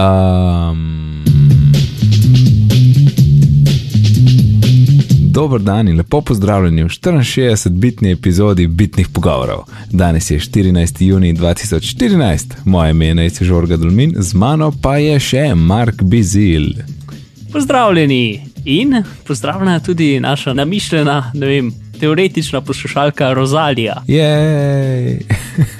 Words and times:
Um, 0.00 1.24
Dobro 5.30 5.58
dan 5.58 5.88
in 5.88 5.96
lepo 5.96 6.20
pozdravljeni 6.20 6.82
v 6.82 6.88
64-bitni 6.88 8.12
epizodi 8.12 8.66
Bitnih 8.66 9.08
pogovorov. 9.08 9.58
Danes 9.90 10.30
je 10.30 10.38
14. 10.38 11.02
juni 11.02 11.34
2014, 11.34 12.54
moje 12.64 12.90
ime 12.90 13.06
je 13.06 13.14
Nejce 13.14 13.44
Žorga 13.44 13.76
Dulmin, 13.76 14.14
z 14.16 14.34
mano 14.34 14.72
pa 14.82 14.96
je 14.96 15.20
še 15.20 15.54
Mark 15.54 16.02
Bizil. 16.02 16.72
Pozdravljeni 17.52 18.42
in 18.64 19.02
pozdravljena 19.26 19.80
tudi 19.80 20.20
naša 20.20 20.54
namišljena, 20.54 21.30
ne 21.34 21.46
vem, 21.46 21.72
teoretična 22.00 22.60
poslušalka 22.60 23.32
Rozalija. 23.32 24.02
Jej! 24.06 25.20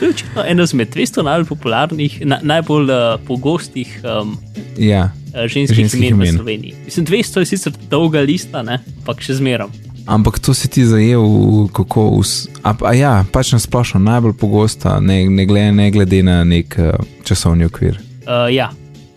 To 0.00 0.04
je 0.04 0.10
očitno 0.10 0.42
ena 0.48 0.62
izmed 0.64 0.88
200 0.94 1.22
najbolj 1.22 1.44
popularnih, 1.46 2.14
na, 2.24 2.38
najbolj 2.42 2.88
uh, 2.90 3.20
pogostih 3.26 4.00
um, 4.00 4.38
ja, 4.78 5.10
uh, 5.34 5.44
ženskih, 5.44 5.76
Ženskih 5.76 6.00
imen 6.00 6.20
v 6.20 6.24
imen. 6.24 6.34
Sloveniji. 6.36 6.74
Mislim, 6.84 7.06
200 7.06 7.38
je 7.38 7.46
sicer 7.46 7.72
dolga 7.90 8.20
lista, 8.20 8.62
ne? 8.62 8.78
ampak 9.02 9.20
še 9.20 9.34
zmeram. 9.34 9.70
ampak 10.06 10.38
to 10.38 10.54
si 10.54 10.68
ti 10.68 10.84
zajel, 10.88 11.20
v- 11.22 11.68
kako. 11.72 12.08
Us, 12.16 12.48
a, 12.64 12.72
a 12.80 12.92
ja, 12.96 13.24
pač 13.32 13.52
na 13.52 13.58
splošno 13.60 14.00
najbolj 14.00 14.32
pogosta, 14.40 14.96
ne, 15.00 15.28
ne, 15.28 15.44
glede, 15.46 15.72
ne 15.72 15.90
glede 15.90 16.22
na 16.22 16.44
nek 16.44 16.74
uh, 16.80 16.96
časovni 17.24 17.64
okvir. 17.68 18.00
Uh, 18.24 18.48
ja, 18.48 18.70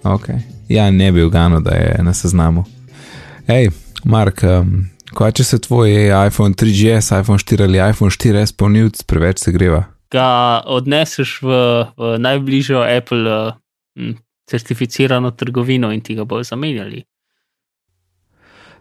Okay. 0.04 0.44
Ja, 0.68 0.92
ne 0.92 1.12
bi 1.12 1.24
ugano, 1.24 1.62
da 1.64 1.72
je 1.72 2.04
na 2.04 2.14
seznamu. 2.14 2.66
Hej, 3.48 3.70
Mark, 4.04 4.44
um, 4.44 4.90
kaj 5.16 5.32
če 5.32 5.44
se 5.44 5.60
tvoj 5.60 5.94
iPhone 6.28 6.54
3GS, 6.54 7.22
iPhone 7.22 7.40
4 7.40 7.64
ali 7.64 7.80
iPhone 7.80 8.12
4S 8.12 8.52
polnilc 8.52 9.00
preveč 9.08 9.40
se 9.40 9.52
greva? 9.52 9.86
Ga 10.14 10.30
odneseš 10.70 11.42
v, 11.42 11.50
v 11.98 12.22
najbližjo 12.22 12.86
Apple 12.86 13.26
uh, 13.26 13.58
certificirano 14.46 15.32
trgovino 15.34 15.90
in 15.92 16.02
ti 16.06 16.14
ga 16.16 16.26
bodo 16.26 16.44
zamenjali. 16.46 17.02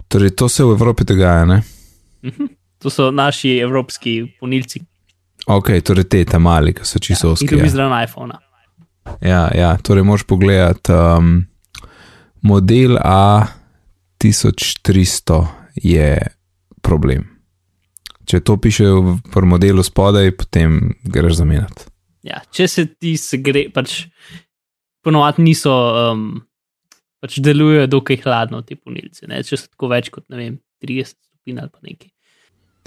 Torej, 0.08 0.30
to 0.36 0.48
se 0.48 0.64
v 0.64 0.70
Evropi 0.76 1.04
dogaja, 1.08 1.44
ne? 1.48 1.62
Mhm. 2.24 2.46
To 2.82 2.90
so 2.90 3.10
naši 3.14 3.58
evropski 3.62 4.10
ponilci, 4.40 4.80
Ok, 5.46 5.70
torej 5.82 6.04
te 6.06 6.24
tam 6.24 6.42
mali, 6.46 6.70
ki 6.74 6.84
so 6.86 6.98
čisto 7.02 7.28
ki 7.28 7.32
oski. 7.32 7.46
dobijo 7.50 7.64
Ja. 7.66 7.70
zraven 7.70 8.04
iPhona. 8.04 8.38
Ja, 9.20 9.50
ja, 9.54 9.76
torej 9.82 10.02
moš 10.06 10.22
pogledati 10.22 10.92
um, 10.92 11.46
model 12.42 12.96
A1300 13.02 15.46
je 15.74 16.26
problem. 16.82 17.26
Če 18.28 18.40
to 18.40 18.56
piše 18.62 18.86
v 18.86 19.42
modelu 19.48 19.82
spodaj, 19.82 20.30
potem 20.38 20.94
greš 21.02 21.40
zamenjati. 21.40 21.88
Ja, 22.22 22.38
če 22.54 22.68
se 22.70 22.86
ti 22.86 23.16
gre, 23.42 23.66
pač 23.74 24.04
ponovadi 25.02 25.42
niso, 25.42 25.72
um, 26.12 26.26
pač 27.22 27.40
delujejo 27.42 27.88
dokaj 27.90 28.20
hladno 28.22 28.62
ti 28.62 28.78
ponilci. 28.78 29.26
Ne? 29.30 29.42
Če 29.42 29.58
so 29.58 29.72
tako 29.72 29.90
več 29.90 30.12
kot 30.14 30.28
vem, 30.30 30.60
30 30.84 31.16
stopinj 31.16 31.58
ali 31.58 31.72
pa 31.72 31.82
nekaj. 31.82 32.10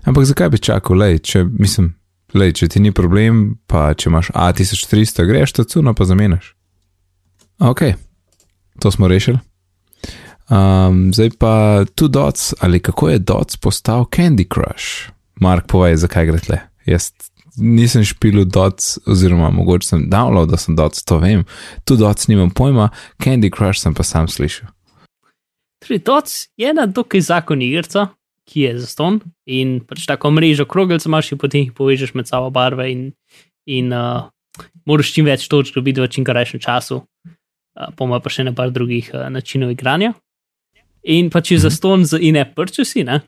Ampak 0.06 0.28
zakaj 0.30 0.52
bi 0.54 0.62
čakal, 0.62 1.00
lej, 1.02 1.20
če, 1.26 1.44
mislim, 1.50 1.90
lej, 2.38 2.54
če 2.62 2.70
ti 2.76 2.84
ni 2.84 2.94
problem, 2.96 3.58
pa 3.68 3.90
če 3.98 4.10
imaš 4.12 4.32
A1300, 4.32 5.26
greš 5.28 5.58
to 5.58 5.66
cuno 5.68 5.96
pa 5.98 6.06
zamenjaš. 6.06 6.54
Ok, 7.60 7.82
to 8.80 8.92
smo 8.92 9.10
rešili. 9.12 9.40
Um, 10.46 11.10
zdaj 11.16 11.32
pa 11.42 11.86
tu 11.98 12.08
dots, 12.08 12.54
ali 12.62 12.80
kako 12.80 13.10
je 13.10 13.20
dots 13.20 13.58
postal 13.58 14.06
Candy 14.14 14.46
Crush? 14.46 15.10
Mark, 15.42 15.68
povej, 15.72 15.98
zakaj 16.04 16.30
gre 16.30 16.40
tle. 16.44 16.60
Jaz 16.88 17.12
nisem 17.58 18.04
špil 18.04 18.44
dots, 18.46 18.98
oziroma 19.08 19.50
mogoče 19.56 19.88
sem 19.88 20.06
download, 20.12 20.52
da 20.52 20.60
sem 20.60 20.76
dots, 20.76 21.04
to 21.08 21.20
vem. 21.24 21.46
Tu 21.88 21.98
dots 22.00 22.28
nimam 22.32 22.52
pojma, 22.52 22.90
Candy 23.24 23.52
Crush 23.52 23.84
sem 23.84 23.96
pa 23.96 24.04
sam 24.04 24.28
slišal. 24.28 24.72
Torej, 25.86 26.00
DOTS 26.00 26.48
je 26.58 26.70
ena 26.70 26.86
dokaj 26.86 27.22
zakon 27.22 27.62
igrica, 27.62 28.08
ki 28.50 28.62
je 28.62 28.72
zaston 28.80 29.20
in 29.46 29.80
pač 29.86 30.06
tako 30.10 30.32
mrežo 30.34 30.66
krogelcev 30.70 31.10
imaš 31.10 31.32
in 31.34 31.42
potem 31.42 31.66
jih 31.66 31.74
povežeš 31.78 32.14
med 32.18 32.30
sabo 32.30 32.50
barve 32.54 32.88
in, 32.92 33.12
in 33.66 33.94
uh, 33.94 34.30
moraš 34.86 35.14
čim 35.14 35.26
več 35.30 35.48
točk 35.50 35.78
dobiti 35.78 36.02
v 36.02 36.10
čim 36.10 36.26
krajšem 36.26 36.62
času. 36.62 37.02
Uh, 37.26 37.90
Poma 37.98 38.22
pa 38.22 38.34
še 38.34 38.46
ne 38.46 38.54
par 38.56 38.74
drugih 38.74 39.12
uh, 39.14 39.28
načinov 39.34 39.74
igranja. 39.74 40.14
In 41.06 41.30
pač 41.30 41.54
je 41.54 41.62
zaston 41.62 42.06
z 42.06 42.22
in-app 42.30 42.56
purchasi, 42.58 43.06
ne? 43.06 43.22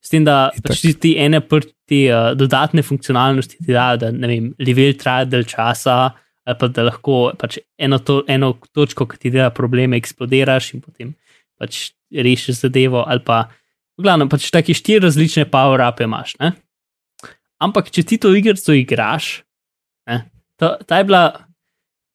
S 0.00 0.12
tem, 0.12 0.24
da 0.24 0.48
pač 0.64 0.80
ti, 0.80 0.94
ti 0.96 1.10
ene 1.20 1.42
prti 1.44 2.06
uh, 2.08 2.32
dodatne 2.38 2.82
funkcionalnosti 2.86 3.60
ti 3.60 3.72
dajo, 3.72 3.98
da 4.00 4.10
ne 4.14 4.30
vem, 4.30 4.50
level 4.62 4.94
traja 4.98 5.28
del 5.28 5.44
časa, 5.48 5.98
ali 6.48 6.58
pa 6.58 6.68
da 6.72 6.86
lahko 6.88 7.18
pač 7.38 7.58
eno, 7.78 8.00
to, 8.00 8.22
eno 8.30 8.54
točko, 8.72 9.06
ki 9.10 9.20
ti 9.20 9.32
dela 9.34 9.50
probleme, 9.54 10.00
eksplodiraš 10.00 10.72
in 10.74 10.84
potem 10.84 11.12
pač 11.60 11.90
rešiš 12.10 12.64
zadevo, 12.64 13.04
ali 13.04 13.22
pa, 13.24 13.44
v 14.00 14.06
glavnem, 14.06 14.30
pač 14.32 14.48
taki 14.52 14.74
štiri 14.74 15.04
različne 15.04 15.44
power-upe 15.52 16.08
imaš. 16.08 16.34
Ne? 16.40 16.54
Ampak, 17.60 17.92
če 17.92 18.06
ti 18.08 18.16
to 18.16 18.32
igrico 18.32 18.72
igraš, 18.72 19.42
ne, 20.08 20.22
ta, 20.56 20.78
ta 20.80 21.02
je 21.02 21.06
bila, 21.10 21.24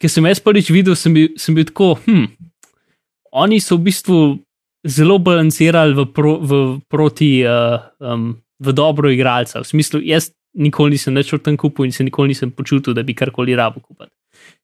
ki 0.01 0.09
sem 0.09 0.25
jaz 0.25 0.41
prvič 0.41 0.73
videl, 0.73 0.97
sem 0.97 1.13
bil, 1.13 1.29
sem 1.39 1.55
bil 1.55 1.69
tako, 1.69 1.93
hm, 2.07 2.25
oni 3.37 3.61
so 3.61 3.77
v 3.77 3.91
bistvu 3.91 4.19
zelo 4.85 5.17
balancirali 5.19 5.93
v, 5.93 6.05
pro, 6.13 6.37
v, 6.39 6.79
proti, 6.89 7.43
uh, 7.45 7.79
um, 7.99 8.35
v 8.59 8.73
dobro 8.73 9.09
igralca. 9.11 9.61
V 9.61 9.67
smislu, 9.67 10.01
jaz 10.05 10.31
nikoli 10.55 10.95
nisem 10.95 11.15
več 11.15 11.33
v 11.33 11.41
tem 11.43 11.57
kupu 11.57 11.83
in 11.85 11.91
se 11.91 12.03
nikoli 12.03 12.31
nisem 12.31 12.51
počutil, 12.51 12.93
da 12.95 13.03
bi 13.03 13.13
karkoli 13.17 13.55
rabo 13.55 13.81
kupiti. 13.81 14.13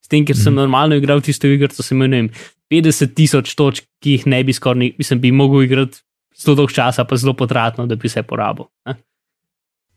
S 0.01 0.07
tem, 0.07 0.25
ker 0.25 0.35
sem 0.35 0.53
normalno 0.55 0.95
igral 0.95 1.21
tisto 1.21 1.47
igrico, 1.47 1.83
sem 1.83 1.97
imel 1.97 2.09
ne 2.09 2.21
vem, 2.21 2.29
50 2.71 3.13
tisoč 3.15 3.55
točk, 3.55 3.87
ki 4.03 4.17
jih 4.17 4.25
ne 4.31 4.43
bi 4.43 4.53
skoraj, 4.53 4.93
mislim, 4.97 5.19
bi 5.19 5.31
mogel 5.35 5.65
igrati 5.65 5.99
zelo 6.37 6.55
dolg 6.61 6.71
časa, 6.71 7.03
pa 7.03 7.17
zelo 7.19 7.33
potratno, 7.37 7.87
da 7.87 7.95
bi 7.95 8.07
vse 8.07 8.23
porabil. 8.23 8.67
ne. 8.87 8.95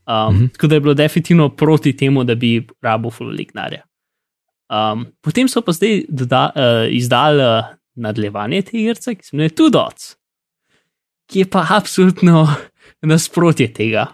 Um, 0.04 0.34
Mhm. 0.34 0.46
Tako 0.52 0.66
da 0.66 0.74
je 0.74 0.80
bilo 0.80 0.94
definitivno 0.94 1.48
proti 1.48 1.96
temu, 1.96 2.24
da 2.24 2.34
bi 2.34 2.66
rabo 2.82 3.10
fulignarja. 3.10 3.82
Um, 4.68 5.06
potem 5.20 5.48
so 5.48 5.60
pa 5.62 5.72
zdaj 5.72 6.04
doda, 6.08 6.50
uh, 6.56 6.92
izdali 6.92 7.40
uh, 7.40 7.64
nadaljevanje 7.96 8.62
te 8.68 8.78
igrice, 8.80 9.14
ki 9.14 9.26
se 9.26 9.34
imenuje 9.34 9.54
Two 9.58 9.70
Dots, 9.72 10.14
ki 11.30 11.44
je 11.44 11.50
pa 11.50 11.64
absolutno 11.76 12.44
nasprotje 13.06 13.70
tega. 13.74 14.08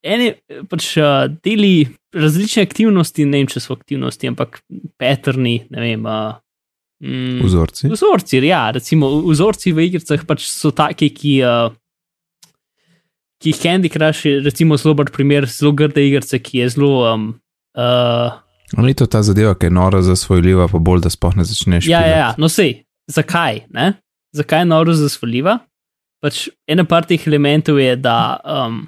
Eni 0.00 0.30
pač 0.70 0.94
uh, 0.96 1.26
deli 1.44 1.84
različne 2.16 2.64
aktivnosti, 2.64 3.26
ne 3.28 3.42
vem, 3.42 3.50
če 3.50 3.60
so 3.60 3.76
aktivnosti, 3.76 4.30
ampak 4.32 4.62
paterni, 5.00 5.58
ne 5.72 5.82
vem. 5.84 6.06
Uh, 6.08 6.38
mm, 7.04 7.42
Vzorci. 7.44 7.90
Vzorci, 7.92 8.40
ja, 8.48 8.62
recimo 8.74 9.12
vzorci 9.28 9.74
v 9.76 9.90
igrah 9.90 10.24
pač 10.28 10.46
so 10.48 10.72
taki, 10.72 11.10
ki, 11.12 11.34
uh, 11.44 11.68
ki 13.40 13.52
jih 13.52 13.60
Candy 13.60 13.92
Crush 13.92 14.24
je 14.28 14.40
recimo 14.44 14.80
zelo 14.80 14.94
dober 14.94 15.12
primer, 15.12 15.48
zelo 15.48 15.74
grde 15.76 16.06
igrice, 16.08 16.40
ki 16.40 16.64
je 16.64 16.72
zelo. 16.78 16.94
Um, 17.12 17.28
uh, 17.76 18.40
Ni 18.78 18.94
to 18.94 19.06
ta 19.10 19.22
zadeva, 19.22 19.54
ki 19.58 19.66
je 19.66 19.74
nora 19.74 20.02
zasvojljiva, 20.02 20.68
pa 20.70 20.78
bolj, 20.78 21.02
da 21.06 21.10
spoh 21.10 21.34
ne 21.36 21.44
začneš. 21.44 21.88
ja, 21.90 22.00
ja, 22.06 22.16
ja, 22.16 22.30
no 22.38 22.48
sej, 22.48 22.84
zakaj? 23.10 23.64
Ne? 23.74 23.92
Zakaj 24.36 24.62
je 24.62 24.70
noro 24.70 24.94
zasvoljiva? 24.94 25.58
Pač 26.22 26.48
ena 26.68 26.84
par 26.84 27.08
teh 27.08 27.22
elementov 27.26 27.80
je, 27.80 27.96
da 27.96 28.38
um, 28.44 28.84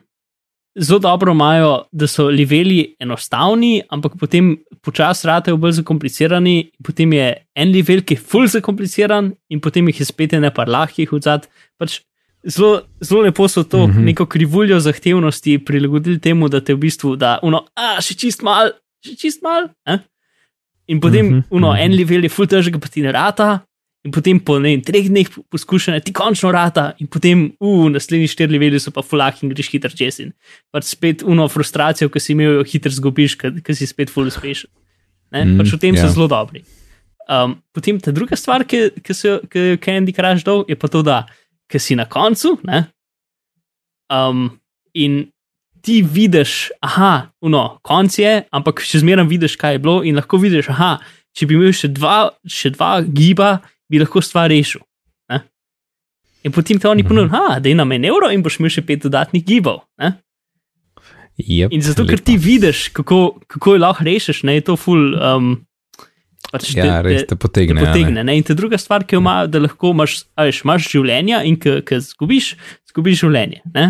zelo 0.78 1.00
dobro 1.02 1.32
imajo, 1.32 1.72
da 1.92 2.06
so 2.06 2.28
leveli 2.30 2.94
enostavni, 3.00 3.80
ampak 3.90 4.14
potem 4.20 4.54
počasi 4.84 5.26
ratejo 5.26 5.56
bolj 5.56 5.80
zakomplicirani, 5.80 6.56
potem 6.84 7.12
je 7.16 7.28
en 7.56 7.74
level, 7.74 8.04
ki 8.06 8.16
je 8.16 8.24
fulj 8.32 8.52
zakompliciran, 8.58 9.32
in 9.50 9.60
potem 9.60 9.88
jih 9.90 10.00
je 10.00 10.08
spet 10.08 10.36
ene 10.38 10.52
par 10.54 10.70
lahkih 10.70 11.12
odzad. 11.16 11.48
Pač 11.80 12.00
zelo, 12.44 12.82
zelo 13.00 13.22
lepo 13.26 13.48
so 13.48 13.64
to 13.64 13.86
mm. 13.86 13.92
-hmm. 13.92 14.04
neko 14.04 14.26
krivuljo 14.26 14.80
zahtevnosti 14.80 15.58
prilagodili 15.64 16.20
temu, 16.20 16.48
da 16.48 16.60
te 16.60 16.74
v 16.74 16.78
bistvu 16.78 17.16
da, 17.16 17.38
uno, 17.42 17.64
a 17.74 18.00
še 18.00 18.14
čist 18.14 18.42
mal, 18.42 18.70
še 19.04 19.18
čist 19.18 19.42
mal. 19.42 19.70
Eh? 19.86 20.00
In 20.86 21.00
potem, 21.00 21.26
Mhm, 21.26 21.38
-hmm. 21.38 21.44
uno, 21.50 21.72
mhm. 21.72 21.80
en 21.82 21.92
level 21.96 22.22
je 22.22 22.28
fulj 22.28 22.48
težek, 22.48 22.80
pa 22.80 22.88
ti 22.88 23.02
ne 23.02 23.12
rata. 23.12 23.64
In 24.02 24.10
potem 24.10 24.40
po 24.40 24.58
ne, 24.58 24.80
treh 24.82 25.06
dneh 25.06 25.28
poskušanja 25.50 26.00
ti 26.02 26.12
končno 26.12 26.50
rata, 26.50 26.94
in 26.98 27.06
potem, 27.06 27.52
uh, 27.60 27.86
naslednji 27.86 28.26
štiri 28.28 28.50
leveli 28.50 28.80
so 28.82 28.90
pa 28.90 29.02
fulak 29.02 29.42
in 29.42 29.52
greš 29.52 29.70
hiter 29.70 29.94
čez. 29.94 30.18
In 30.18 30.32
pač 30.74 30.84
spet 30.90 31.22
uno 31.22 31.46
frustracijo, 31.46 32.10
ki 32.10 32.20
si 32.20 32.32
imel, 32.32 32.58
jo 32.58 32.64
hiter 32.66 32.90
zgubiš, 32.90 33.36
ker 33.38 33.74
si 33.78 33.86
spet 33.86 34.10
full 34.10 34.26
uspešen. 34.26 34.70
Ne? 35.30 35.44
Mm, 35.44 35.58
pač 35.62 35.70
v 35.70 35.78
tem 35.78 35.94
ja. 35.94 36.02
yeah. 36.02 36.10
so 36.10 36.14
zelo 36.18 36.26
dobri. 36.26 36.64
Um, 37.30 37.62
potem 37.70 38.00
ta 38.02 38.10
druga 38.10 38.34
stvar, 38.34 38.66
ki, 38.66 38.90
ki 39.06 39.14
so 39.14 39.38
ki 39.46 39.58
jo 39.58 39.64
je 39.70 39.78
Candy 39.78 40.12
Crush 40.12 40.42
dal, 40.42 40.64
je 40.66 40.74
pa 40.74 40.90
to, 40.90 41.06
da 41.06 41.22
si 41.78 41.94
na 41.96 42.04
koncu 42.04 42.58
ne, 42.68 42.82
um, 44.12 44.50
in 44.92 45.30
ti 45.82 46.00
vidiš, 46.02 46.70
aha, 46.86 47.32
no, 47.50 47.62
konc 47.82 48.14
je, 48.18 48.36
ampak 48.54 48.80
še 48.86 49.02
zmeraj 49.02 49.26
vidiš, 49.30 49.56
kaj 49.60 49.76
je 49.76 49.82
bilo, 49.82 50.00
in 50.06 50.16
lahko 50.18 50.38
vidiš, 50.38 50.70
aha, 50.70 50.94
če 51.34 51.48
bi 51.50 51.56
imel 51.58 51.72
še 51.74 51.90
dva, 51.90 52.30
še 52.46 52.70
dva 52.76 53.00
giba, 53.02 53.56
bi 53.90 53.98
lahko 54.02 54.22
stvar 54.22 54.50
rešil. 54.52 54.82
Ne? 55.32 55.42
In 56.46 56.54
potem 56.54 56.78
te 56.78 56.88
oni 56.90 57.04
ponudijo, 57.06 57.34
ah, 57.34 57.58
da 57.58 57.68
je 57.68 57.74
nam 57.78 57.92
en 57.92 58.06
evro 58.08 58.30
in 58.30 58.42
boš 58.44 58.60
imel 58.60 58.70
še 58.74 58.84
pet 58.86 59.02
dodatnih 59.06 59.42
gibov. 59.46 59.82
Ne? 59.98 60.14
Yep, 61.42 61.72
In 61.72 61.80
zato, 61.82 62.04
ker 62.04 62.20
lepa. 62.20 62.26
ti 62.28 62.36
vidiš, 62.38 62.88
kako, 62.94 63.40
kako 63.50 63.74
jo 63.74 63.80
lahko 63.82 64.04
rešiš, 64.04 64.42
ne, 64.46 64.58
je 64.60 64.66
to 64.70 64.76
ful. 64.78 65.12
Um, 65.16 65.52
Pač 66.52 66.74
Ja, 66.76 66.98
res 67.00 67.22
te 67.24 67.36
potegne, 67.40 67.78
Te 67.78 67.80
a 67.80 67.84
ne? 67.86 67.88
potegne 67.88 68.22
ne? 68.26 68.34
In 68.36 68.44
ta 68.44 68.52
druga 68.52 68.76
stvar, 68.76 69.06
ki 69.08 69.16
jo 69.16 69.22
ima, 69.22 69.46
da 69.48 69.62
lahko 69.62 69.94
imaš, 69.94 70.18
veš, 70.36 70.58
imaš 70.66 70.88
življenja 70.92 71.38
in 71.48 71.56
ki 71.56 71.80
zgubiš, 72.04 72.50
zgubiš 72.90 73.22
življenje. 73.22 73.62
Ne? 73.72 73.86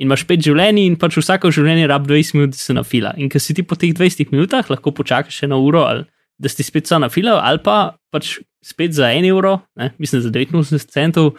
In 0.00 0.08
imaš 0.08 0.24
pet 0.24 0.40
življenj, 0.40 0.80
in 0.80 0.94
pač 0.96 1.18
vsako 1.20 1.50
življenje 1.52 1.88
rab 1.90 2.06
20 2.08 2.36
minut, 2.38 2.54
da 2.56 2.60
se 2.60 2.72
nafila. 2.72 3.12
In 3.20 3.28
ker 3.28 3.42
si 3.42 3.52
ti 3.56 3.64
po 3.66 3.76
teh 3.76 3.92
20 3.92 4.32
minutah 4.32 4.64
lahko 4.72 4.94
počakaš 4.96 5.42
eno 5.44 5.58
uro, 5.60 5.84
ali 5.84 6.06
da 6.40 6.48
si 6.48 6.64
spet 6.64 6.88
sa 6.88 6.96
nafilal, 7.02 7.36
ali 7.44 7.60
pa 7.60 7.98
pač 8.12 8.38
spet 8.64 8.96
za 8.96 9.10
en 9.12 9.28
evro, 9.28 9.58
ne? 9.76 9.90
mislim 10.00 10.22
za 10.24 10.32
89 10.32 10.88
centov, 10.88 11.34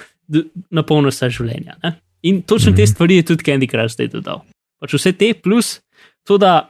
napolniš 0.70 1.18
vsa 1.18 1.32
življenja. 1.34 1.80
Ne? 1.82 1.96
In 2.30 2.44
točno 2.46 2.72
mm 2.72 2.76
-hmm. 2.76 2.86
te 2.86 2.88
stvari 2.88 3.16
je 3.16 3.24
tudi 3.32 3.44
Candy 3.44 3.70
Crush 3.70 3.98
zdaj 3.98 4.08
dodal. 4.14 4.46
Pač 4.80 4.94
vse 4.94 5.12
te 5.12 5.34
plus 5.34 5.82
to, 6.24 6.38
da 6.38 6.70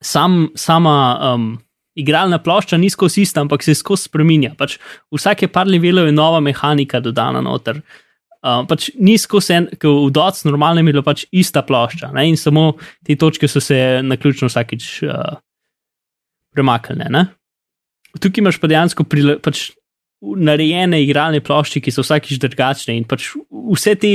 sam, 0.00 0.48
sama 0.54 1.34
um, 1.34 1.58
igralna 1.94 2.38
plošča 2.38 2.76
ni 2.76 2.90
skozi 2.90 3.22
ista, 3.22 3.40
ampak 3.40 3.62
se 3.62 3.74
skozi 3.74 4.02
spremenja. 4.02 4.54
Pač 4.58 4.78
vsake 5.10 5.48
par 5.48 5.66
levelov 5.66 6.06
je 6.06 6.12
nova 6.12 6.40
mehanika 6.40 7.00
dodana 7.00 7.40
noter. 7.40 7.76
Uh, 7.76 7.82
pač 8.42 8.90
ni 8.98 9.14
skozi 9.18 9.54
en, 9.54 9.68
ker 9.78 9.90
v 10.08 10.10
DOC 10.14 10.44
normalno 10.48 10.82
je 10.82 10.88
bila 10.90 11.02
pač 11.06 11.24
ista 11.30 11.62
plošča 11.62 12.10
ne? 12.14 12.26
in 12.28 12.36
samo 12.36 12.72
te 13.06 13.14
točke 13.16 13.48
so 13.48 13.60
se 13.62 13.76
na 14.02 14.16
ključno 14.18 14.50
vsakič 14.50 15.02
uh, 15.06 15.36
premaknile. 16.54 17.06
Ne? 17.10 17.26
Tukaj 18.18 18.42
imaš 18.42 18.58
pa 18.60 18.70
dejansko 18.70 19.06
prile, 19.08 19.38
pač 19.42 19.70
narejene 20.22 21.00
igralne 21.02 21.40
plošče, 21.42 21.80
ki 21.82 21.94
so 21.94 22.04
vsakič 22.04 22.40
drugačne 22.42 22.96
in 22.98 23.06
pač 23.08 23.32
vse 23.50 23.94
te. 23.98 24.12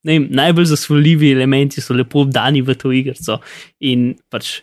Vem, 0.00 0.30
najbolj 0.32 0.70
zasvoljivi 0.70 1.28
elementi 1.34 1.82
so 1.84 1.92
lepo 1.92 2.22
dani 2.24 2.62
v 2.64 2.72
to 2.72 2.88
igrico. 2.96 3.34
In 3.84 4.14
pač 4.32 4.62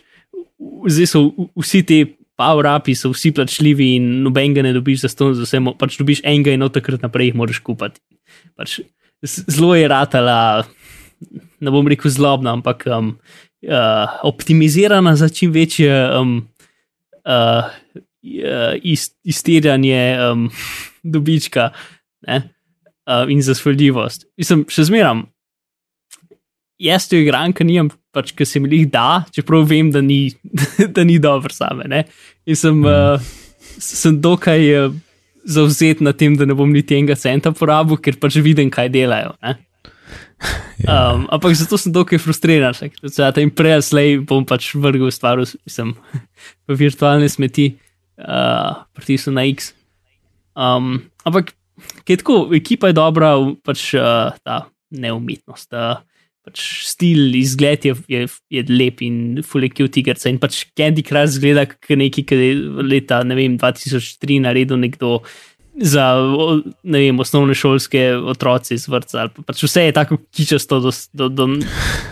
zdaj 0.90 1.06
so 1.06 1.20
vsi 1.54 1.84
ti 1.86 1.98
power-upi, 2.38 2.96
so 2.98 3.12
vsi 3.12 3.30
plačljivi, 3.34 3.92
in 3.98 4.08
nobenega 4.24 4.64
ne 4.66 4.72
dobiš 4.74 5.04
za 5.04 5.10
ston, 5.12 5.36
za 5.38 5.46
vse, 5.46 5.60
mo- 5.62 5.76
pač 5.78 5.94
dobiš 6.00 6.24
enega 6.26 6.54
in 6.54 6.66
od 6.66 6.74
takrat 6.74 7.06
naprej 7.06 7.30
jih 7.30 7.38
moraš 7.38 7.60
kupiti. 7.62 8.02
Pač 8.58 8.80
z- 8.80 8.86
zelo 9.22 9.74
je 9.74 9.88
ratala, 9.88 10.64
ne 11.60 11.70
bom 11.74 11.88
rekel 11.88 12.10
zlobna, 12.10 12.52
ampak 12.58 12.86
um, 12.86 13.16
uh, 13.66 14.18
optimizirana 14.22 15.16
za 15.16 15.28
čim 15.28 15.52
večje 15.52 15.90
um, 16.20 16.36
uh, 17.24 17.72
iz, 18.82 19.10
iztirjanje 19.24 20.18
um, 20.32 20.46
dobička. 21.14 21.70
Ne? 22.26 22.42
uh, 23.08 23.30
in 23.30 23.42
zasvoljljivost. 23.42 24.26
Mislim, 24.38 24.64
še 24.70 24.88
zmeram, 24.88 25.24
jaz 26.82 27.08
to 27.08 27.18
igram, 27.18 27.54
ker 27.56 27.66
nimam, 27.68 27.90
pač, 28.14 28.34
ker 28.36 28.48
se 28.48 28.60
mi 28.62 28.70
jih 28.74 28.88
da, 28.92 29.24
čeprav 29.34 29.66
vem, 29.70 29.90
da 29.94 30.02
ni, 30.04 30.28
da 30.94 31.06
ni 31.08 31.18
dobro 31.22 31.52
same. 31.54 31.88
Ne? 31.90 32.04
In 32.48 32.58
sem, 32.58 32.82
uh, 32.84 33.30
sem 33.78 34.20
dokaj 34.22 34.68
uh, 34.76 34.98
zauzet 35.48 36.02
na 36.04 36.12
tem, 36.12 36.36
da 36.36 36.46
ne 36.46 36.56
bom 36.56 36.70
niti 36.70 36.98
enega 36.98 37.16
centa 37.18 37.52
porabil, 37.56 37.98
ker 38.02 38.18
pač 38.20 38.38
vidim, 38.44 38.70
kaj 38.72 38.92
delajo. 38.94 39.34
Ne? 39.42 39.56
Um, 40.78 41.24
ampak 41.34 41.56
zato 41.58 41.74
sem 41.74 41.90
dokaj 41.90 42.20
frustriran, 42.22 42.70
da 43.02 43.08
se 43.10 43.26
ta 43.34 43.42
in 43.42 43.50
prej, 43.50 43.80
slej 43.82 44.20
bom 44.22 44.44
pač 44.46 44.70
vrgel 44.78 45.10
stvar, 45.10 45.42
v- 45.42 45.58
mislim, 45.66 45.90
v 46.70 46.76
virtualne 46.78 47.26
smeti, 47.26 47.72
uh, 48.22 48.86
pritisnil 48.94 49.34
na 49.34 49.42
X. 49.50 49.72
Um, 50.54 51.02
ampak, 51.26 51.50
je 52.06 52.20
tako, 52.22 52.54
ekipa 52.54 52.92
je 52.92 52.94
dobra, 52.94 53.34
pač 53.66 53.90
uh, 53.98 54.30
ta 54.46 54.70
neumitnost, 54.94 55.74
uh, 55.74 55.98
pač 56.48 56.62
stil, 56.88 57.34
izgled 57.36 57.84
je, 57.84 57.92
je, 58.08 58.22
je 58.50 58.64
lep 58.72 59.02
in 59.04 59.42
fulek 59.44 59.76
je 59.80 59.88
tigerca. 59.92 60.30
In 60.32 60.40
pač 60.40 60.64
Candy 60.72 61.04
Crush 61.04 61.36
zgleda 61.36 61.66
kot 61.68 61.92
nekaj, 61.92 62.24
ki 62.24 62.34
je 62.34 62.54
leta 62.82 63.20
ne 63.22 63.36
vem, 63.36 63.58
2003 63.60 64.40
naredil 64.40 64.80
nekdo. 64.80 65.18
Za 65.78 66.08
ne 66.82 66.98
vem, 66.98 67.20
osnovne 67.20 67.54
šolske 67.54 68.16
otroci 68.18 68.74
iz 68.74 68.88
vrca. 68.90 69.28
Pač 69.46 69.60
vse 69.62 69.84
je 69.84 69.92
tako 69.94 70.16
kičasto 70.34 70.80
do, 70.80 70.90
do, 71.14 71.28
do, 71.30 71.46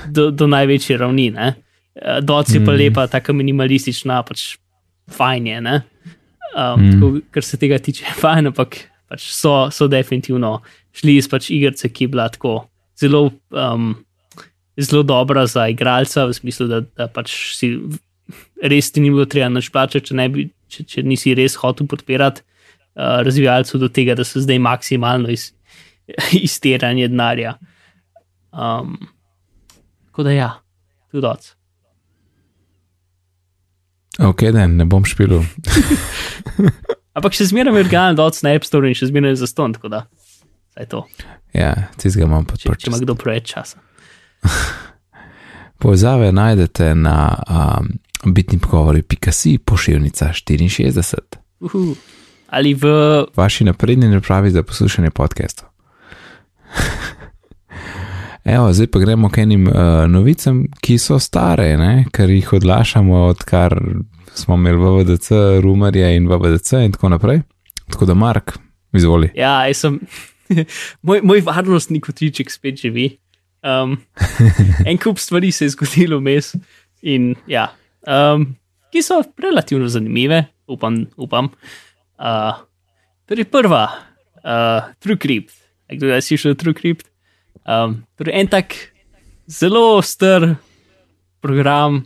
do, 0.07 0.31
do 0.31 0.47
največje 0.47 0.97
ravni. 0.97 1.31
ne. 1.35 1.57
Eh, 1.97 2.21
Doc 2.21 2.53
je 2.55 2.61
pa 2.61 2.71
Mhm. 2.71 2.79
lepa, 2.79 3.07
tako 3.09 3.33
minimalistična, 3.33 4.23
pač 4.23 4.55
fajn 5.11 5.47
je. 5.47 5.61
ne. 5.61 5.83
Um, 6.55 6.79
Mhm. 6.79 6.93
tako, 6.93 7.21
kar 7.31 7.43
se 7.43 7.57
tega 7.57 7.79
tiče, 7.79 8.05
je 8.05 8.15
fajn, 8.15 8.47
ampak 8.47 8.77
pač 9.09 9.21
so, 9.33 9.67
so 9.71 9.89
definitivno 9.89 10.61
šli 10.93 11.17
iz 11.17 11.27
pač 11.29 11.51
igrice, 11.51 11.89
ki 11.89 12.05
je 12.05 12.09
bila 12.09 12.29
tako 12.29 12.69
zelo, 12.95 13.31
um, 13.51 13.97
zelo 14.77 15.03
dobra 15.03 15.47
za 15.47 15.69
igralca, 15.69 16.27
v 16.27 16.35
smislu, 16.37 16.67
da, 16.69 16.81
da 16.97 17.09
pač 17.09 17.33
si 17.57 17.73
res 18.63 18.91
ti 18.93 19.01
ni 19.01 19.11
bilo 19.13 19.27
treba 19.31 19.49
nič 19.53 19.71
plačati, 19.73 20.11
če, 20.11 20.17
ne 20.19 20.29
bi, 20.33 20.49
če, 20.73 20.85
če 20.85 21.05
nisi 21.07 21.35
res 21.39 21.57
hotel 21.61 21.89
podpirati 21.89 22.43
uh, 22.43 23.21
razvijalcev 23.27 23.81
do 23.81 23.89
tega, 23.89 24.17
da 24.19 24.27
so 24.27 24.43
zdaj 24.43 24.61
maksimalno 24.63 25.33
iz, 25.33 25.51
izteranje 26.49 27.09
denarja. 27.13 27.57
Um, 28.53 28.99
tako 30.11 30.27
da 30.27 30.35
ja, 30.35 30.51
tudi 31.13 31.31
od. 31.31 31.53
Ok, 34.27 34.49
da 34.53 34.67
ne 34.67 34.85
bom 34.89 35.05
špilil. 35.05 35.45
Ampak 37.17 37.37
še 37.37 37.49
zmeraj 37.49 37.73
je 37.77 37.85
organ 37.85 38.17
dot 38.17 38.37
na 38.45 38.53
App 38.57 38.65
Store 38.69 38.89
in 38.89 38.97
še 38.97 39.09
zmeraj 39.09 39.37
je 39.37 39.43
zaston, 39.45 39.77
tako 39.77 39.93
da 39.93 40.07
je 40.77 40.85
to, 40.93 41.07
Ja, 41.57 41.73
tisti 41.97 42.21
ga 42.21 42.27
imam 42.29 42.45
če, 42.45 42.53
podprl. 42.53 42.81
če 42.81 42.91
ima 42.91 42.99
kdo 43.01 43.15
preveč 43.17 43.53
časa. 43.55 43.81
Povezave 45.83 46.33
najdete 46.33 46.95
na 46.95 47.37
um, 47.49 47.89
bitni 48.33 48.59
pogovori.si 48.59 49.59
pošiljnica 49.59 50.33
64. 50.33 51.17
Uhu. 51.61 51.95
Ali 52.49 52.75
v 52.75 52.87
Vaši 53.37 53.65
napredni 53.65 54.09
napravi 54.09 54.51
za 54.51 54.63
poslušanje 54.63 55.11
podcastov. 55.11 55.69
Evo, 58.45 58.73
zdaj 58.73 58.87
pa 58.87 58.99
gremo 58.99 59.29
k 59.29 59.39
enim 59.39 59.67
uh, 59.67 59.75
novicam, 60.07 60.65
ki 60.81 60.99
so 60.99 61.19
stare, 61.19 61.77
ne? 61.77 62.05
ker 62.13 62.31
jih 62.31 62.53
odlašamo, 62.53 63.25
odkar 63.27 63.75
smo 64.35 64.55
imeli 64.55 64.79
VVDC, 64.79 65.31
Rumarje 65.63 66.17
in 66.17 66.29
VVDC 66.29 66.73
in 66.73 66.93
tako 66.93 67.09
naprej. 67.09 67.41
Tako 67.91 68.07
da, 68.07 68.15
Mark, 68.15 68.59
izvoli. 68.93 69.31
Ja, 69.35 69.67
jaz 69.67 69.77
sem. 69.77 69.99
moj, 71.07 71.21
moj 71.23 71.41
varnostni 71.41 72.01
kotiček 72.01 72.51
spet 72.51 72.77
živi. 72.83 73.17
Um, 73.67 73.97
en 74.89 74.99
kup 75.03 75.19
stvari 75.19 75.51
se 75.53 75.67
je 75.67 75.75
zgodilo 75.75 76.21
vmes, 76.21 76.53
in 77.03 77.35
ja, 77.51 77.69
um, 78.07 78.53
ki 78.95 79.03
so 79.03 79.21
relativno 79.43 79.89
zanimive, 79.91 80.45
upam. 80.71 81.03
upam. 81.17 81.51
Uh, 82.19 82.63
torej, 83.27 83.49
prva, 83.51 83.85
uh, 84.43 84.93
TrueCrypt. 85.03 85.55
Kdo 85.93 86.15
je 86.15 86.23
slišal 86.23 86.55
TrueCrypt? 86.59 87.09
Um, 87.67 88.03
torej, 88.19 88.39
en 88.41 88.51
tak 88.51 88.77
zelo 89.51 90.03
star 90.03 90.55
program, 91.43 92.05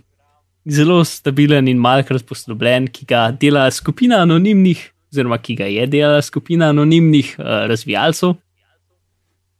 zelo 0.69 1.01
stabilen 1.05 1.69
in 1.69 1.81
malkrat 1.81 2.25
poslobljen, 2.29 2.89
ki 2.93 3.07
ga 3.09 3.29
dela 3.33 3.69
skupina 3.73 4.23
anonimnih, 4.25 4.81
oziroma 5.13 5.41
ki 5.43 5.57
ga 5.59 5.69
je 5.69 5.87
delala 5.91 6.21
skupina 6.25 6.71
anonimnih 6.75 7.35
uh, 7.39 7.67
razvijalcev. 7.71 8.37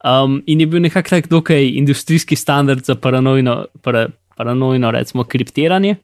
Um, 0.01 0.41
in 0.49 0.59
je 0.59 0.67
bil 0.67 0.81
nekako 0.81 1.09
tak 1.09 1.27
dokaj 1.29 1.67
industrijski 1.77 2.35
standard 2.35 2.85
za 2.85 2.95
paranojno, 2.95 3.65
para, 3.81 4.07
paranojno 4.37 4.91
recimo, 4.91 5.23
kriptiranje 5.23 5.95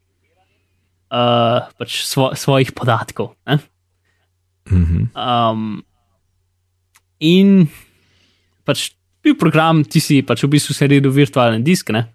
uh, 1.12 1.66
pač 1.80 2.04
svo, 2.06 2.32
svojih 2.36 2.72
podatkov. 2.72 3.34
Ne? 3.48 3.60
Mhm. 4.68 5.10
Um, 5.16 5.84
in 7.20 7.68
pač 8.68 8.92
bil 9.24 9.38
program, 9.40 9.84
ti 9.88 10.04
si 10.04 10.22
pač 10.22 10.44
v 10.44 10.52
bistvu 10.58 10.76
naredil 10.76 11.12
virtualen 11.12 11.64
disk, 11.64 11.92
ne? 11.96 12.08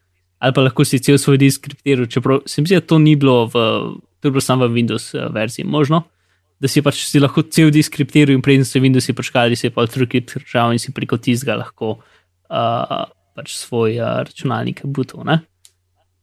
ali 0.42 0.54
pa 0.54 0.64
lahko 0.64 0.82
si 0.82 0.98
cel 0.98 1.18
svoj 1.22 1.38
disk 1.38 1.62
kriptiral, 1.62 2.08
čeprav 2.10 2.42
se 2.50 2.62
mi 2.62 2.66
zdi, 2.66 2.80
da 2.80 2.82
to 2.82 2.98
ni 2.98 3.14
bilo 3.14 3.46
v, 3.46 3.54
to 4.18 4.26
je 4.26 4.32
bilo 4.34 4.42
samo 4.42 4.66
v 4.66 4.74
Windows 4.74 5.14
eh, 5.14 5.30
verziji 5.30 5.62
možno. 5.62 6.02
Da 6.62 6.70
si 6.70 6.78
pač 6.84 7.00
si 7.08 7.18
lahko 7.18 7.42
cel 7.50 7.72
disk 7.74 7.96
kriptiral 7.96 8.36
in 8.36 8.42
preden 8.44 8.62
si 8.64 8.78
Windows 8.78 9.10
počkali, 9.10 9.58
si 9.58 9.70
pa 9.74 9.82
TrueCrypt 9.82 10.36
držal 10.38 10.76
in 10.76 10.78
si 10.78 10.94
preko 10.94 11.18
tistega 11.18 11.58
lahko 11.58 11.96
uh, 11.98 13.10
pač 13.34 13.56
svoj 13.58 13.98
uh, 13.98 14.22
računalnik 14.22 14.84
butov. 14.86 15.26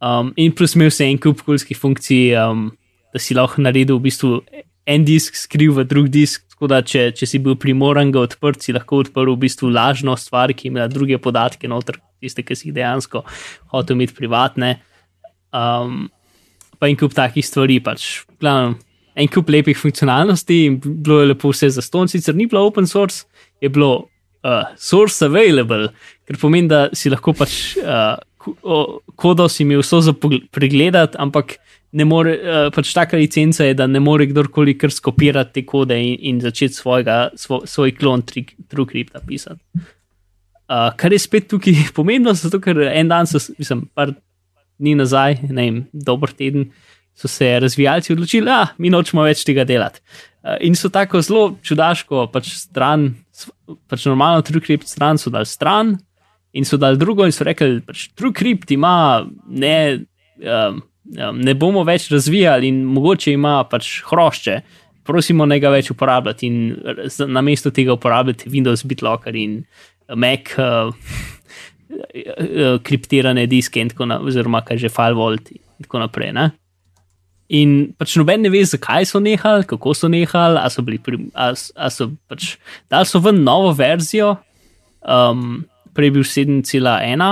Um, 0.00 0.32
in 0.40 0.56
plus 0.56 0.78
imel 0.78 0.88
si 0.88 1.04
en 1.04 1.20
kup 1.20 1.44
kulskih 1.44 1.76
funkcij, 1.76 2.32
um, 2.40 2.70
da 3.12 3.20
si 3.20 3.36
lahko 3.36 3.60
naredil 3.60 4.00
v 4.00 4.08
bistvu 4.08 4.40
en 4.88 5.04
disk 5.04 5.36
skril 5.36 5.74
v 5.76 5.84
drug 5.84 6.08
disk, 6.08 6.46
tako 6.54 6.70
da 6.72 6.80
če, 6.80 7.10
če 7.16 7.28
si 7.28 7.40
bil 7.42 7.58
primoran 7.60 8.08
ga 8.12 8.24
odprt, 8.24 8.64
si 8.64 8.72
lahko 8.72 9.04
odprl 9.04 9.34
v 9.34 9.42
bistvu 9.44 9.68
lažno 9.68 10.16
stvar, 10.16 10.54
ki 10.56 10.72
ima 10.72 10.88
druge 10.88 11.20
podatke 11.20 11.68
noter, 11.68 12.00
tiste, 12.20 12.44
ki 12.44 12.56
si 12.56 12.70
jih 12.70 12.78
dejansko 12.80 13.26
hotel 13.74 13.98
imeti 13.98 14.16
privatne. 14.16 14.78
Um, 15.52 16.08
pa 16.80 16.88
en 16.88 16.96
kup 16.96 17.12
takih 17.16 17.44
stvari, 17.44 17.76
pač, 17.84 18.22
glavno, 18.40 18.78
en 19.14 19.28
kup 19.28 19.50
lepih 19.50 19.78
funkcionalnosti 19.78 20.64
in 20.66 20.78
bilo 20.80 21.20
je 21.20 21.30
lepo 21.32 21.50
vse 21.52 21.70
za 21.74 21.82
ston, 21.82 22.08
sicer 22.08 22.34
ni 22.34 22.46
bilo 22.46 22.64
open 22.66 22.86
source, 22.86 23.24
je 23.60 23.68
bilo 23.68 23.92
uh, 24.44 24.62
source 24.76 25.24
available, 25.24 25.90
kar 26.28 26.38
pomeni, 26.40 26.70
da 26.70 26.88
si 26.96 27.10
lahko 27.12 27.34
pač 27.36 27.76
uh, 27.82 28.16
kodo 29.20 29.48
si 29.52 29.64
imel 29.66 29.82
vso 29.82 30.00
za 30.00 30.14
pregledati, 30.52 31.18
ampak 31.20 31.58
more, 32.06 32.36
uh, 32.38 32.68
pač 32.72 32.92
taka 32.96 33.18
licenca 33.20 33.66
je, 33.66 33.74
da 33.76 33.86
ne 33.86 34.00
more 34.00 34.26
kdorkoli 34.30 34.76
kar 34.78 34.92
skopirati 34.94 35.58
te 35.58 35.66
kode 35.66 35.96
in, 35.98 36.16
in 36.20 36.40
začeti 36.40 36.78
svojega, 36.78 37.30
svo, 37.36 37.62
svoj 37.66 37.94
klon 37.98 38.22
TrueCrypt 38.24 39.18
pisati. 39.26 39.60
Uh, 40.70 40.92
kar 40.96 41.12
je 41.12 41.18
spet 41.18 41.48
tukaj 41.50 41.90
pomembno, 41.96 42.34
zato 42.38 42.62
ker 42.62 42.78
en 42.88 43.10
dan, 43.10 43.26
so, 43.26 43.42
mislim, 43.58 43.88
par 43.94 44.14
dni 44.80 44.94
nazaj, 44.96 45.42
ne 45.50 45.60
vem, 45.60 45.80
dober 45.92 46.32
teden, 46.32 46.70
so 47.20 47.28
se 47.28 47.60
razvijalci 47.60 48.12
odločili, 48.12 48.46
da 48.48 48.66
mi 48.78 48.90
nočemo 48.90 49.24
več 49.26 49.44
tega 49.44 49.64
delati. 49.68 50.00
Uh, 50.40 50.56
in 50.64 50.76
so 50.78 50.88
tako 50.88 51.20
zelo 51.20 51.42
čudaško, 51.62 52.26
pač 52.32 52.54
stran, 52.62 53.10
pač 53.90 54.06
normalno 54.08 54.40
TrueCrypt 54.46 54.88
stran 54.88 55.20
so 55.20 55.32
dal 55.32 55.44
stran. 55.44 55.98
In 56.56 56.64
so 56.66 56.80
dal 56.80 56.96
drugo, 56.98 57.26
in 57.28 57.34
so 57.34 57.44
rekli, 57.46 57.76
da 57.78 57.92
pač 57.92 58.08
TrueCrypt 58.18 58.72
ima 58.74 59.26
ne, 59.46 59.74
um, 60.40 60.80
ne 61.36 61.54
bomo 61.54 61.84
več 61.86 62.08
razvijali 62.10 62.72
in 62.72 62.80
mogoče 62.88 63.36
ima 63.36 63.60
pač 63.70 64.00
hrošče, 64.08 64.56
prosimo 65.06 65.46
ne 65.46 65.60
ga 65.60 65.70
več 65.72 65.90
uporabljati 65.92 66.48
in 66.48 66.56
na 67.28 67.42
mesto 67.44 67.70
tega 67.74 67.94
uporabljati 67.94 68.50
Windows 68.50 68.86
BitLocker 68.86 69.36
in 69.36 69.60
Mac 70.16 70.54
uh, 70.58 70.90
kriptirane 72.86 73.46
diske 73.50 73.82
in 73.82 73.92
tako 73.92 74.08
naprej, 74.10 74.32
oziroma 74.32 74.64
kaj 74.66 74.82
že 74.86 74.90
FileVault 74.92 75.52
in 75.52 75.62
tako 75.84 76.02
naprej. 76.02 76.32
Ne? 76.34 76.50
In 77.50 77.70
pač 77.98 78.14
noben 78.14 78.44
ne 78.44 78.50
ve, 78.52 78.62
zakaj 78.62 79.08
so 79.10 79.18
nehali, 79.22 79.66
kako 79.66 79.94
so 79.98 80.08
nehali, 80.10 80.58
ali 80.60 80.70
so 80.70 80.84
bili, 80.86 81.00
a, 81.34 81.50
a 81.50 81.90
so 81.90 82.12
pač 82.30 82.54
dali 82.92 83.08
so 83.10 83.18
ven 83.24 83.42
novo 83.42 83.72
verzijo, 83.74 84.36
um, 85.02 85.64
prej 85.96 86.12
bil 86.14 86.26
7.1. 86.26 87.24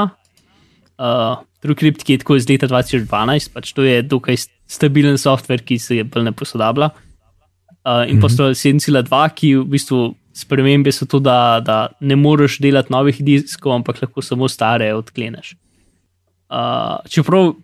Uh, 0.98 1.37
TrueCrypt, 1.62 2.02
ki 2.02 2.16
je 2.16 2.22
tako 2.22 2.38
iz 2.38 2.48
leta 2.50 2.66
2012, 2.70 3.52
pač 3.54 3.70
to 3.75 3.87
je 3.87 4.00
dokaj 4.02 4.40
stabilen 4.70 5.18
softver, 5.18 5.62
ki 5.62 5.78
se 5.78 6.00
je 6.00 6.06
bolj 6.06 6.26
ne 6.26 6.34
posodablja. 6.34 6.90
Uh, 6.90 8.02
in 8.02 8.16
mm 8.16 8.18
-hmm. 8.18 8.20
postoje 8.20 8.54
7.2, 8.54 9.34
ki 9.34 9.54
v 9.54 9.64
bistvu 9.64 10.14
spremembe 10.34 10.92
so 10.92 11.06
to, 11.06 11.18
da, 11.18 11.60
da 11.64 11.88
ne 12.00 12.16
moreš 12.16 12.58
delati 12.58 12.92
novih 12.92 13.22
diskov, 13.25 13.72
ampak 13.72 14.02
lahko 14.02 14.22
samo 14.22 14.48
stare 14.48 14.94
odkleneš. 14.94 15.54
Uh, 16.50 16.98
čeprav 17.08 17.54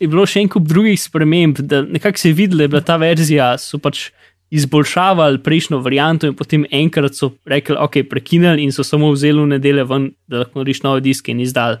je 0.00 0.08
bilo 0.08 0.24
še 0.26 0.44
en 0.44 0.48
kup 0.50 0.66
drugih 0.68 0.98
sprememb, 1.00 1.60
da 1.66 1.82
nekako 1.82 2.18
se 2.18 2.30
je 2.30 2.38
videlo, 2.38 2.58
da 2.58 2.66
je 2.66 2.72
bila 2.74 2.82
ta 2.86 2.96
verzija, 3.00 3.52
so 3.58 3.78
pač 3.78 4.08
izboljšavali 4.50 5.42
prejšnjo 5.46 5.78
varianto 5.78 6.26
in 6.26 6.34
potem 6.34 6.64
enkrat 6.74 7.14
so 7.14 7.30
rekli, 7.46 7.76
ok, 7.78 8.02
prekinili 8.10 8.64
in 8.64 8.72
so 8.74 8.82
samo 8.86 9.12
vzeli 9.14 9.38
v 9.38 9.52
nedeljo 9.54 9.86
ven, 9.92 10.10
da 10.26 10.42
lahko 10.42 10.58
narediš 10.60 10.82
nove 10.82 11.04
diske 11.04 11.30
in 11.30 11.40
izdali 11.44 11.78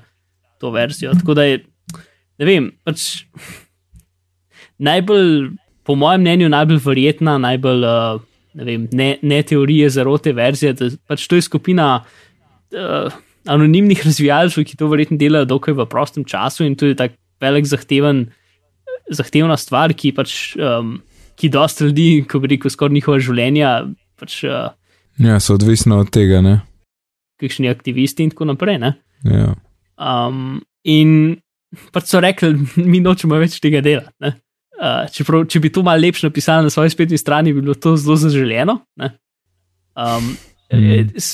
to 0.62 0.70
verzijo. 0.70 1.16
Tako 1.18 1.34
da 1.34 1.48
je, 1.48 1.64
ne 2.38 2.46
vem, 2.46 2.70
pač 2.86 3.24
najbolj, 4.78 5.50
po 5.84 5.96
mojem 5.98 6.22
mnenju, 6.22 6.50
najbolj 6.52 6.82
verjetna, 6.84 7.38
najbolj 7.42 7.86
uh, 7.88 8.22
ne, 8.54 8.64
vem, 8.64 8.86
ne, 8.92 9.10
ne 9.22 9.42
teorije 9.42 9.90
zarote 9.90 10.32
verzije. 10.36 10.72
Da, 10.78 10.90
pač 11.10 11.26
to 11.26 11.38
je 11.38 11.46
skupina 11.46 11.88
uh, 12.04 13.18
anonimnih 13.48 14.02
razvijalcev, 14.08 14.64
ki 14.68 14.78
to 14.80 14.90
verjetno 14.90 15.18
delajo 15.20 15.48
dokaj 15.54 15.76
v 15.78 15.88
prostem 15.90 16.26
času 16.26 16.66
in 16.66 16.76
to 16.76 16.90
je 16.90 16.98
tako 16.98 17.16
velik 17.40 17.68
zahteven, 17.68 18.26
zahtevna 19.10 19.56
stvar, 19.56 19.94
ki 19.96 20.12
pač. 20.16 20.56
Um, 20.60 21.00
Ki 21.40 21.48
dosta 21.48 21.86
ljudi, 21.86 22.20
ko 22.28 22.36
bi 22.36 22.50
rekel, 22.50 22.68
skoraj 22.68 22.92
njihova 22.92 23.16
življenja. 23.24 23.68
Pač, 24.20 24.34
uh, 24.44 24.74
ja, 25.24 25.38
so 25.40 25.54
odvisni 25.56 25.94
od 25.96 26.10
tega. 26.12 26.42
Kakšni 27.40 27.70
aktivisti 27.72 28.26
in 28.26 28.32
tako 28.34 28.50
naprej. 28.50 28.76
Ja. 29.24 29.54
Um, 29.96 30.58
in 30.84 31.38
pač 31.94 32.10
so 32.12 32.20
rekli, 32.20 32.52
mi 32.76 33.00
nočemo 33.00 33.40
več 33.40 33.56
tega 33.64 33.80
delati. 33.80 34.34
Uh, 34.76 35.08
čeprav, 35.16 35.46
če 35.48 35.64
bi 35.64 35.72
to 35.72 35.80
malo 35.86 36.04
lepše 36.04 36.28
napisali 36.28 36.68
na 36.68 36.74
svoji 36.76 36.92
spletni 36.92 37.16
strani, 37.16 37.56
bi 37.56 37.64
bilo 37.64 37.72
to 37.72 37.96
zelo 37.96 38.18
zaželeno. 38.20 38.76
Um, 39.00 39.08
mm. 39.96 40.36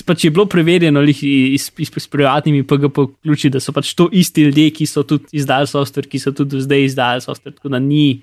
Pač 0.06 0.24
je 0.24 0.30
bilo 0.32 0.46
preverjeno 0.48 1.02
iz, 1.02 1.20
iz, 1.22 1.70
iz 1.76 2.08
privatnimi 2.08 2.64
PGP 2.66 3.04
ključi, 3.22 3.50
da 3.52 3.60
so 3.60 3.72
pač 3.76 3.92
to 3.94 4.08
isti 4.12 4.46
ljudje, 4.48 4.70
ki 4.70 4.86
so 4.88 5.02
tudi 5.04 5.36
izdali 5.36 5.68
software, 5.68 6.08
ki 6.08 6.18
so 6.18 6.32
tudi 6.32 6.60
zdaj 6.64 6.84
izdali 6.84 7.20
software. 7.20 7.56
Tako 7.56 7.74
da 7.74 7.78
ni, 7.78 8.22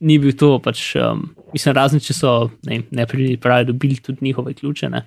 ni 0.00 0.18
bil 0.20 0.36
to, 0.36 0.58
pač, 0.60 0.90
um, 1.00 1.30
mislim, 1.54 1.76
razen 1.76 2.02
če 2.04 2.16
so 2.16 2.34
ne, 2.68 2.82
ne 2.90 3.06
pravi, 3.08 3.70
dobili 3.70 3.96
tudi 4.04 4.26
njihove 4.28 4.52
ključe. 4.58 4.92
Ne. 4.92 5.06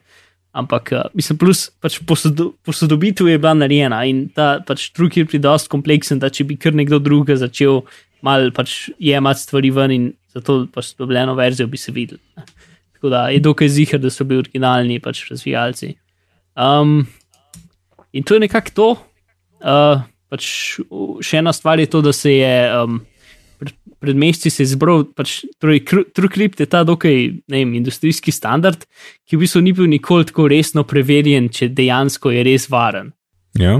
Ampak, 0.57 0.89
uh, 0.95 1.05
mislim, 1.13 1.37
plus 1.37 1.67
pač 1.83 1.99
posodo, 2.01 2.51
posodobitev 2.65 3.29
je 3.29 3.37
bila 3.37 3.53
narejena 3.53 4.01
in 4.09 4.25
ta 4.33 4.55
pač 4.65 4.89
drugi 4.97 5.21
je 5.21 5.29
predost 5.35 5.69
kompleksen, 5.69 6.17
da 6.23 6.33
če 6.33 6.47
bi 6.49 6.57
kar 6.57 6.73
nekdo 6.73 6.97
drug 6.97 7.29
začel 7.37 7.83
mal 8.25 8.49
pač 8.55 8.87
jemati 8.97 9.45
stvari 9.45 9.69
ven 9.69 9.93
in 9.93 10.13
zato 10.33 10.63
pač 10.73 10.95
dobljeno 10.97 11.37
verzijo 11.37 11.69
bi 11.69 11.77
se 11.77 11.93
videl. 11.93 12.17
Tako 13.07 13.15
da 13.15 13.29
je 13.29 13.39
dokaj 13.39 13.69
zihar, 13.69 13.99
da 13.99 14.09
so 14.11 14.25
bili 14.27 14.41
originalni 14.43 14.99
pač 14.99 15.29
razvijalci. 15.29 15.93
Um, 16.59 17.07
in 18.11 18.23
to 18.23 18.35
je 18.35 18.39
nekako 18.39 18.71
to. 18.75 18.87
Uh, 19.63 20.01
pač 20.27 20.49
še 21.23 21.37
ena 21.39 21.53
stvar 21.55 21.79
je 21.79 21.87
to, 21.87 22.01
da 22.03 22.11
se 22.11 22.33
je. 22.33 22.57
Um, 22.75 23.05
pred 23.99 24.17
meseci 24.19 24.51
se 24.51 24.65
je 24.65 24.73
zbral, 24.73 25.05
pač, 25.15 25.39
torej, 25.57 25.85
TrueCrypt 25.87 26.59
je 26.59 26.67
ta 26.67 26.83
dokaj 26.83 27.15
vem, 27.47 27.71
industrijski 27.79 28.31
standard, 28.35 28.83
ki 29.23 29.39
v 29.39 29.45
bistvu 29.45 29.63
ni 29.63 29.71
bil 29.73 29.87
nikoli 29.87 30.27
tako 30.27 30.49
resno 30.51 30.83
preverjen, 30.83 31.47
če 31.47 31.71
dejansko 31.71 32.35
je 32.35 32.43
res 32.45 32.67
varen. 32.69 33.13
Ja. 33.57 33.79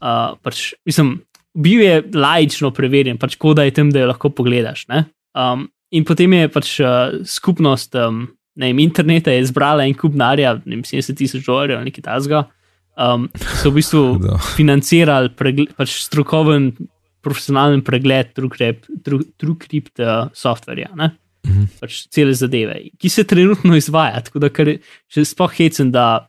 Uh, 0.00 0.32
pač, 0.40 0.72
mislim, 0.88 1.18
bil 1.52 1.84
je 1.84 2.00
lajično 2.16 2.72
preverjen, 2.72 3.20
pač 3.20 3.36
koda 3.36 3.68
je 3.68 3.76
tam, 3.76 3.92
da 3.92 4.02
jo 4.02 4.08
lahko 4.14 4.32
pogledaš. 4.32 4.88
Um, 5.36 5.68
in 5.92 6.08
potem 6.08 6.40
je 6.40 6.48
pač 6.56 6.72
uh, 6.80 7.20
skupnost 7.28 7.94
um, 8.00 8.24
vem, 8.56 8.78
interneta 8.84 9.34
zbrala 9.44 9.84
en 9.86 9.94
kup 9.94 10.16
narja, 10.16 10.56
ne 10.64 10.78
vem, 10.78 10.84
70 10.84 11.18
tisoč 11.18 11.44
dolarjev 11.44 11.80
ali 11.80 11.90
nekaj 11.90 12.06
tasga. 12.06 12.46
Um, 12.96 13.26
so 13.60 13.70
v 13.70 13.82
bistvu 13.82 14.02
financirali 14.58 15.32
pregled, 15.36 15.74
pač 15.76 15.98
strokoven 16.06 16.70
profesionalen 17.26 17.82
pregled 17.84 18.32
TrueCrypt 18.32 20.00
uh, 20.00 20.30
softverja, 20.32 20.92
uh 20.94 21.02
mhm. 21.02 21.10
-huh. 21.44 21.66
pač 21.80 22.06
cele 22.08 22.34
zadeve, 22.34 22.80
ki 22.98 23.08
se 23.08 23.24
trenutno 23.24 23.76
izvaja. 23.76 24.20
Tako 24.20 24.38
da 24.38 24.48
še 25.08 25.24
sploh 25.24 25.52
hecem, 25.52 25.90
da, 25.92 26.28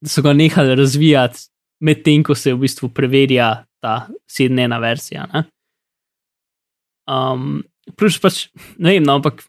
da 0.00 0.08
so 0.08 0.22
ga 0.22 0.32
nehali 0.32 0.74
razvijati, 0.74 1.48
medtem 1.80 2.22
ko 2.22 2.34
se 2.34 2.54
v 2.54 2.58
bistvu 2.58 2.88
preverja 2.88 3.64
ta 3.80 4.08
sedmena 4.30 4.78
verzija. 4.78 5.26
Ne? 5.32 5.44
Um, 7.10 7.62
plus 7.96 8.18
pač, 8.18 8.48
ne 8.78 8.94
vem, 8.94 9.02
no, 9.02 9.18
ampak 9.18 9.42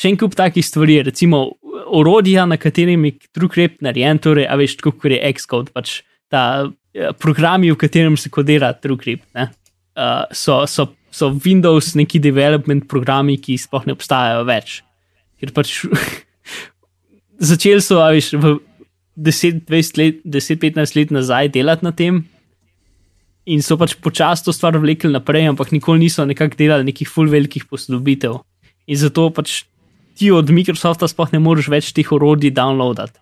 še 0.00 0.12
en 0.12 0.18
kup 0.20 0.36
takih 0.38 0.64
stvari, 0.64 1.00
recimo 1.04 1.44
orodja, 1.90 2.46
na 2.48 2.56
katerem 2.60 3.04
je 3.08 3.16
TrueCrypt 3.34 3.82
narejen, 3.84 4.20
torej, 4.22 4.48
a 4.48 4.56
veš, 4.56 4.78
kot 4.80 5.04
je 5.04 5.20
Xcode, 5.36 5.74
pač 5.76 6.00
ta. 6.32 6.70
Eh, 6.90 7.12
programi, 7.14 7.70
v 7.70 7.78
katerem 7.78 8.16
se 8.18 8.30
kodira 8.34 8.72
TrueCrypt, 8.74 9.28
uh, 9.38 10.24
so, 10.34 10.64
so, 10.66 10.88
so 11.14 11.30
Windows 11.44 11.94
neki 11.94 12.18
development 12.18 12.88
programi, 12.90 13.36
ki 13.38 13.54
sploh 13.62 13.86
ne 13.86 13.94
obstajajo 13.94 14.42
več. 14.48 14.80
Ker 15.38 15.52
pač 15.54 15.84
začeli 17.52 17.84
so, 17.84 18.00
veš, 18.02 18.32
v 18.34 18.56
10-15 19.22 20.00
let, 20.00 20.96
let 20.96 21.14
nazaj 21.14 21.52
delati 21.54 21.86
na 21.86 21.94
tem. 21.94 22.24
In 23.46 23.62
so 23.62 23.78
pač 23.78 23.94
počasi 23.94 24.48
to 24.48 24.54
stvar 24.54 24.74
vlekli 24.74 25.12
naprej, 25.14 25.46
ampak 25.52 25.70
nikoli 25.70 26.02
niso 26.02 26.26
nekako 26.26 26.58
delali 26.58 26.90
nekih 26.90 27.08
full 27.08 27.30
velikih 27.30 27.70
posodobitev. 27.70 28.40
In 28.90 28.98
zato 28.98 29.30
pač 29.30 29.62
ti 30.20 30.28
od 30.36 30.52
Microsofta 30.52 31.08
sploh 31.08 31.32
ne 31.32 31.40
moreš 31.40 31.70
več 31.72 31.92
teh 31.96 32.08
orodij 32.12 32.52
downloadati, 32.52 33.16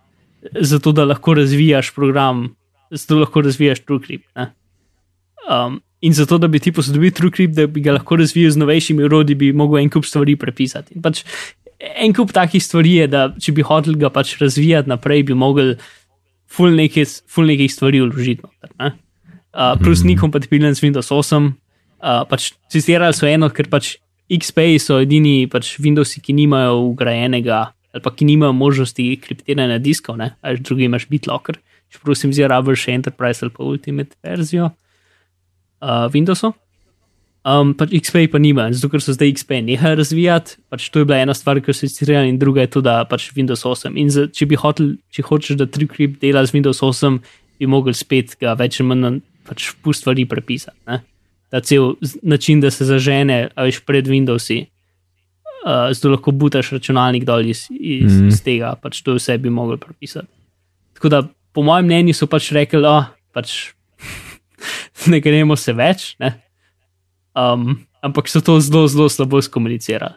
zato 0.59 0.91
da 0.91 1.07
lahko 1.07 1.37
razvijaš 1.39 1.93
program, 1.95 2.49
zato 2.91 3.15
da 3.15 3.23
lahko 3.23 3.47
razvijaš 3.47 3.85
TrueCrypt. 3.85 4.27
Um, 5.47 5.79
In 5.99 6.13
zato, 6.15 6.37
da 6.39 6.47
bi 6.47 6.59
ti 6.63 6.71
posodobil 6.71 7.11
TrueCrypt, 7.11 7.55
da 7.57 7.65
bi 7.67 7.81
ga 7.83 7.97
lahko 7.97 8.15
razvijal 8.15 8.53
z 8.55 8.61
novejšimi 8.61 9.03
urodji, 9.03 9.35
bi 9.35 9.51
lahko 9.51 9.79
en 9.81 9.89
kup 9.91 10.05
stvari 10.07 10.37
prepisati. 10.39 10.95
In 10.95 11.03
pač 11.03 11.25
en 11.79 12.13
kup 12.15 12.31
takih 12.35 12.63
stvari 12.63 12.93
je, 13.01 13.07
da 13.11 13.25
če 13.35 13.51
bi 13.57 13.65
hotel 13.67 13.97
ga 13.99 14.11
pač 14.13 14.37
razvijati 14.39 14.91
naprej, 14.91 15.25
bi 15.27 15.35
mogel 15.35 15.73
full 16.47 16.71
nekih, 16.75 17.07
full 17.27 17.51
nekih 17.51 17.71
stvari 17.73 17.99
vložiti. 18.05 18.47
Uh, 18.79 19.75
plus 19.81 20.05
ni 20.07 20.15
kompatibilen 20.15 20.77
z 20.77 20.85
Windows 20.87 21.11
8. 21.11 21.51
Uh, 21.99 22.23
pač 22.31 22.53
citirali 22.71 23.17
so 23.17 23.27
eno, 23.27 23.51
ker 23.51 23.67
pač 23.67 23.97
XP 24.29 24.77
so 24.81 24.99
edini 25.01 25.47
pač 25.49 25.75
Windowsi, 25.81 26.21
ki 26.21 26.35
nimajo 26.37 26.77
ugrajenega 26.91 27.69
ali 27.89 28.03
pa 28.05 28.11
ki 28.13 28.27
nimajo 28.29 28.53
možnosti 28.53 29.03
kriptiranja 29.17 29.79
diskov, 29.81 30.19
ali 30.21 30.61
drugi 30.61 30.85
imaš 30.85 31.07
BitLocker. 31.09 31.57
Če 31.89 32.01
prosim, 32.05 32.33
zdaj 32.33 32.51
rabiš 32.51 32.83
še 32.85 32.97
Enterprise 32.99 33.41
ali 33.41 33.53
pa 33.55 33.65
Ultimate 33.65 34.13
verzijo 34.21 34.69
uh, 34.69 36.05
Windowsu. 36.13 36.53
Um, 37.49 37.71
pač 37.73 37.93
XP 37.95 38.27
pa 38.29 38.37
nima, 38.37 38.67
zato 38.75 38.91
ker 38.91 39.01
so 39.01 39.15
zdaj 39.15 39.31
XP 39.31 39.63
nehali 39.65 39.97
razvijati. 39.97 40.59
Pač 40.69 40.89
to 40.93 41.01
je 41.01 41.07
bila 41.09 41.21
ena 41.23 41.33
stvar, 41.33 41.57
ki 41.63 41.73
so 41.73 41.87
izcirali, 41.87 42.29
in 42.29 42.37
druga 42.37 42.61
je 42.65 42.73
to, 42.75 42.83
da 42.85 42.99
pač 43.09 43.31
Windows 43.33 43.65
8. 43.65 43.95
In 43.97 44.11
z, 44.13 44.27
če 44.35 44.45
hotel, 44.59 44.97
če 45.09 45.25
hočeš, 45.25 45.57
da 45.57 45.65
TrueCrypt 45.65 46.19
dela 46.21 46.43
z 46.45 46.53
Windows 46.53 46.83
8, 46.85 47.17
bi 47.57 47.69
mogel 47.71 47.95
spet 47.97 48.35
ga 48.43 48.53
več 48.59 48.81
ali 48.83 48.91
manj 48.91 49.21
pač 49.49 49.71
pust 49.81 50.03
stvari 50.03 50.27
prepisati. 50.29 50.77
Ta 51.49 51.59
cel 51.59 51.93
način, 52.21 52.61
da 52.61 52.71
se 52.71 52.85
zažene, 52.85 53.49
a 53.55 53.65
veš 53.65 53.81
pred 53.85 54.07
Windowsi. 54.07 54.65
Uh, 55.59 55.89
zato 55.91 56.13
lahko 56.13 56.31
butaš 56.31 56.71
računalnik 56.71 57.25
dol 57.27 57.45
iz, 57.45 57.65
iz, 57.69 58.13
mm. 58.13 58.27
iz 58.31 58.43
tega, 58.43 58.75
pač 58.79 59.01
to 59.03 59.17
vse 59.17 59.37
bi 59.37 59.51
mogli 59.51 59.77
prepisati. 59.77 60.29
Tako 60.95 61.09
da, 61.09 61.23
po 61.51 61.63
mojem 61.67 61.89
mnenju, 61.89 62.15
so 62.15 62.29
pač 62.31 62.51
rekli, 62.55 62.79
da 62.85 62.93
oh, 63.01 63.09
pač 63.35 63.73
ne 65.11 65.19
gremo 65.19 65.57
se 65.59 65.75
več, 65.75 66.13
ne? 66.23 66.37
Um, 67.35 67.81
ampak 68.05 68.31
so 68.31 68.41
to 68.45 68.59
zelo, 68.63 68.87
zelo 68.87 69.09
slabo 69.11 69.41
skomunicirali. 69.43 70.15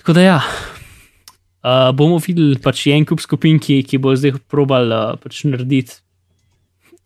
Tako 0.00 0.16
da, 0.16 0.24
ja, 0.24 0.40
uh, 0.40 1.90
bomo 1.96 2.22
videli 2.24 2.56
pač 2.62 2.86
en 2.94 3.04
kup 3.04 3.20
skupin, 3.20 3.60
ki, 3.60 3.82
ki 3.84 4.00
bo 4.00 4.14
zdaj 4.16 4.38
probal 4.48 4.94
uh, 4.94 5.16
pač 5.20 5.42
narediti 5.44 6.00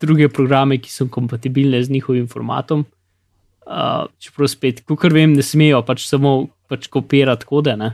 druge 0.03 0.29
programe, 0.31 0.77
ki 0.81 0.91
so 0.91 1.07
kompatibilne 1.11 1.81
z 1.83 1.91
njihovim 1.93 2.27
formatom. 2.31 2.85
Uh, 3.63 4.05
čeprav 4.19 4.49
spet, 4.51 4.81
kot 4.87 5.13
vem, 5.15 5.33
ne 5.37 5.43
smejo 5.45 5.79
pač 5.87 6.05
samo 6.09 6.33
pač 6.71 6.89
kopirati 6.91 7.47
kode. 7.47 7.77
ne. 7.79 7.93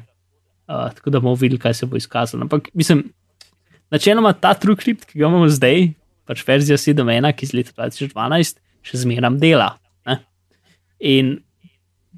Uh, 0.69 0.89
tako 0.93 1.13
da 1.13 1.21
bomo 1.21 1.37
videli, 1.37 1.61
kaj 1.61 1.73
se 1.73 1.89
bo 1.89 1.97
izkazalo. 1.97 2.45
Ampak 2.45 2.69
mislim, 2.73 3.03
načeloma 3.93 4.33
ta 4.33 4.53
TrueCrypt, 4.53 5.07
ki 5.09 5.19
ga 5.19 5.27
imamo 5.27 5.49
zdaj, 5.49 5.91
pač 6.29 6.43
verzija 6.45 6.77
7.1, 6.77 7.31
ki 7.33 7.47
iz 7.47 7.53
leta 7.57 7.73
2012, 7.77 8.59
še 8.85 9.01
zmeraj 9.01 9.37
dela. 9.41 9.71
Ne? 10.05 10.19
In 11.01 11.37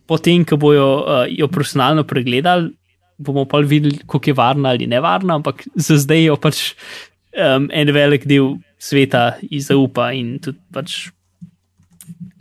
potem, 0.08 0.44
ko 0.48 0.60
bojo 0.60 0.88
uh, 1.00 1.24
jo 1.32 1.48
profesionalno 1.52 2.04
pregledali, 2.08 2.74
bomo 3.22 3.46
pa 3.46 3.62
videli, 3.64 4.02
koliko 4.06 4.30
je 4.30 4.34
varna 4.34 4.70
ali 4.70 4.88
nevarna, 4.88 5.38
ampak 5.40 5.64
za 5.76 5.98
zdaj 6.02 6.26
jo 6.26 6.36
pač 6.42 6.72
um, 7.38 7.70
en 7.72 7.94
velik 7.94 8.26
del 8.28 8.56
sveta 8.82 9.36
izaupa 9.54 10.10
in 10.18 10.40
tudi 10.42 10.60
pač 10.74 11.12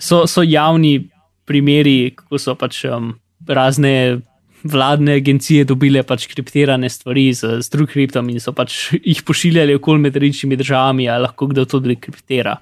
so, 0.00 0.25
so 0.26 0.42
javni 0.47 1.11
primeri, 1.44 2.14
kako 2.16 2.40
so 2.40 2.54
pač 2.59 2.85
um, 2.88 3.12
razne 3.47 4.20
vladne 4.62 5.16
agencije 5.20 5.64
dobile 5.64 6.02
pač 6.04 6.26
kriptirane 6.30 6.88
stvari 6.92 7.30
z, 7.35 7.61
z 7.64 7.73
TrueCryptom 7.73 8.28
in 8.32 8.40
so 8.40 8.52
pač 8.56 8.90
jih 9.12 9.23
pošiljali 9.26 9.76
okoli 9.80 10.06
med 10.06 10.16
različnimi 10.16 10.59
državami, 10.61 11.09
a 11.09 11.20
lahko 11.26 11.50
kdo 11.52 11.66
to 11.68 11.80
dekriptira. 11.85 12.59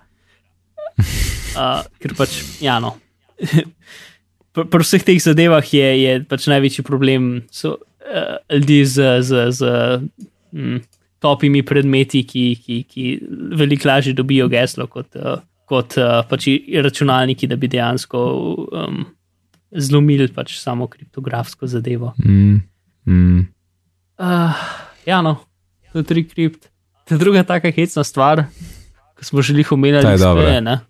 Uh, 0.99 1.83
ker 2.03 2.15
pač, 2.19 2.41
ja, 2.63 2.79
no. 2.83 2.97
Pri 4.59 4.65
pri 4.67 4.83
vseh 4.83 5.05
teh 5.07 5.19
zadevah 5.23 5.63
je, 5.63 5.89
je 6.03 6.13
pač 6.27 6.49
največji 6.51 6.83
problem, 6.83 7.45
so 7.55 7.77
uh, 7.79 8.39
ljudje 8.51 8.87
z, 8.91 9.11
z, 9.23 9.43
z 9.55 9.61
mm, 10.51 10.81
topimi 11.19 11.63
predmeti, 11.67 12.23
ki, 12.27 12.45
ki, 12.65 12.83
ki 12.89 13.05
veliko 13.59 13.89
lažje 13.89 14.15
dobijo 14.15 14.49
geslo 14.49 14.87
kot, 14.87 15.17
uh, 15.19 15.41
kot 15.69 15.99
uh, 15.99 16.21
pač 16.29 16.49
računalniki, 16.85 17.49
da 17.51 17.59
bi 17.59 17.71
dejansko 17.71 18.25
um, 18.73 19.05
zlomili 19.71 20.29
pač 20.35 20.57
samo 20.63 20.87
kriptografsko 20.87 21.67
zadevo. 21.67 22.15
Mm, 22.25 22.61
mm. 23.07 23.47
Uh, 24.19 24.67
ja, 25.07 25.23
no, 25.23 25.39
to 25.93 26.03
je 26.03 26.09
tri 26.09 26.25
kript. 26.29 26.71
Ta 27.09 27.17
druga 27.17 27.43
taka 27.45 27.73
hecna 27.73 28.05
stvar, 28.05 28.47
ki 29.19 29.25
smo 29.25 29.43
že 29.43 29.57
jih 29.57 29.73
omenjali, 29.73 30.13
je 30.13 30.23
dobra. 30.23 30.81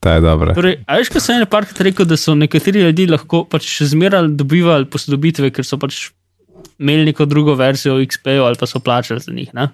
Ta 0.00 0.14
je 0.14 0.20
dobra. 0.22 0.54
Torej, 0.54 0.78
a 0.86 0.98
veš, 1.00 1.10
ko 1.10 1.20
sem 1.20 1.40
en 1.40 1.48
parkrat 1.50 1.80
rekel, 1.82 2.06
da 2.06 2.16
so 2.16 2.34
nekateri 2.38 2.84
ljudje 2.86 3.08
lahko 3.10 3.42
pač 3.50 3.66
še 3.66 3.90
zmeraj 3.92 4.30
dobivali 4.38 4.86
posodobitve, 4.90 5.50
ker 5.54 5.66
so 5.66 5.78
pač 5.80 6.08
imeli 6.78 7.04
neko 7.04 7.24
drugo 7.24 7.54
verzijo 7.54 7.98
XP-ja 7.98 8.44
ali 8.44 8.56
pa 8.60 8.66
so 8.66 8.80
plačali 8.80 9.20
za 9.20 9.32
njih. 9.32 9.54
Ne? 9.54 9.68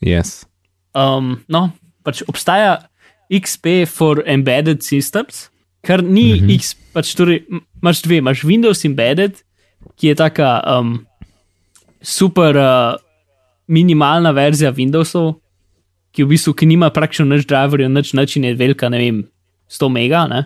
Yes. 0.00 0.44
Um, 0.94 1.40
no, 1.48 1.70
pač 2.02 2.22
obstaja 2.28 2.88
XP 3.30 3.86
for 3.90 4.22
embedded 4.26 4.82
systems, 4.82 5.48
kar 5.82 6.02
ni 6.04 6.34
mm. 6.34 6.38
-hmm. 6.38 6.54
X, 6.54 6.76
pač 6.92 7.14
torej 7.14 7.44
imaš 7.82 8.02
dve, 8.02 8.16
imaš 8.16 8.42
Windows 8.42 8.84
embedded, 8.84 9.42
ki 9.96 10.08
je 10.08 10.14
taka 10.14 10.60
um, 10.78 11.06
super 12.02 12.56
uh, 12.56 12.94
minimalna 13.66 14.30
verzija 14.30 14.72
Windowsov, 14.72 15.34
ki 16.12 16.24
v 16.24 16.28
bistvu 16.28 16.54
ki 16.54 16.66
nima 16.66 16.90
praktično 16.90 17.26
nič 17.26 17.46
driverjev, 17.46 17.90
nič 17.90 18.12
način 18.12 18.44
je 18.44 18.54
velika, 18.54 18.88
ne 18.88 18.98
vem, 18.98 19.24
100 19.68 19.88
mega, 19.88 20.26
ne? 20.26 20.44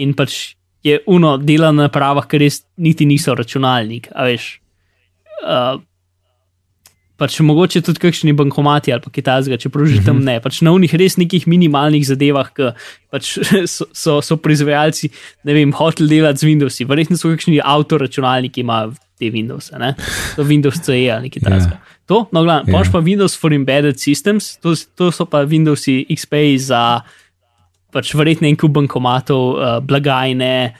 in 0.00 0.14
pač 0.16 0.56
je 0.82 1.00
uno 1.06 1.36
dela 1.36 1.72
na 1.72 1.88
napravah, 1.88 2.24
ki 2.24 2.38
res 2.40 2.62
niti 2.80 3.06
niso 3.06 3.34
računalnik, 3.36 4.08
a 4.16 4.24
veš. 4.24 4.59
Uh, 5.40 5.80
pač 7.20 7.36
mogoče 7.44 7.82
tudi 7.84 8.00
kakšni 8.00 8.32
bankomati 8.36 8.92
ali 8.94 9.04
pa 9.04 9.12
kitajskega, 9.12 9.60
čeprav 9.60 9.88
že 9.92 10.00
tam 10.06 10.22
ne. 10.24 10.38
Pač 10.40 10.62
na 10.64 10.72
unih 10.72 10.92
res 10.96 11.18
nekih 11.20 11.44
minimalnih 11.50 12.06
zadevah, 12.08 12.48
ki 12.56 12.72
pač 13.12 13.36
so, 13.74 13.86
so, 13.92 14.18
so 14.24 14.38
proizvajalci, 14.40 15.12
ne 15.44 15.56
vem, 15.56 15.74
hoteli 15.76 16.16
delati 16.16 16.40
z 16.40 16.48
Windowsi. 16.48 16.88
Verjetno 16.88 17.20
so 17.20 17.32
kakšni 17.32 17.60
avtoračunalniki, 17.60 18.60
ki 18.60 18.64
imajo 18.64 18.96
te 19.20 19.28
Windows, 19.28 19.68
ne? 19.76 19.92
to 20.36 20.46
Windows 20.48 20.80
CE 20.80 21.02
ali 21.12 21.28
nekaj 21.28 21.44
takega. 21.44 21.76
Ja. 21.76 21.96
To, 22.08 22.24
no, 22.32 22.42
glavno, 22.42 22.72
Ja. 22.72 22.80
yeah. 22.80 22.92
pa 22.92 23.04
Windows 23.04 23.36
for 23.36 23.52
Embedded 23.52 24.00
Systems, 24.00 24.56
to, 24.64 24.72
to 24.96 25.12
so 25.12 25.28
pa 25.28 25.44
Windowsi 25.44 26.06
XP 26.08 26.56
za 26.56 27.02
pač 27.92 28.14
verjetno 28.16 28.48
en 28.48 28.56
kup 28.56 28.72
bankomatov, 28.72 29.44
uh, 29.58 29.76
blagajne, 29.84 30.72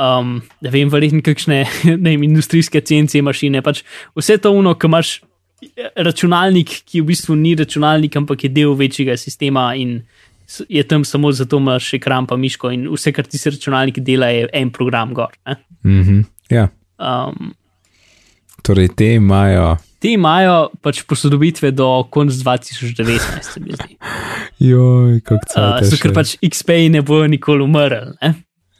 um, 0.00 0.38
ne 0.60 0.72
vem, 0.72 0.88
verjetno 0.92 1.20
kakšne 1.24 1.64
ne 2.06 2.14
industrijske 2.16 2.80
CNC 2.80 3.22
mašine, 3.26 3.62
pač 3.62 3.84
vse 4.16 4.38
to 4.40 4.54
uno, 4.56 4.74
ki 4.74 4.88
imaš 4.88 5.12
eh, 5.20 5.92
računalnik, 5.96 6.80
ki 6.88 7.04
v 7.04 7.12
bistvu 7.12 7.36
ni 7.36 7.54
računalnik, 7.58 8.16
ampak 8.16 8.48
je 8.48 8.54
del 8.56 8.74
večjega 8.78 9.18
sistema 9.20 9.70
in 9.76 10.00
je 10.68 10.82
tam 10.82 11.04
samo 11.06 11.30
zato, 11.32 11.60
imaš 11.62 11.92
ekran 12.00 12.26
pa 12.26 12.36
miško 12.36 12.72
in 12.74 12.88
vse, 12.90 13.12
kar 13.14 13.28
ti 13.28 13.38
se 13.38 13.52
računalnik 13.54 14.00
dela, 14.02 14.32
je 14.34 14.48
en 14.52 14.70
program 14.74 15.14
gor. 15.14 15.36
ne. 15.46 15.56
Mm 15.84 16.02
-hmm. 16.02 16.24
Ja, 16.50 16.68
Um, 17.00 17.54
torej 18.62 18.88
te 18.88 19.14
imajo. 19.14 19.76
Ti 20.00 20.12
imajo 20.12 20.68
pač 20.80 21.02
posodobitve 21.08 21.70
do 21.72 21.88
konca 22.12 22.36
2019, 22.36 23.20
se 23.40 23.60
mi 23.60 23.72
zdi. 23.72 23.96
Joj, 24.70 25.20
kako 25.20 25.40
se 25.48 25.60
Uh, 25.60 25.80
zato, 25.80 26.02
ker 26.02 26.14
pač 26.16 26.36
XP 26.44 26.76
ne 26.92 27.02
bojo 27.02 27.28
nikoli 27.28 27.64
umrli. 27.64 28.12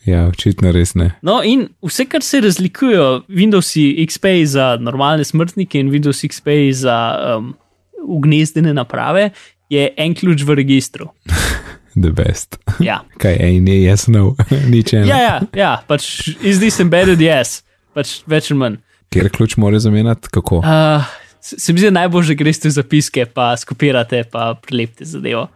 Ja, 0.08 0.24
očitno 0.30 0.72
res 0.72 0.94
ne. 0.96 1.10
No, 1.26 1.40
in 1.44 1.66
vse, 1.84 2.06
kar 2.08 2.24
se 2.24 2.40
razlikujejo, 2.40 3.24
Windows 3.28 3.74
XP 4.06 4.32
za 4.48 4.72
normalne 4.80 5.24
smrtnike 5.24 5.80
in 5.80 5.90
Windows 5.92 6.24
XP 6.24 6.70
za 6.76 6.96
um, 7.36 7.52
ugnezdene 8.00 8.72
naprave, 8.74 9.30
je 9.70 9.90
en 9.96 10.14
ključ 10.16 10.44
v 10.46 10.56
registru. 10.62 11.10
The 12.02 12.12
best. 12.14 12.56
Ja, 12.80 13.00
Kaj, 13.22 13.36
ej, 13.44 13.60
ne, 13.60 13.80
jaz 13.82 14.06
no, 14.08 14.34
nič 14.72 14.94
ena. 14.94 15.06
ja, 15.10 15.18
ja, 15.20 15.36
ja 15.56 15.72
pač 15.88 16.30
is 16.40 16.62
this 16.62 16.80
embedded, 16.80 17.20
yes, 17.20 17.60
pač 17.96 18.20
več 18.30 18.50
ali 18.52 18.60
manj. 18.62 18.78
Kjer 19.10 19.26
ključ 19.34 19.56
mora 19.58 19.80
zamenjati, 19.82 20.30
kako? 20.30 20.62
Uh, 20.62 21.02
se 21.42 21.74
mi 21.74 21.82
zdi 21.82 21.90
najbolj, 21.90 22.30
da 22.30 22.36
greste 22.38 22.70
v 22.70 22.76
zapiske, 22.76 23.26
pa 23.34 23.50
skopirate, 23.58 24.22
pa 24.30 24.52
prilepite 24.62 25.08
zadevo. 25.08 25.48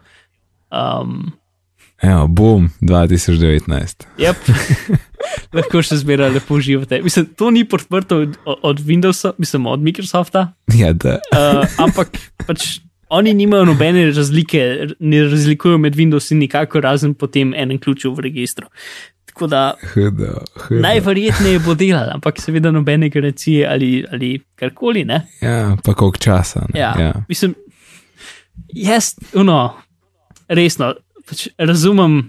Um, 0.75 1.31
Evo, 2.01 2.27
boom, 2.27 2.69
2019. 2.81 4.03
Yep. 4.19 4.35
Lahko 5.55 5.81
še 5.81 5.95
zmeraj 6.01 6.33
lepo 6.35 6.57
uživate. 6.59 6.99
Mislim, 7.01 7.25
to 7.37 7.51
ni 7.51 7.63
podprto 7.65 8.17
od, 8.17 8.35
od 8.45 8.79
Windowsa, 8.79 9.31
mislim, 9.37 9.65
od 9.65 9.79
Microsofta, 9.81 10.53
Ja, 10.75 10.93
da. 10.93 11.19
uh, 11.31 11.63
ampak 11.79 12.17
pač 12.47 12.65
oni 13.09 13.33
nimajo 13.33 13.65
nobene 13.65 14.07
razlike, 14.11 14.61
ne 14.99 15.23
razlikujejo 15.23 15.77
med 15.77 15.95
Windows 15.95 16.31
in 16.33 16.39
nikakor 16.41 16.83
razen 16.83 17.13
potem 17.13 17.53
enem 17.53 17.79
ključu 17.79 18.11
v 18.13 18.25
registru. 18.27 18.67
Tako 19.25 19.47
da 19.47 19.61
Hudo, 19.93 20.33
hudo. 20.57 20.81
najverjetneje 20.81 21.59
bo 21.59 21.75
delal, 21.75 22.09
ampak 22.13 22.39
seveda 22.41 22.71
nobene 22.71 23.09
garancije 23.09 23.67
ali, 23.67 24.05
ali 24.11 24.33
karkoli. 24.55 25.05
Ne? 25.05 25.21
Ja, 25.41 25.77
pa 25.83 25.93
koliko 25.93 26.17
časa. 26.17 26.65
Ne? 26.73 26.79
Ja. 26.79 26.93
ja. 26.99 27.13
Mislim, 27.29 27.55
jaz, 28.73 29.13
no, 29.33 29.73
resno, 30.47 30.93
pač 31.29 31.47
razumem. 31.57 32.23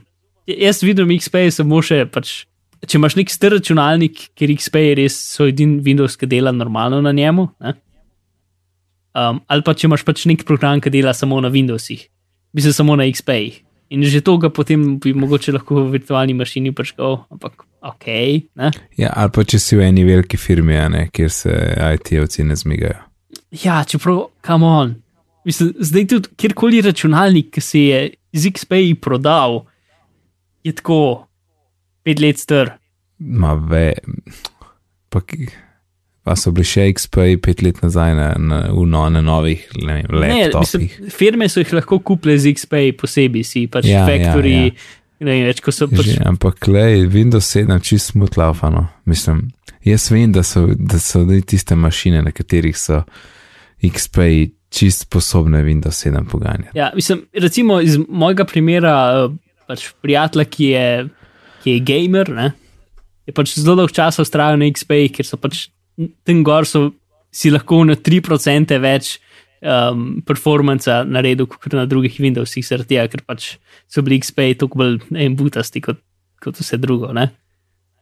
Jaz 0.46 0.82
vidim 0.86 1.10
XP 1.16 1.48
samo 1.50 1.80
še, 1.82 2.04
pač, 2.10 2.44
če 2.86 2.98
imaš 3.00 3.16
nek 3.18 3.32
star 3.32 3.56
računalnik, 3.56 4.28
ker 4.38 4.52
XP 4.54 4.82
je 4.84 4.94
res 5.00 5.18
so 5.34 5.48
edini 5.50 5.80
Windows, 5.82 6.18
ki 6.18 6.28
dela 6.30 6.52
normalno 6.54 7.00
na 7.02 7.12
njemu. 7.16 7.48
Ne? 7.64 7.74
Um, 9.16 9.40
ali 9.48 9.64
pa 9.64 9.74
če 9.74 9.88
imaš 9.88 10.04
pač 10.06 10.26
nek 10.28 10.44
program, 10.46 10.82
ki 10.82 10.92
dela 10.92 11.14
samo 11.16 11.40
na 11.40 11.50
Windowsih, 11.50 12.04
mislim 12.56 12.76
samo 12.76 12.98
na 13.00 13.08
XP-jih. 13.08 13.62
In 13.94 14.02
že 14.02 14.18
to 14.20 14.34
ga 14.42 14.50
potem 14.50 14.98
bi 14.98 15.12
mogoče 15.14 15.54
lahko 15.54 15.86
v 15.86 15.94
virtualni 15.94 16.34
mašini 16.34 16.72
prškal, 16.74 17.20
ampak 17.30 17.62
ok. 17.86 18.06
Ne? 18.58 18.70
ja, 18.98 19.12
ali 19.14 19.30
pa 19.30 19.44
če 19.46 19.60
si 19.62 19.78
v 19.78 19.86
eni 19.86 20.02
veliki 20.04 20.38
firmi, 20.38 20.74
ne, 20.90 21.06
kjer 21.14 21.30
se 21.30 21.54
IT-ovci 21.94 22.44
ne 22.44 22.58
zmigajo. 22.58 22.98
Ja, 23.62 23.84
čeprav, 23.86 24.26
kam 24.42 24.66
on. 24.66 24.96
Mislim, 25.46 25.70
zdaj 25.78 26.06
tudi 26.10 26.28
kjerkoli 26.36 26.80
računalnik, 26.82 27.52
ki 27.54 27.60
se 27.62 27.80
je 27.80 28.00
z 28.34 28.50
XP-ji 28.50 28.96
prodal, 28.98 29.60
je 30.66 30.72
tako 30.74 30.98
pet 32.02 32.18
let 32.20 32.38
star. 32.42 32.72
Ma 33.18 33.54
ve. 33.54 33.92
Pa, 35.08 35.22
pa 36.26 36.34
so 36.36 36.50
bili 36.50 36.66
še 36.66 36.88
XP 36.90 37.36
pet 37.42 37.62
let 37.62 37.78
nazaj 37.84 38.16
na, 38.18 38.26
na, 38.42 38.58
v 38.74 38.82
no, 38.90 39.04
na 39.08 39.22
novih 39.22 39.62
ne 39.78 40.00
vem, 40.02 40.20
Ne, 40.20 40.48
laptopih. 40.50 40.90
mislim, 40.98 41.10
firme 41.14 41.48
so 41.48 41.62
jih 41.62 41.76
lahko 41.78 42.00
kupile 42.02 42.34
z 42.42 42.50
XP 42.56 42.82
posebej, 42.98 43.46
si 43.46 43.66
pač 43.70 43.86
Ja, 43.86 44.02
ja, 44.02 44.06
Factory, 44.10 44.56
ja, 44.56 44.64
ja. 44.74 44.92
Ne 45.22 45.30
vem 45.32 45.46
več, 45.48 45.62
ko 45.64 45.72
so 45.72 45.86
pač. 45.88 46.10
Že, 46.10 46.26
ampak, 46.28 46.66
lej, 46.68 47.06
Windows 47.14 47.46
7 47.54 47.78
čist 47.80 48.12
smutlaufano. 48.12 48.88
Mislim, 49.08 49.46
jaz 49.86 50.10
vem, 50.10 50.34
da 50.34 50.42
so, 50.44 50.66
da 50.74 50.98
so 51.00 51.22
tiste 51.46 51.78
mašine, 51.78 52.20
na 52.26 52.34
katerih 52.34 52.76
so 52.76 53.04
XP 53.86 54.50
čist 54.72 55.06
sposobne 55.06 55.62
Windows 55.64 55.98
7 56.06 56.28
poganjati. 56.30 56.78
Ja, 56.78 56.90
mislim, 56.94 57.24
recimo 57.32 57.80
iz 57.80 57.98
mojega 58.08 58.44
primera, 58.44 58.94
eh, 59.24 59.58
pač 59.66 59.88
prijatelj, 60.02 60.44
ki 60.50 60.64
je, 60.64 60.88
ki 61.62 61.76
je 61.76 61.84
gamer, 61.86 62.30
ne, 62.34 62.52
je 63.26 63.34
pač 63.34 63.56
zelo 63.58 63.76
dolgo 63.76 63.94
časa 63.94 64.22
ustrajal 64.22 64.58
na 64.60 64.68
XP, 64.70 65.06
ker 65.14 65.26
so 65.26 65.38
pač 65.40 65.68
tam 66.26 66.42
gor 66.46 66.66
so 66.68 66.90
si 67.34 67.50
lahko 67.50 67.82
na 67.84 67.96
3% 67.98 68.78
več 68.80 69.16
um, 69.60 70.22
performance 70.26 70.92
naredil 71.08 71.48
kot 71.50 71.74
na 71.74 71.86
drugih 71.88 72.20
Windowsih, 72.22 72.66
tega, 72.86 73.06
ker 73.12 73.24
pač 73.26 73.56
so 73.90 74.04
bili 74.06 74.20
XP 74.22 74.54
tako 74.60 74.82
bolj 74.82 75.00
en 75.14 75.36
butasti 75.36 75.82
kot, 75.84 76.00
kot 76.42 76.60
vse 76.60 76.78
drugo. 76.80 77.12
Ne? 77.16 77.30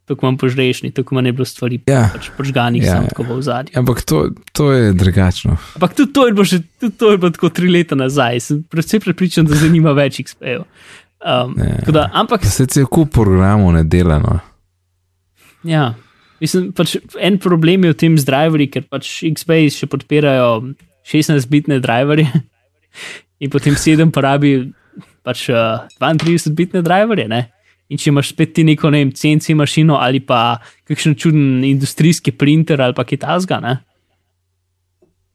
Tako 0.05 0.27
manj 0.27 0.37
požrešni, 0.37 0.90
tako 0.93 1.14
manj 1.14 1.27
je 1.27 1.33
bilo 1.33 1.45
stvari 1.45 1.79
Ja. 1.87 2.11
pač 2.12 2.29
požganih, 2.31 2.83
Ja, 2.83 2.90
samo 2.93 3.03
ja. 3.03 3.09
tako 3.09 3.25
v 3.31 3.43
zadnjem. 3.43 3.79
Ampak 3.79 4.03
to, 4.03 4.19
to 4.53 4.67
je 4.69 4.93
drugačno. 4.93 5.57
Ampak 5.75 5.95
tudi 5.95 6.12
to 6.12 6.27
je 6.27 6.33
bilo, 6.33 6.45
že, 6.45 6.59
tudi 6.77 6.93
to 6.95 7.11
je 7.11 7.19
bilo 7.19 7.31
tako 7.31 7.49
tri 7.49 7.69
leta 7.69 7.95
nazaj, 7.95 8.37
sem 8.38 8.62
predvsem 8.62 9.01
prepričan, 9.01 9.47
da 9.47 9.57
zanima 9.57 9.93
več 9.93 10.21
XP-jev. 10.21 10.67
Um, 11.19 11.57
Ja. 11.57 11.81
da, 11.88 12.11
ampak 12.12 12.40
Pa 12.40 12.53
se 12.53 12.67
cel 12.67 12.85
kup 12.87 13.11
programov 13.11 13.73
ne 13.73 13.81
dela. 13.83 14.19
No. 14.19 14.40
Ja, 15.64 15.95
mislim, 16.37 16.73
pač 16.73 16.99
en 17.17 17.38
problem 17.38 17.85
je 17.85 17.90
v 17.90 17.97
tem 17.97 18.19
z 18.19 18.25
driverji, 18.25 18.69
ker 18.71 18.85
pač 18.85 19.23
XP 19.25 19.73
še 19.73 19.88
podpirajo 19.88 20.75
16-bitne 21.03 21.81
driverje 21.81 22.29
in 23.40 23.49
potem 23.49 23.73
7 23.75 24.12
porabi 24.12 24.69
pač 25.25 25.49
uh, 25.49 25.88
32-bitne 25.97 26.85
driverje. 26.85 27.25
Ne? 27.25 27.49
In 27.92 27.99
če 28.01 28.11
imaš 28.11 28.31
spet 28.33 28.55
ti 28.57 28.64
neko, 28.64 28.90
ne 28.90 29.03
vem, 29.03 29.11
CNC 29.12 29.53
mašino 29.59 29.99
ali 30.01 30.20
pa 30.20 30.59
kakšen 30.88 31.14
čuden 31.14 31.64
industrijski 31.64 32.33
printer 32.33 32.81
ali 32.81 32.94
pa 32.97 33.05
kitajska, 33.05 33.61
ne. 33.61 33.75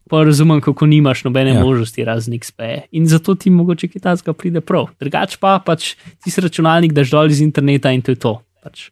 Pa 0.09 0.23
razumem, 0.25 0.57
kako 0.61 0.87
nimaš 0.89 1.23
nobene 1.23 1.53
Ja. 1.53 1.61
možnosti 1.63 2.03
razen 2.03 2.33
XP. 2.33 2.87
In 2.91 3.05
zato 3.07 3.35
ti 3.35 3.49
mogoče 3.49 3.87
kitajska 3.87 4.33
pride 4.33 4.61
prav. 4.61 4.87
Drugač 4.99 5.37
pa 5.37 5.59
pač 5.65 5.93
ti 6.23 6.31
si 6.33 6.41
računalnik 6.41 6.93
daš 6.93 7.11
dol 7.13 7.29
iz 7.29 7.41
interneta 7.41 7.91
in 7.93 8.01
to 8.01 8.11
je 8.11 8.15
to. 8.17 8.41
Pač, 8.63 8.89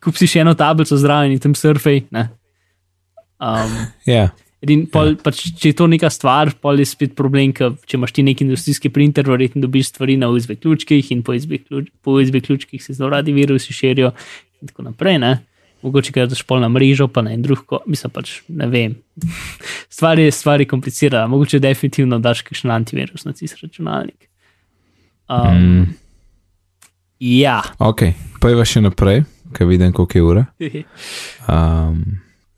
kup 0.00 0.16
si 0.16 0.24
še 0.26 0.40
eno 0.40 0.54
tablico 0.56 0.96
zraven 0.96 1.32
in 1.36 1.38
tam 1.38 1.52
surfej. 1.54 2.06
Ne? 2.10 2.30
Um, 3.36 3.76
Ja, 4.08 4.30
edin, 4.66 4.84
pol, 4.90 5.14
pač, 5.22 5.46
če 5.54 5.70
je 5.70 5.76
to 5.78 5.86
neka 5.90 6.10
stvar, 6.12 6.50
pol 6.62 6.82
je 6.82 6.88
spet 6.90 7.14
problem, 7.18 7.54
ker 7.56 7.76
če 7.86 7.98
imaš 7.98 8.14
ti 8.16 8.24
neki 8.26 8.46
industrijski 8.46 8.90
printer, 8.92 9.28
verjetno 9.30 9.62
dobiš 9.62 9.92
stvari 9.94 10.18
na 10.20 10.28
USB 10.32 10.56
ključkih 10.58 11.12
in 11.14 11.22
po 11.26 11.36
USB, 11.36 11.60
ključ, 11.62 11.92
po 12.02 12.18
USB 12.18 12.40
ključkih 12.44 12.82
se 12.82 12.96
zelo 12.98 13.12
radi 13.14 13.34
virusi 13.36 13.76
širijo 13.76 14.10
in 14.60 14.72
tako 14.72 14.88
naprej. 14.90 15.20
Ne? 15.22 15.32
Mogoče 15.86 16.26
daš 16.26 16.42
pol 16.48 16.60
na 16.64 16.70
mrežo, 16.72 17.06
pa 17.08 17.22
na 17.22 17.34
en 17.36 17.44
drug, 17.44 17.78
mislim 17.86 18.10
pač 18.10 18.40
ne 18.48 18.66
vem. 18.72 18.96
Stvar 19.96 20.18
je, 20.18 20.32
stvar 20.34 20.60
je 20.60 20.68
komplicirana, 20.68 21.30
mogoče 21.30 21.62
definitivno 21.62 22.18
daš 22.18 22.42
kakšen 22.42 22.74
antivirus 22.74 23.24
na 23.24 23.32
tisk 23.36 23.62
računalnik. 23.62 24.28
Um, 25.28 25.54
mm, 25.54 25.94
Ja. 27.20 27.62
ok, 27.78 28.02
je 28.44 28.64
še 28.68 28.82
naprej, 28.84 29.22
kaj 29.56 29.66
vidim, 29.66 29.92
koliko 29.96 30.18
je 30.18 30.22
ura. 30.24 30.44
Um, 31.46 32.00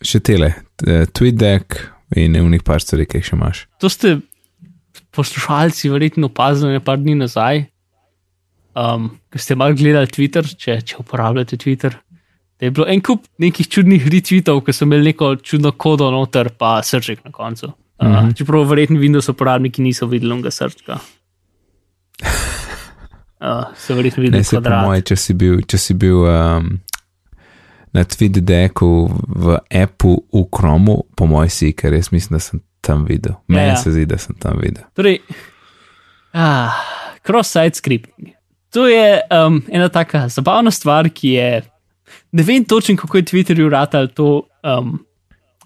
še 0.01 0.23
tele, 0.25 0.47
eh, 0.87 1.05
TweetDeck 1.13 1.77
in 2.17 2.37
unih 2.41 2.63
par 2.65 2.81
stvari, 2.81 3.07
ki 3.07 3.21
jih 3.21 3.31
še 3.31 3.37
imaš. 3.37 3.65
To 3.83 3.91
ste 3.93 4.19
poslušalci 5.15 5.91
verjetno 5.93 6.31
opazili 6.31 6.77
nekaj 6.77 7.01
dni 7.03 7.15
nazaj, 7.23 7.65
um, 8.75 9.11
ko 9.33 9.41
ste 9.43 9.57
malo 9.59 9.77
gledali 9.77 10.11
Twitter, 10.11 10.47
če, 10.47 10.81
če 10.83 11.01
uporabljate 11.03 11.59
Twitter. 11.61 11.99
Da 12.59 12.67
je 12.67 12.75
bilo 12.75 12.89
en 12.91 13.03
kup 13.05 13.27
nekih 13.39 13.69
čudnih 13.71 14.09
retweetov, 14.11 14.65
ki 14.67 14.75
so 14.75 14.87
imeli 14.89 15.13
neko 15.13 15.37
čudno 15.43 15.73
kodo 15.79 16.11
noter, 16.11 16.51
pa 16.59 16.79
srček 16.83 17.23
na 17.25 17.33
koncu. 17.35 17.71
Uh, 17.99 18.07
mm. 18.07 18.15
-hmm. 18.15 18.37
Čeprav 18.39 18.67
verjetno 18.69 19.01
Windows 19.01 19.31
uporabniki 19.31 19.83
niso 19.83 20.07
videli 20.07 20.33
unga 20.33 20.51
srčka. 20.51 20.99
Uh, 23.41 23.65
so 23.77 23.95
verjetno 23.95 24.25
Ne, 24.25 24.45
se 24.45 24.57
po 24.57 24.63
kvadrat. 24.63 24.85
moje, 24.85 25.03
če 25.03 25.17
si 25.17 25.35
bil, 25.35 25.61
če 25.63 25.79
si 25.79 25.95
bil 25.95 26.17
um, 26.27 26.81
na 27.99 28.07
TweetDecku 28.07 29.11
v 29.27 29.59
appu 29.67 30.15
v 30.31 30.47
Chromu, 30.55 31.03
po 31.19 31.27
mojem 31.27 31.51
si, 31.51 31.73
ker 31.75 31.95
jaz 31.97 32.13
mislim, 32.15 32.39
da 32.39 32.43
sem 32.43 32.63
tam 32.81 33.03
videl. 33.09 33.35
Meni 33.51 33.75
ja. 33.75 33.81
se 33.81 33.91
zdi, 33.91 34.07
da 34.07 34.19
sem 34.23 34.39
tam 34.39 34.61
videl. 34.63 34.87
Torej, 34.95 35.19
ah, 36.39 36.79
cross-site 37.27 37.75
scripting. 37.83 38.37
To 38.77 38.87
je 38.87 39.19
um, 39.33 39.59
ena 39.73 39.89
taka 39.91 40.29
zabavna 40.31 40.71
stvar, 40.71 41.11
ki 41.11 41.35
je. 41.35 41.51
Ne 42.33 42.45
vem 42.47 42.65
točno, 42.65 42.97
kako 42.97 43.19
je 43.19 43.29
Twitterju 43.33 43.69
ratal 43.73 44.07
to. 44.15 44.47
Um, 44.63 45.01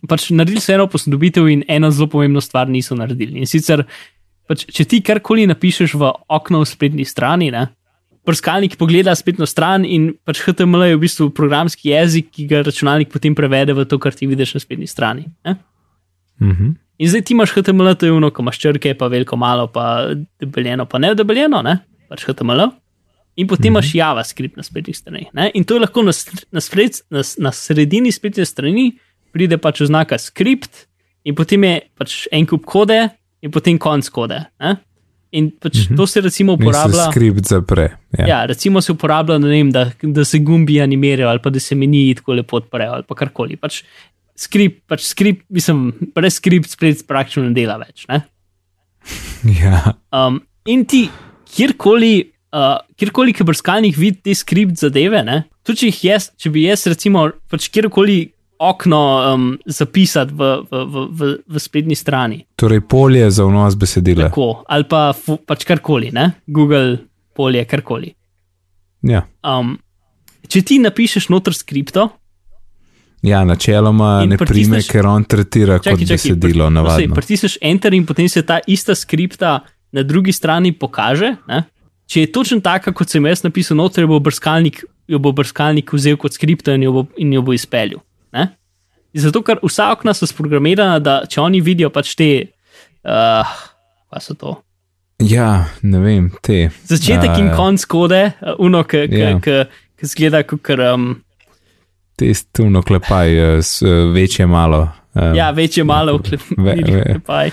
pač 0.09 0.31
naredili 0.35 0.63
so 0.63 0.73
eno 0.75 0.89
posodobitev 0.91 1.47
in 1.51 1.63
eno 1.71 1.91
zelo 1.95 2.09
pomembno 2.11 2.41
stvar 2.41 2.71
niso 2.71 2.97
naredili. 2.99 3.43
In 3.43 3.51
sicer, 3.51 3.85
pač, 4.49 4.65
če 4.67 4.87
ti 4.89 5.03
karkoli 5.05 5.47
napišeš 5.51 5.95
v 6.01 6.11
okno 6.33 6.63
v 6.63 6.71
spletni 6.71 7.07
strani, 7.07 7.53
ne, 7.55 7.69
brskalnik 8.27 8.77
pogleda 8.79 9.15
spletno 9.19 9.47
stran 9.47 9.85
in 9.85 10.13
pač 10.27 10.43
HTML 10.45 10.87
je 10.91 10.97
v 10.97 11.03
bistvu 11.03 11.31
programski 11.35 11.91
jezik, 11.91 12.31
ki 12.35 12.47
ga 12.51 12.63
računalnik 12.67 13.11
potem 13.13 13.35
prevede 13.35 13.75
v 13.75 13.87
to, 13.89 13.99
kar 14.03 14.15
ti 14.15 14.29
vidiš 14.31 14.57
na 14.57 14.63
spletni 14.63 14.87
strani. 14.87 15.27
Ne. 15.47 15.57
Mhm. 16.43 16.77
In 17.03 17.09
zdaj 17.09 17.25
ti 17.27 17.35
imaš 17.35 17.55
HTML, 17.57 17.97
to 17.99 18.07
je 18.07 18.13
ono, 18.15 18.31
ko 18.31 18.45
imaš 18.45 18.61
črke, 18.63 18.93
pa 18.95 19.09
veliko, 19.11 19.37
malo, 19.37 19.67
pa 19.67 20.13
debeljeno, 20.39 20.87
pa 20.87 21.01
ne 21.03 21.15
debeljeno, 21.19 21.63
ne? 21.67 21.81
pač 22.09 22.27
HTML. 22.29 22.69
In 23.37 23.49
potem 23.49 23.73
mm 23.73 23.77
-hmm. 23.77 23.83
imaš 23.83 23.95
JavaScript 23.95 24.57
na 24.57 24.63
spletnih 24.63 24.97
straneh. 24.97 25.27
ne. 25.33 25.51
In 25.55 25.65
to 25.65 25.75
je 25.75 25.81
lahko 25.81 26.03
na, 26.03 26.13
na, 26.53 26.61
spred, 26.61 26.93
na, 27.11 27.23
na 27.39 27.53
sredini 27.53 28.13
spletne 28.13 28.45
strani, 28.45 28.93
pride 29.33 29.59
pač 29.59 29.81
oznaka 29.81 30.19
script, 30.19 30.87
in 31.25 31.35
potem 31.35 31.65
je 31.65 31.81
pač 31.99 32.29
en 32.33 32.47
kup 32.47 32.65
kode, 32.65 33.09
in 33.43 33.51
potem 33.51 33.79
konc 33.79 34.09
kode. 34.09 34.45
Ne? 34.61 34.77
In 35.33 35.49
pač 35.57 35.77
mm 35.77 35.83
-hmm. 35.83 35.97
to 35.97 36.07
se 36.07 36.21
recimo 36.21 36.53
In 36.53 36.59
se 36.59 36.65
uporablja. 36.65 37.11
skript 37.11 37.49
zapre. 37.49 37.97
Ja. 38.19 38.27
Ja, 38.27 38.47
recimo 38.47 38.81
se 38.81 38.93
uporablja, 38.93 39.39
vem, 39.39 39.71
da, 39.73 39.91
da 40.03 40.25
se 40.25 40.39
gumbi 40.39 40.81
animirajo 40.81 41.29
ali 41.29 41.41
pa 41.43 41.51
da 41.51 41.61
se 41.61 41.75
meniji 41.75 42.15
tako 42.15 42.33
lepo 42.33 42.57
odprejo 42.57 42.93
ali 42.93 43.03
pa 43.09 43.15
karkoli. 43.15 43.57
Pač 43.57 43.83
skript, 44.37 44.83
pač 44.87 45.07
skript, 45.07 45.45
mislim, 45.49 45.93
brez 46.15 46.35
skript 46.35 46.71
splet 46.71 47.07
praktično 47.07 47.43
ne 47.43 47.55
dela 47.55 47.79
več. 47.79 48.07
Ne? 48.09 48.23
ja. 49.63 49.95
Um, 50.13 50.43
in 50.67 50.85
ti 50.85 51.09
kjerkoli, 51.57 52.33
uh, 52.53 52.79
kjerkoli, 52.97 53.33
ki 53.33 53.45
brskalnik 53.45 53.97
vidi 53.97 54.21
te 54.23 54.35
skript 54.35 54.77
zadeve, 54.77 55.23
ne? 55.25 55.45
tudi 55.63 55.79
če, 55.79 55.87
jih 55.87 56.05
jaz, 56.11 56.31
če 56.37 56.51
bi 56.51 56.67
jaz 56.67 56.87
recimo 56.87 57.31
pač 57.51 57.69
kjerkoli 57.71 58.32
okno 58.63 59.03
um, 59.35 59.47
zapisati 59.67 60.35
v, 60.39 60.51
v, 60.71 60.83
v, 60.87 61.05
v, 61.11 61.31
v 61.47 61.63
spletni 61.63 61.99
strani, 61.99 62.43
Torej, 62.57 62.85
polje 62.87 63.31
za 63.31 63.47
vnos 63.49 63.75
besedila. 63.79 64.29
tako, 64.31 64.63
ali 64.71 64.87
pa 64.87 65.11
pač 65.47 65.67
karkoli, 65.67 66.13
ne? 66.15 66.31
Google 66.47 66.99
polje, 67.35 67.65
karkoli. 67.67 68.13
Ja. 69.03 69.25
Um, 69.43 69.75
če 70.47 70.63
ti 70.63 70.79
napišeš 70.79 71.27
noter 71.33 71.57
skripto, 71.59 72.09
ja, 73.23 73.45
načeloma 73.47 74.25
ne 74.27 74.39
prime, 74.39 74.83
ker 74.87 75.07
on 75.07 75.25
tretira 75.25 75.79
kot 75.83 76.03
besedilo, 76.09 76.71
navadno. 76.71 77.15
Pritisneš 77.15 77.59
enter 77.63 77.95
in 77.95 78.07
potem 78.07 78.29
se 78.29 78.43
ta 78.47 78.61
ista 78.67 78.95
skripta 78.95 79.61
na 79.93 80.03
drugi 80.03 80.33
strani 80.33 80.73
pokaže. 80.73 81.37
Ne? 81.49 81.63
Če 82.11 82.27
je 82.27 82.33
točno 82.33 82.61
taka, 82.61 82.93
kot 82.93 83.13
sem 83.13 83.27
jaz 83.27 83.45
napisal, 83.47 83.79
noter 83.79 84.09
bo 84.11 84.19
brskalnik, 84.21 84.83
jo 85.09 85.21
bo 85.23 85.33
brskalnik 85.37 85.93
vzel 85.95 86.19
kot 86.21 86.35
skripto 86.35 86.75
in 86.75 86.87
jo 86.89 86.97
bo, 86.97 87.05
in 87.17 87.33
jo 87.33 87.45
bo 87.47 87.55
izpeljal. 87.55 88.03
Ne? 88.33 88.49
In 89.15 89.21
Zato, 89.21 89.43
ker 89.45 89.59
vsa 89.63 89.91
okna 89.93 90.15
so 90.15 90.27
sprogramirana, 90.27 90.99
da 90.99 91.23
če 91.29 91.41
oni 91.41 91.61
vidijo 91.61 91.91
pač 91.93 92.15
te, 92.17 92.29
uh, 93.05 93.45
pa 94.11 94.21
so 94.21 94.35
to. 94.35 94.55
Ja, 95.21 95.67
ne 95.83 95.99
vem, 96.01 96.31
te. 96.43 96.71
Začetek 96.89 97.37
in 97.39 97.51
a, 97.53 97.57
konc 97.57 97.85
kode, 97.87 98.23
uh, 98.41 98.55
uno, 98.59 98.81
ki 98.85 99.05
Ja. 99.11 99.39
zgleda 100.03 100.43
kot 100.43 100.71
um, 100.81 101.23
Te 102.17 102.35
stuno 102.35 102.83
klepaj, 102.83 103.31
s- 103.63 103.83
eh, 103.83 104.11
večje 104.13 104.47
malo. 104.47 104.89
eh, 105.17 105.33
Ja, 105.37 105.51
večje 105.51 105.85
malo 105.85 106.19
ve- 106.19 106.39
ve- 106.65 106.75
vklepaj. 106.83 107.51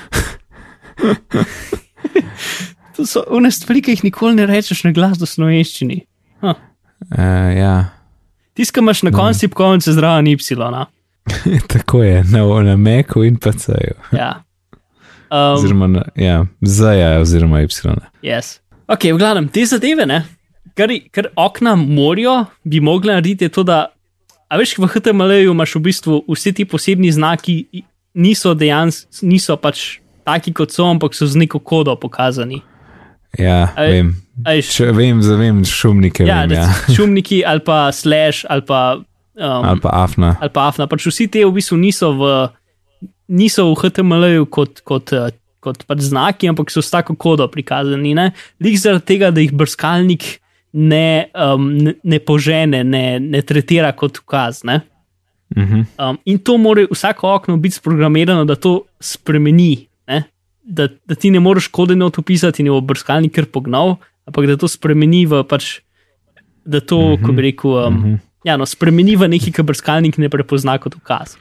to 2.95 3.05
so 3.05 3.23
one 3.29 3.51
stvari, 3.51 3.81
ki 3.81 3.91
jih 3.91 4.03
nikoli 4.03 4.35
ne 4.35 4.45
rečeš 4.45 4.83
na 4.83 4.91
glas 4.91 5.19
v 5.19 5.25
slovenščini. 5.25 5.99
Huh. 6.41 6.55
eh, 7.11 7.57
ja. 7.57 7.73
Tiskaj 8.59 8.81
imaš 8.83 9.03
na 9.07 9.11
koncu 9.15 9.47
konce 9.55 9.93
zraven 9.95 10.27
Y. 10.27 10.37
Tako 11.73 12.03
je, 12.03 12.23
na, 12.27 12.43
na 12.63 12.75
Meku 12.75 13.23
in 13.23 13.37
pa 13.39 13.51
C-ju. 13.55 13.95
Ja. 14.17 14.43
Um, 15.31 15.53
Oziroma, 15.55 15.87
na, 15.87 16.01
ja, 16.15 16.45
Z-ja, 16.61 17.19
oziroma 17.21 17.61
Y. 17.61 17.67
yes. 18.21 18.59
Ok, 18.87 19.03
v 19.13 19.17
glavnem, 19.17 19.47
te 19.47 19.63
zadeve, 19.65 20.05
ne, 20.05 20.23
kar, 20.73 20.89
kar 21.11 21.29
okna 21.37 21.75
morajo, 21.77 22.45
bi 22.65 22.79
mogli 22.81 23.13
narediti, 23.13 23.49
to, 23.49 23.63
da, 23.63 23.93
a 24.49 24.57
veš, 24.57 24.75
v 24.81 24.89
HTML-ju 24.89 25.53
imaš 25.53 25.75
v 25.77 25.81
bistvu 25.85 26.23
vsi 26.27 26.53
ti 26.57 26.65
posebni 26.65 27.11
znaki, 27.13 27.59
niso 28.17 28.55
dejansko, 28.57 29.21
niso 29.29 29.55
pač 29.61 29.99
taki, 30.25 30.51
kot 30.53 30.73
so, 30.73 30.89
ampak 30.89 31.13
so 31.15 31.29
z 31.29 31.37
neko 31.37 31.61
kodo 31.61 31.95
pokazani. 31.95 32.59
Ja, 33.37 33.69
A- 33.77 33.85
vem, 33.85 34.15
A 34.45 34.55
veš, 34.55 34.69
Če 34.77 34.91
vem, 34.95 35.21
zavem, 35.25 35.63
šumnike. 35.65 36.23
ja, 36.27 36.43
vem, 36.47 36.55
ja. 36.59 36.67
šumniki 36.95 37.41
ali 37.45 37.63
pa 37.65 37.89
slash 37.91 38.45
ali 38.49 38.61
pa. 38.67 38.99
Um, 39.39 39.63
Ali 39.63 39.79
pa 39.79 39.89
afna. 40.03 40.35
ali 40.41 40.49
pa 40.51 40.67
afna. 40.67 40.87
Pač 40.87 41.05
vsi 41.07 41.27
te 41.31 41.45
v 41.45 41.51
bistvu 41.55 41.77
niso 41.79 42.11
v, 42.11 42.49
niso 43.31 43.69
v 43.71 43.75
HTML-ju 43.79 44.45
kot, 44.51 44.81
kot, 44.83 45.13
eh, 45.15 45.31
kot 45.63 45.85
pač 45.87 46.03
znaki, 46.09 46.49
ampak 46.51 46.71
so 46.71 46.83
s 46.83 46.91
tako 46.91 47.15
kodo 47.15 47.47
prikazani. 47.47 48.11
Lik 48.59 48.75
zaradi 48.79 49.05
tega, 49.05 49.31
da 49.31 49.39
jih 49.39 49.53
brskalnik 49.55 50.41
ne, 50.75 51.29
um, 51.33 51.69
ne, 51.77 51.93
ne 52.03 52.19
požene, 52.19 52.83
ne, 52.83 53.19
ne 53.19 53.41
tretira 53.41 53.93
kot 53.95 54.19
ukaz. 54.19 54.63
Ne? 54.67 54.81
Mhm. 55.55 55.87
Um, 55.97 56.19
in 56.25 56.37
to 56.43 56.57
mora 56.57 56.83
vsako 56.91 57.31
okno 57.33 57.57
biti 57.57 57.79
sprogramirano, 57.79 58.43
da 58.45 58.55
to 58.59 58.83
spremeni. 58.99 59.87
Ne? 60.07 60.23
Da, 60.63 60.89
da 61.07 61.15
ti 61.15 61.31
ne 61.31 61.39
moreš 61.39 61.67
kode 61.71 61.95
not 61.95 62.17
upisati 62.19 62.61
in 62.61 62.67
jo 62.69 62.81
bo 62.81 62.91
brskalnik 62.91 63.33
kar 63.33 63.47
pognal, 63.49 63.95
ampak 64.29 64.47
da 64.49 64.55
to 64.59 64.69
spremeni 64.69 65.25
v 65.29 65.43
pač. 65.43 65.81
Da 66.69 66.83
to, 66.83 66.97
mm 66.99 67.15
-hmm. 67.15 67.25
ko 67.25 67.31
bi 67.33 67.41
rekel, 67.41 67.71
um, 67.71 67.93
mm 67.93 68.03
-hmm. 68.03 68.17
ja, 68.45 68.57
no, 68.57 68.65
spremeni 68.65 69.15
v 69.15 69.27
nekaj, 69.27 69.51
kar 69.51 69.65
brskalnik 69.65 70.17
ne 70.17 70.29
prepozna 70.29 70.77
kot 70.77 70.95
ukaz. 70.95 71.37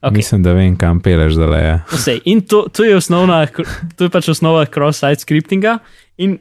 Okay. 0.00 0.16
Mislim, 0.16 0.42
da 0.42 0.52
vem, 0.52 0.76
kam 0.76 1.00
peleš 1.00 1.34
zdaj. 1.34 1.64
Ja. 1.66 1.80
Vse. 1.92 2.20
In 2.24 2.40
to, 2.40 2.68
to, 2.72 2.84
je 2.84 2.96
osnovna, 2.96 3.46
to 3.96 4.04
je 4.04 4.10
pač 4.10 4.28
osnova 4.28 4.66
cross-site 4.66 5.20
scriptinga. 5.20 5.78
In 6.16 6.38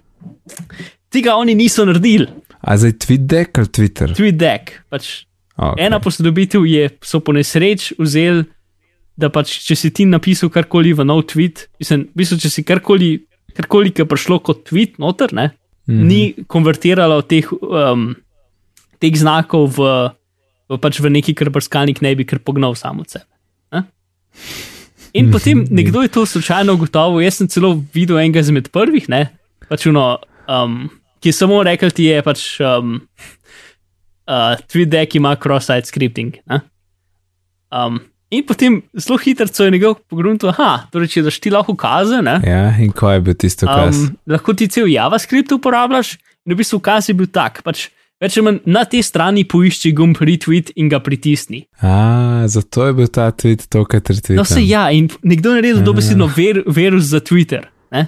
tega 1.10 1.36
oni 1.36 1.56
niso 1.56 1.86
naredili. 1.86 2.28
A 2.62 2.78
zdaj 2.78 2.92
TweetDeck 2.92 3.58
ali 3.58 3.68
Twitter? 3.68 4.14
TweetDeck. 4.14 4.72
Pač 4.90 5.28
Okay. 5.58 5.86
Ena 5.86 5.98
posodobitev 6.00 6.66
je, 6.70 6.86
so 7.02 7.20
po 7.20 7.34
nesreč 7.34 7.90
vzeli, 7.98 8.46
da 9.18 9.32
pač, 9.34 9.56
če 9.66 9.74
si 9.74 9.90
ti 9.90 10.06
napisal 10.06 10.52
karkoli 10.54 10.94
v 10.94 11.02
nov 11.02 11.24
tweet, 11.32 11.66
mislim, 11.82 12.06
v 12.14 12.22
bistvu, 12.22 12.38
če 12.44 12.52
si 12.54 12.64
karkoli, 12.68 13.10
karkoli 13.58 13.94
ki 13.94 14.04
je 14.04 14.10
prišlo 14.10 14.40
kot 14.46 14.64
tweet 14.70 15.00
noter, 15.02 15.34
ne, 15.34 15.50
mm 15.88 15.96
-hmm. 15.96 16.08
ni 16.08 16.46
konvertiralo 16.48 17.22
teh, 17.22 17.50
um, 17.52 18.14
teh 19.00 19.16
znakov 19.18 19.78
v, 19.78 19.90
v, 20.70 20.78
pač 20.78 21.02
v 21.02 21.10
neki, 21.18 21.34
kar 21.34 21.50
brskalnik 21.50 22.02
ne 22.02 22.16
bi 22.16 22.26
kar 22.26 22.40
pognal 22.40 22.76
samo 22.76 23.02
od 23.02 23.10
sebe. 23.10 23.32
Ne? 23.72 23.84
In 25.14 25.32
potem 25.32 25.66
nekdo 25.70 26.02
je 26.02 26.14
to 26.14 26.26
slučajno 26.26 26.74
ugotovil, 26.74 27.26
jaz 27.26 27.42
sem 27.42 27.48
celo 27.48 27.84
videl 27.94 28.20
enega 28.20 28.40
izmed 28.40 28.70
prvih, 28.70 29.10
ne, 29.10 29.32
pač 29.70 29.88
uno, 29.90 30.20
um, 30.48 30.90
ki 31.20 31.30
je 31.30 31.34
samo 31.34 31.64
rekel, 31.64 31.92
ti 31.92 32.04
je 32.12 32.22
pač. 32.22 32.62
Um, 32.62 33.02
uh, 34.28 34.60
TweetDeck 34.68 35.16
ima 35.16 35.36
cross-site 35.36 35.88
scripting. 35.88 36.38
Ne? 36.46 36.62
Um, 37.72 38.00
in 38.30 38.46
potem 38.48 38.82
zelo 38.98 39.18
hitro 39.22 39.48
so 39.48 39.66
je 39.66 39.72
njegov 39.72 40.00
pogrunil, 40.10 40.40
da 40.42 40.88
torej, 40.92 41.12
če 41.16 41.28
daš 41.28 41.40
ti 41.44 41.54
lahko 41.54 41.76
kaze, 41.80 42.22
ne, 42.22 42.40
Ja, 42.46 42.72
in 42.84 42.92
ko 42.96 43.12
je 43.12 43.22
bil 43.24 43.38
tisto, 43.40 43.68
kar 43.68 43.94
um, 43.94 44.16
lahko 44.28 44.56
ti 44.58 44.68
cel 44.72 44.90
JavaScript 44.92 45.54
uporabljaš. 45.56 46.18
In 46.48 46.56
v 46.56 46.62
bistvu 46.62 46.80
ukaz 46.80 47.10
je 47.10 47.16
bil 47.18 47.28
tak, 47.28 47.60
pač 47.66 47.90
več 48.24 48.38
ali 48.38 48.46
manj 48.48 48.60
na 48.72 48.84
tej 48.90 49.04
strani 49.06 49.44
poišči 49.50 49.92
gumb 49.96 50.20
retweet 50.24 50.72
in 50.80 50.90
ga 50.92 51.00
pritisni. 51.04 51.66
A, 51.84 52.46
zato 52.50 52.88
je 52.88 52.96
bil 52.98 53.10
ta 53.14 53.30
tweet 53.36 53.68
tokrat 53.74 54.14
retweet. 54.14 54.38
No, 54.40 54.46
se 54.48 54.64
ja, 54.64 54.88
in 54.96 55.10
nekdo 55.28 55.54
je 55.54 55.62
naredil 55.62 55.82
dobesedno 55.86 56.30
ver, 56.38 56.64
virus 56.66 57.12
za 57.12 57.22
Twitter. 57.22 57.68
Ne? 57.94 58.08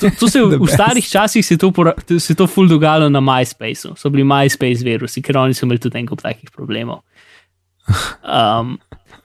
To, 0.00 0.10
to 0.20 0.28
se 0.28 0.42
v, 0.44 0.68
starih 0.70 1.06
časih 1.06 1.46
se 1.46 1.54
je 1.54 1.62
to, 1.62 1.72
to, 2.06 2.20
se 2.20 2.32
je 2.34 2.38
to 2.38 2.48
ful 2.50 2.68
dogajalo 2.68 3.08
na 3.12 3.22
MySpaceu, 3.24 3.96
so 3.96 4.12
bili 4.12 4.26
MySpace 4.26 4.84
virusi, 4.84 5.22
ker 5.24 5.38
oni 5.40 5.56
so 5.56 5.66
imeli 5.66 5.82
tudi 5.82 6.00
en 6.00 6.10
kup 6.10 6.24
takih 6.24 6.52
problemov. 6.52 7.02
Um, 8.26 8.76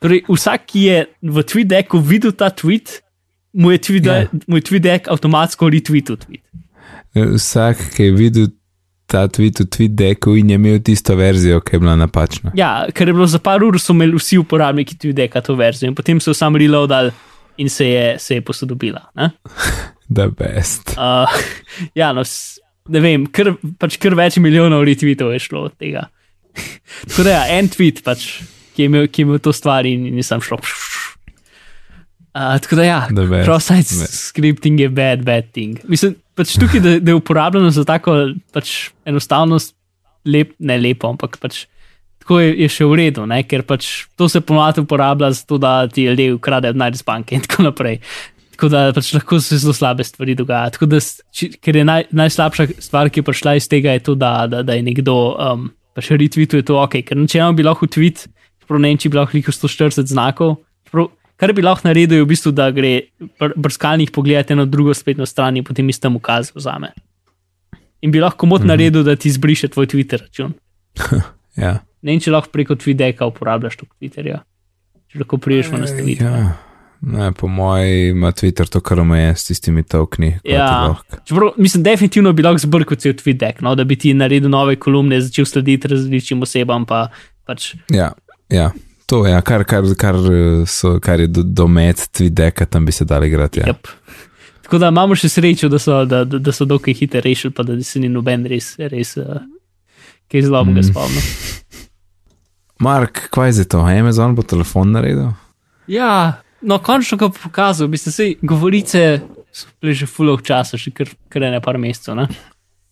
torej, 0.02 0.24
vsak, 0.28 0.66
ki 0.72 0.86
je 0.88 0.98
v 1.22 1.44
TweetDecku 1.46 2.02
videl 2.02 2.34
ta 2.36 2.50
tweet, 2.50 3.00
mu 3.54 3.72
je 3.72 3.78
Ja. 3.78 3.84
TweetDeck 3.84 4.32
yeah. 4.48 4.64
tweet 4.64 5.08
avtomatsko 5.12 5.70
retweetil 5.70 6.18
tweet. 6.18 6.44
Vsak, 7.16 7.78
ki 7.96 8.10
je 8.10 8.12
videl 8.16 8.52
ta 9.12 9.28
tweet 9.28 9.60
v 9.60 9.68
TweetDecku 9.68 10.38
in 10.40 10.50
je 10.50 10.56
imel 10.56 10.80
tisto 10.80 11.16
verzijo, 11.20 11.60
ki 11.60 11.76
je 11.76 11.80
bila 11.84 11.96
napačna. 12.00 12.54
Ja, 12.56 12.88
ker 12.96 13.12
je 13.12 13.16
bilo 13.18 13.28
za 13.28 13.42
par 13.44 13.64
ur, 13.64 13.76
so 13.80 13.94
imeli 13.94 14.16
vsi 14.16 14.40
uporabniki 14.40 14.96
TweetDecka 14.96 15.44
to 15.44 15.58
verzijo 15.60 15.92
in 15.92 15.98
potem 15.98 16.22
so 16.24 16.32
jo 16.32 16.38
sam 16.38 16.56
reloadali 16.56 17.12
in 17.60 17.70
se 17.70 17.90
je, 17.90 18.06
se 18.20 18.40
je 18.40 18.42
posodobila. 18.42 19.04
Ne? 19.16 19.32
The 20.16 20.28
best. 20.28 20.96
Uh, 20.98 21.28
ja, 22.00 22.14
no, 22.16 22.24
ne 22.92 23.04
vem, 23.04 23.28
kar, 23.28 23.54
pač 23.80 24.00
kar 24.02 24.16
več 24.18 24.40
milijonov 24.44 24.86
retweetov 24.88 25.36
je 25.36 25.44
šlo 25.44 25.68
od 25.70 25.78
tega. 25.80 26.08
Ja, 27.24 27.46
en 27.56 27.70
tweet, 27.72 28.02
pač, 28.04 28.42
ki, 28.82 28.88
je 28.88 28.90
imel, 28.90 29.08
ki 29.08 29.22
je 29.22 29.28
imel 29.30 29.42
to 29.44 29.54
stvar 29.54 29.86
in 29.86 30.08
in 30.10 30.18
nisem 30.18 30.42
šel. 30.42 30.62
Uh, 32.32 32.56
tako 32.64 32.78
da, 32.80 32.84
ja, 32.88 33.00
cross-site 33.44 34.08
scripting 34.08 34.80
je 34.80 34.90
bad, 34.90 35.26
bad 35.28 35.52
thing. 35.52 35.82
Mislim, 35.92 36.16
pač 36.40 36.56
tukaj, 36.56 36.80
da, 36.80 36.94
da 37.04 37.12
je 37.12 37.18
uporabljeno 37.20 37.70
za 37.76 37.84
tako 37.84 38.16
pač 38.56 38.92
enostavnost, 39.06 39.76
lep, 40.26 40.56
ne 40.60 40.78
lepo, 40.80 41.12
ampak 41.12 41.38
pač. 41.42 41.66
Tako 42.22 42.38
je, 42.40 42.52
je 42.62 42.70
še 42.70 42.86
v 42.86 42.98
redu, 43.00 43.26
ne? 43.28 43.42
ker 43.44 43.66
pač 43.68 44.06
to 44.16 44.30
se 44.30 44.40
ponovadi 44.46 44.84
uporablja 44.86 45.32
za 45.36 45.44
to, 45.50 45.58
da 45.60 45.88
ti 45.90 46.06
ljudje 46.06 46.38
ukradejo 46.38 46.78
denar 46.78 46.94
iz 46.94 47.02
banke 47.04 47.36
in 47.36 47.44
tako 47.44 47.66
naprej. 47.66 47.98
Tako 48.54 48.70
da 48.70 48.84
pač 48.94 49.10
lahko 49.18 49.40
se 49.42 49.58
zelo 49.58 49.74
slabe 49.74 50.06
stvari 50.06 50.38
dogajajo. 50.38 50.76
Tako 50.78 50.88
da, 50.94 51.02
či, 51.34 51.50
ker 51.58 51.82
je 51.82 51.84
naj, 51.84 52.06
najslabša 52.16 52.68
stvar, 52.78 53.10
ki 53.10 53.20
je 53.20 53.28
prišla 53.28 53.58
iz 53.58 53.68
tega, 53.68 53.98
je 53.98 54.06
to, 54.06 54.16
da, 54.16 54.46
da, 54.48 54.62
da 54.64 54.78
je 54.78 54.86
nekdo 54.86 55.18
um, 55.34 55.72
pač 55.98 56.14
retweetuje 56.14 56.64
to, 56.70 56.78
ok, 56.80 57.02
ker 57.04 57.20
načeloma 57.20 57.58
bi 57.58 57.66
lahko 57.66 57.90
tweet, 57.92 58.28
čeprav 58.72 58.82
ne 58.82 58.94
vem, 58.94 58.98
če 58.98 59.10
bi 59.12 59.20
lahko 59.20 59.36
veliko 59.36 59.52
140 59.52 60.08
znakov. 60.08 60.56
Čeprav, 60.88 61.12
kar 61.36 61.54
bi 61.54 61.66
lahko 61.66 61.90
naredil, 61.90 62.22
je 62.22 62.24
v 62.24 62.30
bistvu, 62.32 62.54
da 62.56 62.70
gre 62.72 62.94
br 63.40 63.56
brskalnik 63.60 64.14
pogledati 64.16 64.56
eno 64.56 64.66
drugo 64.66 64.96
spletno 64.96 65.26
stran 65.26 65.58
in 65.58 65.68
potem 65.68 65.90
istem 65.90 66.16
ukaz 66.16 66.54
vzame. 66.56 66.94
In 68.02 68.12
bi 68.12 68.20
lahko 68.20 68.46
mod 68.46 68.62
mm 68.62 68.64
-hmm. 68.64 68.68
naredil, 68.68 69.04
da 69.04 69.16
ti 69.16 69.32
zbriše 69.32 69.68
tvoj 69.68 69.88
Twitter 69.88 70.22
račun. 70.22 70.54
Ja. 71.58 71.82
Ne 72.02 72.14
vem, 72.14 72.20
če 72.20 72.32
lahko 72.32 72.50
preko 72.54 72.76
TweetDecka 72.80 73.28
uporabljaš 73.28 73.76
to 73.76 73.86
Twitterja. 74.00 74.38
Če 75.12 75.20
lahko 75.20 75.38
priješ 75.38 75.68
v 75.74 75.80
nastavitve. 75.82 76.26
Ja. 76.26 76.54
Ne, 77.02 77.32
po 77.34 77.48
mojem 77.48 78.18
ima 78.18 78.30
Twitter 78.32 78.70
to 78.70 78.80
kar 78.80 79.00
omejen 79.02 79.36
s 79.36 79.48
tistimi 79.48 79.84
tokni. 79.84 80.36
Ja. 80.46 80.96
Čeprav, 81.26 81.58
mislim, 81.58 81.84
definitivno 81.84 82.34
bi 82.34 82.46
lahko 82.46 82.62
zbrkal 82.62 82.98
cel 83.02 83.14
TweetDeck, 83.18 83.64
no, 83.66 83.74
da 83.76 83.84
bi 83.84 83.98
ti 83.98 84.14
naredil 84.14 84.50
nove 84.50 84.76
kolumne, 84.80 85.22
začel 85.22 85.46
slediti 85.50 85.90
različnim 85.90 86.42
osebam. 86.46 86.86
Pa, 86.86 87.08
pač, 87.46 87.74
Ja, 87.90 88.12
ja. 88.52 88.72
To 89.06 89.26
je, 89.26 89.32
ja, 89.34 89.42
kar, 89.44 89.64
kar, 89.68 89.84
kar, 90.00 90.16
eh, 90.16 90.66
so, 90.68 91.00
kar 91.04 91.20
je 91.20 91.28
do, 91.28 91.44
domet 91.44 92.00
TweetDecka, 92.16 92.66
tam 92.66 92.86
bi 92.86 92.92
se 92.96 93.06
dali 93.06 93.28
igrati. 93.28 93.60
Ja. 93.60 93.66
yep. 93.74 93.88
Tako 94.64 94.78
da 94.80 94.88
imamo 94.88 95.16
še 95.20 95.28
srečo, 95.30 95.68
da 95.70 95.80
so, 95.80 96.06
da, 96.06 96.24
da, 96.24 96.40
da 96.40 96.52
so 96.56 96.64
dokaj 96.66 96.94
hitro 96.96 97.20
rešili, 97.22 97.52
pa 97.52 97.64
da 97.68 97.76
se 97.84 98.00
ni 98.00 98.08
noben 98.10 98.46
res, 98.48 98.70
res 98.80 99.18
uh, 99.20 99.42
kaj 100.32 100.46
zlobnega 100.48 100.80
Mm. 100.80 100.88
spomnil. 100.94 101.26
Mark, 102.86 103.28
kaj 103.30 103.48
je 103.48 103.54
za 103.54 103.64
to? 103.66 103.80
Amazon 103.84 104.36
bo 104.36 104.42
telefon 104.48 104.92
naredil? 104.96 105.34
Ja, 105.88 106.40
no, 106.62 106.78
končno 106.80 107.18
ga 107.18 107.30
pokazal, 107.30 107.88
bi 107.92 107.98
se 107.98 108.10
vse 108.10 108.30
govorice, 108.42 109.20
so 109.52 109.68
bile 109.82 109.94
že 109.94 110.08
fulov 110.08 110.42
časa, 110.48 110.80
še 110.80 110.94
kar, 110.96 111.12
kar 111.30 111.42
ne 111.52 111.60
par 111.62 111.78
mesecev. 111.78 112.16
ne. 112.16 112.28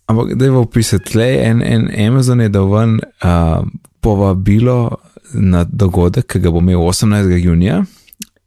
Ampak 0.09 0.35
da 0.35 0.45
je 0.45 0.51
v 0.51 0.57
opisati, 0.61 1.15
le 1.17 1.29
en, 1.45 1.61
en 1.63 1.87
Amazon 2.07 2.41
je 2.41 2.49
dal 2.49 2.67
ven 2.69 2.99
uh, 3.23 3.63
povabilo 4.01 4.97
na 5.33 5.63
dogodek, 5.63 6.27
ki 6.31 6.39
ga 6.39 6.51
bo 6.51 6.61
imel 6.63 6.81
18. 6.81 7.37
junija. 7.37 7.83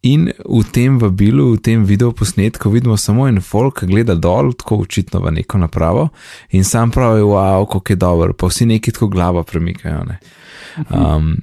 In 0.02 0.32
v 0.34 0.62
tem 0.74 0.98
vabilu, 0.98 1.52
v 1.54 1.62
tem 1.62 1.84
video 1.86 2.10
posnetku 2.10 2.70
vidimo 2.70 2.96
samo 2.98 3.28
en 3.30 3.38
folk, 3.38 3.78
ki 3.78 3.86
gleda 3.86 4.16
dol, 4.18 4.50
tako 4.58 4.80
očitno 4.82 5.20
v 5.22 5.30
neko 5.38 5.60
napravo 5.62 6.08
in 6.50 6.66
sam 6.66 6.90
pravi, 6.90 7.22
wow, 7.22 7.62
kako 7.70 7.92
je 7.92 7.96
dobro, 7.96 8.34
pa 8.34 8.50
vsi 8.50 8.66
neki 8.66 8.92
tako 8.92 9.06
glavo 9.14 9.44
premikajo. 9.46 10.02
Ne? 10.08 10.18
Um, 10.90 11.36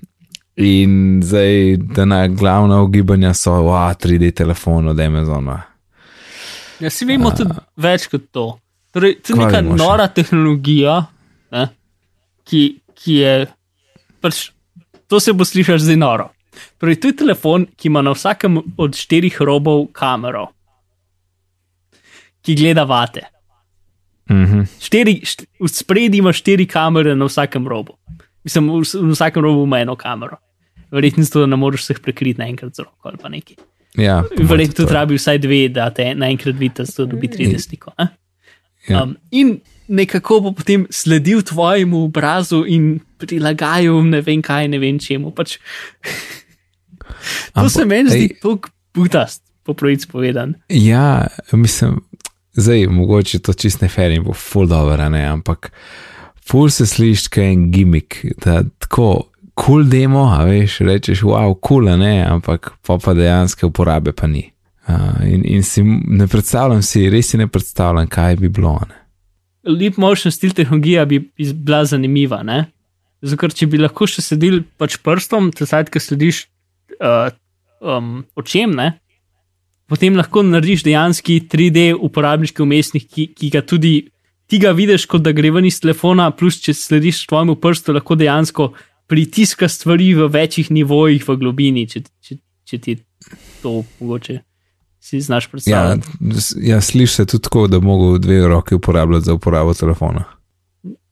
in 0.60 1.21
zdaj, 1.23 1.78
da 1.95 2.06
na 2.06 2.28
glavna 2.28 2.82
ugibanja 2.84 3.34
so, 3.34 3.56
wow, 3.63 3.95
3D 3.95 4.34
telefon 4.36 4.91
od 4.91 4.99
Amazona. 4.99 5.62
Ja, 6.80 6.91
si 6.91 7.08
vemo 7.08 7.32
tudi 7.32 7.56
več 7.80 8.10
kot 8.12 8.28
to. 8.32 8.49
Torej, 8.91 9.21
to 9.23 9.38
je 9.38 9.39
neka 9.39 9.62
vemo 9.62 9.78
še? 9.78 9.84
nora 9.86 10.12
tehnologija, 10.12 10.99
ne, 11.56 11.67
ki, 12.43 12.63
ki 12.91 13.19
je 13.23 13.34
pač, 14.19 14.49
to 15.09 15.19
se 15.19 15.33
bo 15.33 15.45
slišati 15.45 15.83
zdaj 15.83 15.97
noro. 15.97 16.29
Torej, 16.77 16.99
to 17.01 17.09
je 17.09 17.15
telefon, 17.15 17.65
ki 17.77 17.87
ima 17.87 18.01
na 18.01 18.13
vsakem 18.13 18.59
od 18.77 18.95
štirih 18.95 19.41
robov 19.41 19.87
kamero, 19.95 20.47
ki 22.41 22.55
gleda 22.55 22.83
vate. 22.83 23.25
Mhm. 24.29 24.67
Štiri, 24.79 25.19
št, 25.25 25.47
v 25.59 25.67
spredi 25.67 26.21
ima 26.21 26.33
štiri 26.33 26.67
kamere 26.69 27.15
na 27.15 27.25
vsakem 27.25 27.67
robu. 27.67 27.97
Mislim, 28.45 28.69
v, 28.69 28.85
v 28.85 29.09
vsakem 29.11 29.43
robu 29.43 29.65
ima 29.65 29.81
eno 29.81 29.95
kamero. 29.95 30.37
Verjetno 30.91 31.25
da 31.33 31.45
ne 31.45 31.57
moreš 31.57 31.83
vseh 31.85 31.99
prekriti 32.01 32.41
naenkrat 32.41 32.75
z 32.75 32.85
roko 32.85 33.09
ali 33.09 33.17
pa 33.21 33.29
nekaj. 33.29 33.57
Ja, 33.97 34.23
Verjetno 34.37 34.73
to 34.73 34.83
tudi 34.83 34.93
rabi 34.93 35.17
vsaj 35.17 35.37
dve, 35.41 35.67
da 35.73 35.89
te 35.93 36.13
naenkrat 36.15 36.55
vidite, 36.57 36.85
da 36.97 37.05
dobi 37.05 37.27
30 37.27 37.65
sliko. 37.65 37.93
ne? 37.97 38.07
Ja. 38.87 39.03
Um, 39.03 39.17
in 39.31 39.59
nekako 39.87 40.39
bo 40.39 40.51
potem 40.51 40.87
sledil 40.89 41.41
tvojemu 41.41 42.03
obrazu 42.05 42.63
in 42.67 42.99
prilagajal 43.19 44.03
ne 44.08 44.21
vem 44.25 44.41
kaj, 44.45 44.67
ne 44.71 44.79
vem 44.82 44.99
čemu. 44.99 45.32
Pač, 45.36 45.58
to 47.53 47.65
Ampak, 47.65 47.71
se 47.73 47.86
meni 47.86 48.10
zdi 48.13 48.29
tako 48.41 48.71
butast, 48.95 49.43
po 49.63 49.75
pravici 49.77 50.08
povedan. 50.12 50.55
Ja, 50.69 51.27
mislim, 51.51 51.99
zdaj 52.58 52.88
mogoče 52.88 53.39
to 53.39 53.53
čist 53.53 53.82
ne 53.82 53.89
fer 53.91 54.12
in 54.15 54.23
bo 54.23 54.34
full 54.34 54.69
dobro, 54.69 55.10
ne, 55.10 55.25
ampak 55.29 55.71
full 56.49 56.71
se 56.73 56.88
sliši, 56.89 57.29
kaj 57.29 57.45
je 57.45 57.58
en 57.58 57.67
gimmick, 57.71 58.23
da 58.45 58.63
tako 58.79 59.29
kul 59.60 59.84
cool 59.84 59.89
demo, 59.91 60.23
a 60.32 60.43
veš, 60.47 60.79
rečeš, 60.88 61.25
wow, 61.27 61.51
kul, 61.53 61.84
cool, 61.84 61.97
ne, 61.99 62.23
ampak 62.23 62.71
pa 62.86 62.97
pa 62.97 63.13
dejansko 63.13 63.67
uporabe 63.67 64.15
pa 64.15 64.27
ni. 64.27 64.45
Uh, 64.88 65.19
in, 65.27 65.43
in 65.45 65.63
si 65.63 65.84
ne 65.84 66.25
predstavljam 66.27 66.82
si, 66.82 67.10
res 67.12 67.29
si 67.29 67.38
ne 67.38 67.47
predstavljam, 67.47 68.08
kaj 68.10 68.39
bi 68.39 68.49
bilo. 68.49 68.79
Ne. 68.89 68.95
Leap 69.69 69.99
motion 70.01 70.32
stil 70.32 70.55
tehnologija 70.55 71.05
bi 71.05 71.19
bila 71.38 71.84
zanimiva, 71.86 72.41
ne? 72.43 72.63
Zato, 73.21 73.49
če 73.51 73.67
bi 73.67 73.82
lahko 73.82 74.08
še 74.08 74.23
sedel 74.23 74.62
pač 74.79 74.95
prstom, 75.03 75.51
te 75.51 75.67
sajt, 75.67 75.89
ki 75.91 75.99
slediš 75.99 76.45
uh, 76.99 77.27
um, 77.84 78.21
očem, 78.39 78.75
ne? 78.75 78.93
potem 79.89 80.15
lahko 80.15 80.43
narediš 80.45 80.84
dejansko 80.86 81.39
3D 81.49 81.89
uporabniški 81.97 82.62
umestnik, 82.62 83.08
ki, 83.10 83.25
ki 83.34 83.49
ga 83.55 83.63
tudi 83.65 83.93
ti 84.49 84.60
ga 84.62 84.71
vidiš, 84.73 85.05
kot 85.10 85.23
da 85.25 85.34
gre 85.36 85.51
ven 85.53 85.67
iz 85.69 85.79
telefona, 85.82 86.29
plus 86.32 86.60
če 86.62 86.73
slediš 86.77 87.23
svojemu 87.27 87.55
prstu, 87.62 87.93
lahko 87.97 88.17
dejansko 88.17 88.71
pritiska 89.10 89.69
stvari 89.69 90.12
v 90.17 90.29
večjih 90.29 90.69
nivojih 90.73 91.25
v 91.25 91.36
globini, 91.41 91.88
če, 91.89 92.03
če, 92.21 92.38
če 92.69 92.79
ti 92.86 92.95
to 93.63 93.82
mogoče. 93.99 94.39
Si 94.99 95.21
znaš 95.23 95.47
predstavljati. 95.49 96.17
Ja, 96.19 96.75
ja 96.75 96.79
slišiš 96.84 97.13
se 97.15 97.25
tudi 97.25 97.45
tako, 97.47 97.67
da 97.71 97.79
mogo 97.79 98.17
dve 98.21 98.41
roki 98.47 98.75
uporabljati 98.75 99.25
za 99.25 99.34
uporabo 99.34 99.73
telefona. 99.73 100.25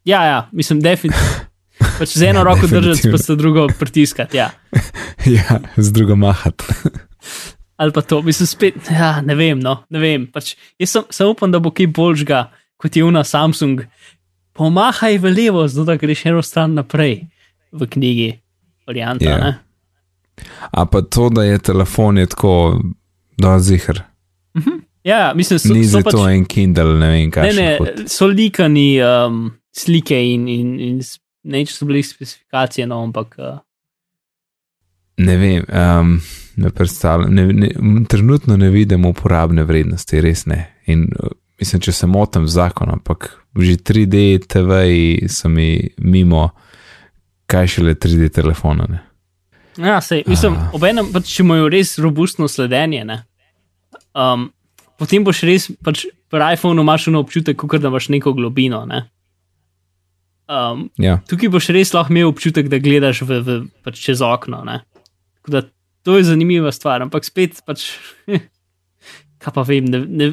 Ja, 0.05 0.23
ja 0.25 0.49
mislim, 0.51 0.81
definitivno. 0.83 1.46
Pač 1.79 2.13
z 2.17 2.29
eno 2.29 2.41
ja, 2.41 2.43
roko 2.43 2.67
držati, 2.67 3.11
pa 3.11 3.17
s 3.17 3.35
drugo 3.37 3.67
pritiskati. 3.79 4.37
Ja. 4.37 4.49
ja, 5.37 5.59
z 5.77 5.91
drugo 5.93 6.15
mahati. 6.15 6.63
Ali 7.81 7.93
pa 7.93 8.01
to, 8.01 8.21
mislim, 8.25 8.47
spet, 8.47 8.75
ja, 8.89 9.21
ne 9.21 9.35
vem. 9.37 9.59
No, 9.61 9.83
ne 9.89 9.99
vem. 10.01 10.25
Pač, 10.33 10.55
jaz 10.81 10.95
sem, 10.95 11.03
sem 11.13 11.29
upam, 11.29 11.51
da 11.53 11.61
bo 11.61 11.69
kaj 11.71 11.91
boljšega 11.93 12.47
kot 12.77 12.95
je 12.95 13.03
una 13.05 13.23
Samsung. 13.23 13.81
Pomahaj 14.53 15.17
v 15.21 15.33
levo, 15.33 15.67
zato 15.67 15.85
da 15.85 15.97
greš 15.97 16.25
eno 16.25 16.41
stran 16.41 16.73
naprej 16.73 17.27
v 17.71 17.87
knjigi, 17.89 18.31
varianta. 18.87 19.25
Yeah. 19.25 19.45
Ja. 19.45 19.53
A 20.71 20.85
pa 20.85 21.01
to, 21.01 21.29
da 21.29 21.43
je 21.43 21.59
telefon 21.59 22.17
je 22.17 22.25
tako, 22.25 22.81
da 23.37 23.53
je 23.53 23.59
zihr. 23.59 24.01
Uh 24.53 24.63
-huh. 24.63 24.81
Ja, 25.03 25.33
mislim, 25.35 25.59
so, 25.59 25.73
Ni 25.73 25.85
so 25.85 26.01
pač, 26.03 26.11
to 26.11 26.29
en 26.29 26.45
Kindle, 26.45 26.99
ne 26.99 27.09
vem 27.09 27.31
kaj. 27.31 27.53
Ne, 27.53 27.77
ne, 27.79 28.07
so 28.07 28.27
likani 28.27 29.01
um, 29.01 29.51
slike 29.71 30.33
in, 30.33 30.47
in, 30.47 30.79
in 30.79 31.01
neče 31.47 31.73
so 31.73 31.85
bili 31.85 32.03
specifikacije, 32.03 32.87
no, 32.87 33.01
ampak. 33.03 33.35
Uh, 33.39 33.59
ne 35.17 35.37
vem, 35.37 35.63
um, 35.67 36.21
ne 36.55 36.69
predstavljam. 36.69 37.33
Ne, 37.33 37.47
ne, 37.53 37.69
trenutno 38.09 38.57
ne 38.57 38.69
vidim 38.69 39.05
uporabne 39.05 39.63
vrednosti, 39.63 40.21
res 40.21 40.45
ne. 40.45 40.61
In, 40.85 41.07
uh, 41.19 41.31
mislim, 41.59 41.81
če 41.81 41.91
se 41.91 42.07
motim 42.07 42.47
z 42.47 42.59
zakonom, 42.59 42.99
ampak 42.99 43.31
že 43.57 43.77
3D 43.81 44.45
TV-ji 44.45 45.29
so 45.29 45.49
mi 45.49 45.89
mimo, 45.97 46.49
kaj 47.49 47.67
šele 47.67 47.95
3D 47.95 48.29
telefona. 48.29 48.85
Ne? 48.89 48.99
Ja, 49.77 50.01
sej, 50.01 50.23
mislim, 50.27 50.53
uh. 50.53 50.75
obenem, 50.77 51.09
pač, 51.13 51.31
če 51.33 51.43
imajo 51.45 51.69
res 51.73 51.97
robustno 52.01 52.49
sledenje, 52.49 53.05
um, 54.13 54.49
potem 54.97 55.25
boš 55.25 55.43
res, 55.47 55.69
pač 55.85 56.05
pri 56.29 56.53
iPhonu 56.53 56.85
imaš 56.85 57.07
občutek, 57.13 57.57
kot 57.57 57.81
da 57.81 57.89
imaš 57.89 58.09
neko 58.13 58.33
globino. 58.37 58.83
Ne? 58.85 59.07
Um, 60.47 60.87
ja. 60.95 61.17
Tukaj 61.27 61.51
boš 61.51 61.71
res 61.75 61.91
lahko 61.95 62.13
imel 62.13 62.29
občutek, 62.31 62.69
da 62.71 62.79
gledaš 62.79 63.23
v, 63.27 63.41
v, 63.43 63.57
pač 63.83 63.99
čez 63.99 64.23
okno. 64.23 64.63
Da, 65.47 65.63
to 66.07 66.19
je 66.19 66.29
zanimiva 66.29 66.71
stvar, 66.75 67.03
ampak 67.03 67.27
spet 67.27 67.59
pač. 67.67 67.89
Kaj 69.43 69.53
pa 69.53 69.61
vem, 69.67 69.85
ne, 69.85 69.99
ne, 70.07 70.31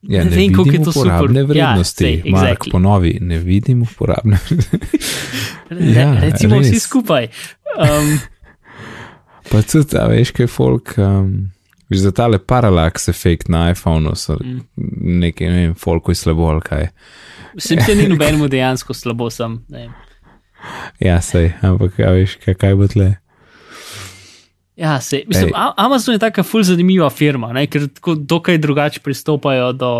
Ja, 0.00 0.24
ne, 0.24 0.30
ne 0.30 0.36
vem, 0.36 0.52
kako 0.52 0.72
je 0.72 0.82
to 0.82 0.90
uporabne 0.90 1.42
super. 1.42 1.54
vrednosti. 1.54 2.04
Ja, 2.04 2.10
sej, 2.10 2.32
Mark, 2.32 2.44
exactly. 2.48 2.70
ponovi, 2.72 3.18
ne 3.20 3.38
vidim 3.38 3.82
uporabne 3.82 4.38
vrednosti. 5.68 5.98
ja, 5.98 6.20
recimo 6.20 6.56
res. 6.56 6.70
vsi 6.70 6.80
skupaj. 6.80 7.28
Um, 7.76 8.14
pa 9.50 9.62
tudi, 9.62 9.98
a 10.00 10.06
veš, 10.08 10.32
kaj 10.36 10.48
folk. 10.48 10.94
Um, 10.98 11.50
Že 11.90 12.00
za 12.06 12.10
tale 12.14 12.38
paralaks 12.38 13.08
efekt 13.10 13.48
na 13.50 13.72
iPhonu 13.74 14.12
so 14.14 14.36
mm. 14.38 14.60
nekaj, 15.20 15.48
ne 15.50 15.62
vem, 15.64 15.72
folko 15.74 16.14
je 16.14 16.20
slabo 16.20 16.46
ali 16.46 16.62
kaj. 16.62 16.84
Vsem 17.56 17.80
se 17.86 17.94
ni 17.94 18.08
nobenemu 18.08 18.48
dejansko 18.48 18.94
slabo, 18.94 19.30
sem. 19.30 19.58
Ja, 21.00 21.20
sej, 21.24 21.52
ampak 21.64 21.98
ja, 21.98 22.12
veš, 22.14 22.36
kaj, 22.44 22.56
kaj 22.60 22.76
bo 22.78 22.88
tle. 22.90 23.10
Ja, 24.80 25.00
se, 25.00 25.22
mislim, 25.28 25.52
Amazon 25.76 26.14
je 26.14 26.18
tako 26.22 26.42
ful 26.42 26.62
zanimiva 26.64 27.10
firma, 27.10 27.52
ne, 27.52 27.66
ker 27.68 27.88
tako 27.92 28.14
dokaj 28.14 28.58
drugače 28.58 29.02
pristopajo 29.04 29.72
do, 29.76 29.92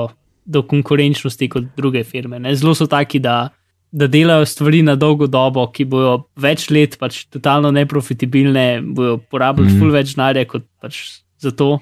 do 0.45 0.63
konkurenčnosti 0.63 1.49
kot 1.53 1.67
druge 1.77 2.05
firme. 2.05 2.39
Ne. 2.41 2.55
Zelo 2.57 2.73
so 2.75 2.87
taki, 2.89 3.21
da, 3.21 3.51
da 3.93 4.09
delajo 4.09 4.47
stvari 4.49 4.81
na 4.87 4.95
dolgo 4.97 5.29
dobo, 5.29 5.67
ki 5.75 5.85
bojo 5.85 6.15
več 6.41 6.71
let 6.73 6.97
pač 7.01 7.27
totalno 7.29 7.73
neprofitabilne, 7.77 8.67
bojo 8.97 9.19
porabili 9.31 9.69
mm. 9.69 9.83
ful 9.83 9.93
več 9.93 10.15
denarja 10.17 10.47
kot 10.49 10.65
pač 10.81 11.03
za 11.41 11.53
to, 11.57 11.75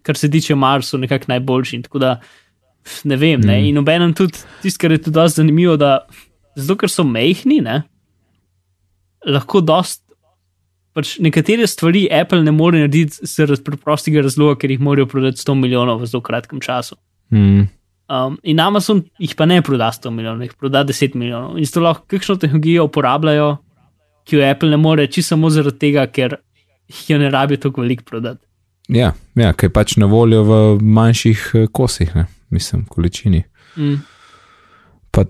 kar 0.00 0.16
se 0.16 0.30
tiče 0.32 0.56
Marsu, 0.56 1.00
nekako 1.02 1.28
najboljši. 1.34 1.82
Tako 1.90 2.00
da 2.00 2.14
ne 3.04 3.16
vem. 3.16 3.40
Mm. 3.40 3.46
Ne. 3.46 3.58
In 3.68 3.80
obenem 3.80 4.14
tudi 4.16 4.42
tisto, 4.62 4.80
kar 4.82 4.94
je 4.94 5.02
tudi 5.06 5.16
dosti 5.16 5.42
zanimivo, 5.42 5.76
da 5.80 6.06
zato, 6.56 6.78
ker 6.82 6.90
so 6.92 7.04
mehni, 7.06 7.60
ne, 7.64 7.82
lahko 9.28 9.62
dost 9.64 10.02
pač 10.92 11.16
nekatere 11.24 11.66
stvari 11.68 12.04
Apple 12.12 12.42
ne 12.44 12.52
more 12.52 12.82
narediti 12.82 13.28
zaradi 13.28 13.64
preprostega 13.64 14.24
razloga, 14.26 14.58
ker 14.60 14.74
jih 14.74 14.82
morajo 14.84 15.08
prodati 15.08 15.40
100 15.40 15.56
milijonov 15.60 16.02
v 16.02 16.10
zelo 16.10 16.20
kratkem 16.24 16.60
času. 16.60 16.98
Mm. 17.32 17.68
Um, 18.12 18.36
in 18.44 18.60
Amazon 18.60 19.00
jih 19.22 19.32
pa 19.38 19.46
ne 19.48 19.62
proda 19.64 19.88
100 19.94 20.12
milijonov, 20.12 20.44
jih 20.44 20.56
proda 20.58 20.84
10 20.84 21.16
milijonov. 21.16 21.56
In 21.56 21.68
zato 21.68 21.84
lahko 21.86 22.04
kakšno 22.12 22.36
tehnologijo 22.42 22.84
uporabljajo, 22.90 23.50
ki 24.28 24.36
jo 24.36 24.44
Apple 24.50 24.70
ne 24.70 24.80
more, 24.80 25.06
čisto 25.08 25.32
samo 25.32 25.50
zaradi 25.50 25.80
tega, 25.80 26.06
ker 26.12 26.36
jo 27.08 27.18
ne 27.18 27.30
rabijo 27.32 27.64
tako 27.64 27.86
veliko 27.86 28.04
prodati. 28.10 28.44
Ja, 28.92 29.14
ja 29.38 29.52
kaj 29.56 29.72
pač 29.72 29.96
na 29.96 30.10
voljo 30.10 30.42
v 30.44 30.60
manjših 30.82 31.50
eh, 31.54 31.66
kosih, 31.72 32.12
ne? 32.18 32.26
Mislim, 32.52 32.84
količini. 32.88 33.42
Mm. 33.76 34.00
Pa, 35.12 35.26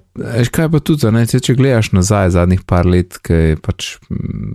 kaj 0.54 0.68
pa 0.70 0.78
tudi, 0.78 1.10
ne, 1.10 1.24
če 1.26 1.56
gledaš 1.58 1.90
nazaj 1.90 2.36
zadnjih 2.36 2.60
par 2.70 2.86
let, 2.86 3.16
ki 3.26 3.38
je 3.38 3.56
pač 3.58 3.88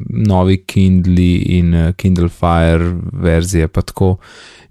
novi 0.07 0.61
Kindle 0.63 1.33
in 1.57 1.73
uh, 1.75 1.89
Kindle 1.99 2.29
Fire 2.31 2.93
verzije, 3.11 3.67
pa 3.67 3.83
tako, 3.83 4.15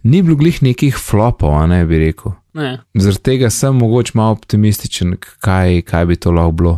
ni 0.08 0.22
bilo 0.24 0.38
glih 0.40 0.62
nekih 0.64 0.96
flopov, 0.96 1.58
a 1.60 1.66
ne 1.68 1.82
bi 1.84 2.00
rekel. 2.06 2.32
Zaradi 2.56 3.20
tega 3.20 3.50
sem 3.52 3.76
mogoče 3.76 4.16
malo 4.16 4.38
optimističen, 4.38 5.18
kaj, 5.44 5.82
kaj 5.84 6.08
bi 6.08 6.16
to 6.16 6.32
lahko 6.32 6.56
bilo. 6.56 6.74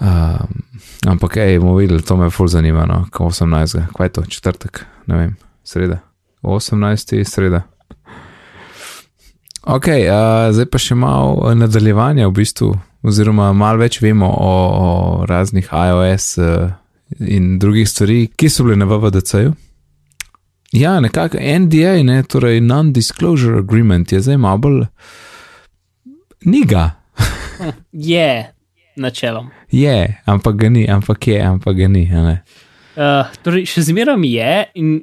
Um, 0.00 0.64
ampak, 1.08 1.36
hej, 1.36 1.58
bomo 1.60 1.76
videli, 1.76 2.04
to 2.04 2.16
me 2.16 2.30
ful 2.32 2.48
zanima, 2.48 2.88
no, 2.88 3.02
kako 3.10 3.30
18. 3.36 3.84
Kaj 3.96 4.06
je 4.06 4.12
to, 4.16 4.24
četrtek, 4.32 4.84
ne 5.12 5.20
vem, 5.20 5.36
sreda. 5.64 6.00
18. 6.42 7.24
sreda. 7.24 7.66
Ok, 9.66 9.88
uh, 9.90 10.52
zdaj 10.54 10.68
pa 10.70 10.78
še 10.78 10.94
malo 10.94 11.50
nadaljevanja 11.58 12.28
v 12.28 12.34
bistvu, 12.36 12.68
oziroma 13.02 13.48
malo 13.50 13.80
več 13.80 13.98
vemo 13.98 14.28
o, 14.30 14.52
o 14.78 14.90
raznih 15.26 15.72
iOS 15.74 16.26
uh, 16.38 16.68
in 17.18 17.56
drugih 17.58 17.88
stvari, 17.90 18.20
ki 18.30 18.46
so 18.46 18.62
bile 18.62 18.78
na 18.78 18.86
VVDC-ju. 18.86 19.56
Ja, 20.78 21.00
nekako 21.02 21.42
NDA, 21.42 21.96
ne, 22.06 22.20
torej 22.22 22.62
Non-Disclosure 22.62 23.58
Agreement, 23.64 24.14
je 24.14 24.22
zdaj 24.22 24.38
malo 24.46 24.62
bolj. 24.68 24.80
Ni 26.46 26.62
ga. 26.62 26.86
je, 28.12 28.30
načelom. 29.02 29.50
Je, 29.74 29.98
ampak 30.30 30.62
ga 30.62 30.74
ni, 30.78 30.86
ampak 30.86 31.26
je, 31.26 31.42
ampak 31.42 31.82
ga 31.82 31.90
ni. 31.90 32.06
Uh, 32.06 33.34
torej, 33.42 33.66
še 33.74 33.88
zmeraj 33.90 34.30
je 34.30 34.58
in 34.78 34.98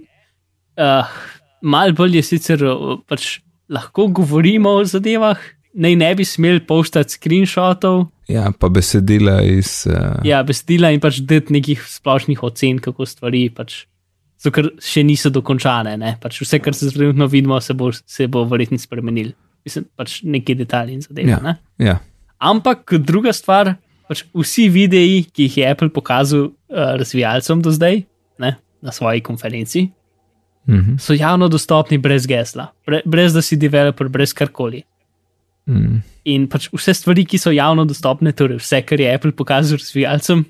uh, 0.80 1.23
malo 1.67 1.99
bolj 1.99 2.21
je 2.21 2.30
sicer 2.32 2.69
pač 3.12 3.42
lahko 3.69 4.08
govorimo 4.08 4.76
o 4.80 4.84
zadevah, 4.86 5.39
naj 5.73 5.95
ne 5.95 6.12
bi 6.15 6.26
smeli 6.26 6.63
poštati 6.67 7.17
screenshotov. 7.17 8.06
Ja, 8.31 8.52
pa 8.60 8.69
besedila 8.71 9.42
iz. 9.44 9.83
Uh... 9.90 10.21
Ja, 10.27 10.44
besedila 10.48 10.94
in 10.94 11.02
pač 11.04 11.19
dati 11.27 11.56
nekih 11.56 11.81
splošnih 11.87 12.44
ocen, 12.44 12.79
kako 12.83 13.08
stvari 13.10 13.48
pač. 13.54 13.83
Zato, 14.44 14.54
ker 14.58 14.69
še 14.83 15.06
niso 15.08 15.31
dokončane. 15.31 15.96
Pač 16.21 16.42
vse, 16.44 16.60
kar 16.60 16.75
se 16.75 16.92
zdaj 16.92 17.13
vidimo, 17.31 17.60
se 17.63 17.75
bo, 17.77 17.92
se 17.94 18.27
bo 18.27 18.44
verjetno 18.50 18.79
spremenil. 18.81 19.31
Mislim, 19.63 19.87
pač 19.96 20.19
neki 20.27 20.58
detajli 20.60 20.98
in 20.98 21.04
zadeve. 21.06 21.31
Ja, 21.31 21.56
ja. 21.79 22.00
Ampak 22.44 22.98
druga 23.00 23.31
stvar, 23.31 23.77
pač 24.10 24.25
vsi 24.35 24.67
videi, 24.71 25.21
ki 25.31 25.48
jih 25.48 25.62
je 25.62 25.69
Apple 25.71 25.94
pokazal 25.96 26.50
uh, 26.50 26.96
razvijalcem 27.00 27.63
do 27.63 27.71
zdaj 27.71 28.04
ne, 28.44 28.56
na 28.83 28.92
svoji 28.92 29.23
konferenci, 29.23 29.87
-hmm. 30.67 30.99
so 30.99 31.13
javno 31.13 31.49
dostopni 31.49 31.97
brez 31.97 32.25
gesla, 32.27 32.71
bre, 32.87 33.01
brez 33.05 33.33
da 33.33 33.41
si 33.41 33.57
developer, 33.57 34.09
brez 34.09 34.33
karkoli. 34.33 34.83
Mm. 35.65 36.01
In 36.25 36.47
pač 36.47 36.69
vse 36.71 36.93
stvari, 36.93 37.25
ki 37.25 37.37
so 37.37 37.51
javno 37.51 37.85
dostopne, 37.85 38.31
torej 38.31 38.59
vse, 38.59 38.81
kar 38.81 38.99
je 38.99 39.13
Apple 39.13 39.31
pokazal 39.31 39.77
razvijalcem, 39.77 40.45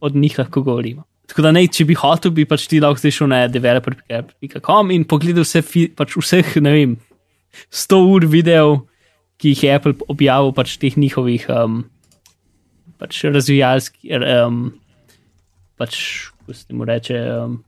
od 0.00 0.16
njih 0.16 0.38
lahko 0.38 0.62
govorimo. 0.62 1.04
Tako 1.26 1.42
da, 1.42 1.52
ne, 1.52 1.66
če 1.66 1.84
bi 1.84 1.94
hotel, 1.94 2.30
bi 2.30 2.44
pač 2.44 2.66
ti 2.68 2.80
lahko 2.80 3.10
šel 3.10 3.28
na 3.28 3.46
developer.com 3.48 4.90
in 4.90 5.04
pogledal 5.04 5.46
vse, 5.46 5.62
pač 5.96 6.16
vseh, 6.16 6.56
ne 6.60 6.72
vem, 6.74 6.96
100 7.70 8.00
ur 8.10 8.26
videov, 8.26 8.84
ki 9.38 9.54
jih 9.54 9.64
je 9.64 9.74
Apple 9.74 9.94
objavil, 10.08 10.52
pač 10.52 10.76
teh 10.78 10.96
njihovih 10.96 11.46
um, 11.50 11.84
pač 12.98 13.24
razvijalskih, 13.24 14.10
um, 14.46 14.72
pač, 15.80 15.96
kako 16.38 16.54
se 16.54 16.74
mu 16.74 16.84
reče. 16.84 17.20
Um, 17.38 17.62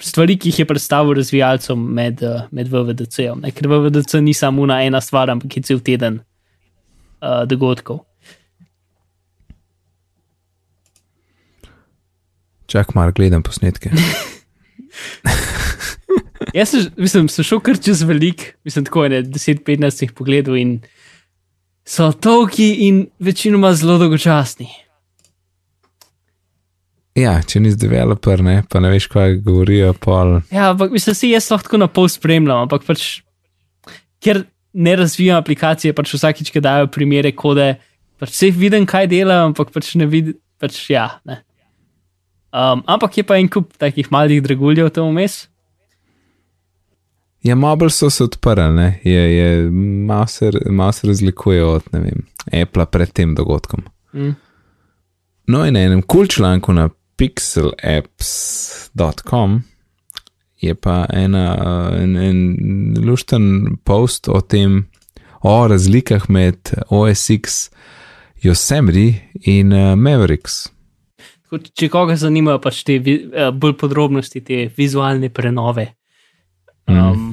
Stvari, 0.00 0.36
ki 0.36 0.50
jih 0.50 0.58
je 0.58 0.66
predstavil 0.68 1.16
razvijalcem 1.16 1.80
med, 1.98 2.20
uh, 2.22 2.44
med 2.52 2.68
VVDC-om. 2.68 3.46
Ker 3.56 3.68
VVDC 3.70 4.18
ni 4.20 4.34
samo 4.36 4.66
ena 4.72 5.00
stvar, 5.00 5.30
ampak 5.32 5.56
je 5.56 5.62
cel 5.62 5.80
teden 5.80 6.20
uh, 7.22 7.44
dogodkov. 7.48 8.04
Čak, 12.66 12.94
mar 12.94 13.12
gledam 13.14 13.42
posnetke. 13.46 13.90
Jaz 16.56 16.70
sem, 16.72 16.86
mislim, 16.96 17.28
sem 17.32 17.44
šel 17.46 17.60
kar 17.64 17.78
čez 17.80 18.02
velik, 18.06 18.56
mislim, 18.64 18.84
tako 18.84 19.04
je 19.04 19.22
10-15 19.24 20.12
pogledov 20.16 20.56
in 20.56 20.80
so 21.86 22.10
tolki 22.12 22.88
in 22.88 23.06
večinoma 23.18 23.72
zelo 23.74 23.98
dolgočasni. 23.98 24.68
Ja, 27.16 27.38
če 27.40 27.62
nisi 27.64 27.78
developer, 27.80 28.42
ne, 28.44 28.58
pa 28.68 28.80
ne 28.84 28.90
veš, 28.92 29.08
kaj 29.12 29.38
govorijo. 29.44 29.94
Pol. 30.00 30.36
Ja, 30.52 30.70
ampak 30.74 30.92
mislim, 30.92 31.16
si 31.16 31.32
jaz 31.32 31.48
lahko 31.52 31.80
na 31.80 31.88
pol 31.88 32.10
spremljam, 32.12 32.66
ampak 32.66 32.84
pač, 32.84 33.06
ker 34.20 34.44
ne 34.76 34.96
razvijam 35.00 35.40
aplikacije, 35.40 35.94
pač 35.96 36.12
vsakič, 36.12 36.52
ki 36.52 36.60
dajo 36.64 36.90
primere 36.92 37.32
kode, 37.32 37.72
pač 38.20 38.34
vse 38.34 38.52
vidim, 38.52 38.84
kaj 38.88 39.08
delajo, 39.12 39.48
ampak 39.50 39.72
pač 39.72 39.94
ne 39.96 40.08
vidim, 40.12 40.36
pač 40.60 40.82
ja. 40.92 41.08
Ne. 41.28 41.40
Um, 42.52 42.84
ampak 42.84 43.16
je 43.16 43.24
pa 43.26 43.40
en 43.40 43.48
kup 43.52 43.72
takih 43.80 44.12
malih 44.12 44.42
draguljev 44.44 44.92
tam 44.92 45.08
vmes. 45.10 45.46
Ja, 47.44 47.56
mobil 47.56 47.88
so 47.94 48.10
se 48.10 48.24
odprli, 48.26 48.68
ne, 48.74 48.88
je, 49.06 49.22
je 49.36 49.48
malo 49.70 50.26
se, 50.26 50.50
mal 50.68 50.92
se 50.92 51.06
razlikuje 51.06 51.64
od, 51.64 51.88
vem, 51.92 52.26
Apple 52.52 52.86
pred 52.90 53.12
tem 53.12 53.34
dogodkom. 53.38 53.84
Mm. 54.12 54.34
No, 55.46 55.62
in 55.66 55.76
na 55.76 55.84
enem 55.86 56.02
kul 56.02 56.26
cool 56.26 56.32
članku 56.36 56.72
na 56.74 56.88
pixelapps.com 57.16 59.62
je 60.60 60.74
pa 60.74 61.04
ena, 61.12 61.44
en, 62.00 62.16
en 62.16 62.38
lušten 63.04 63.76
post 63.84 64.28
o 64.28 64.40
tem, 64.40 64.86
o 65.40 65.56
razlikah 65.68 66.28
med 66.32 66.72
OS 66.88 67.30
X, 67.30 67.66
Yosemite 68.42 69.20
in 69.48 69.72
uh, 69.72 69.94
Mavericks. 69.96 70.66
Če 71.46 71.88
koga 71.92 72.16
zanimajo 72.18 72.60
pač 72.62 72.82
te 72.86 72.98
uh, 73.00 73.50
bolj 73.54 73.76
podrobnosti, 73.80 74.42
te 74.44 74.66
vizualne 74.76 75.30
prenove, 75.32 75.86
um, 76.90 76.96
mm. 76.96 77.28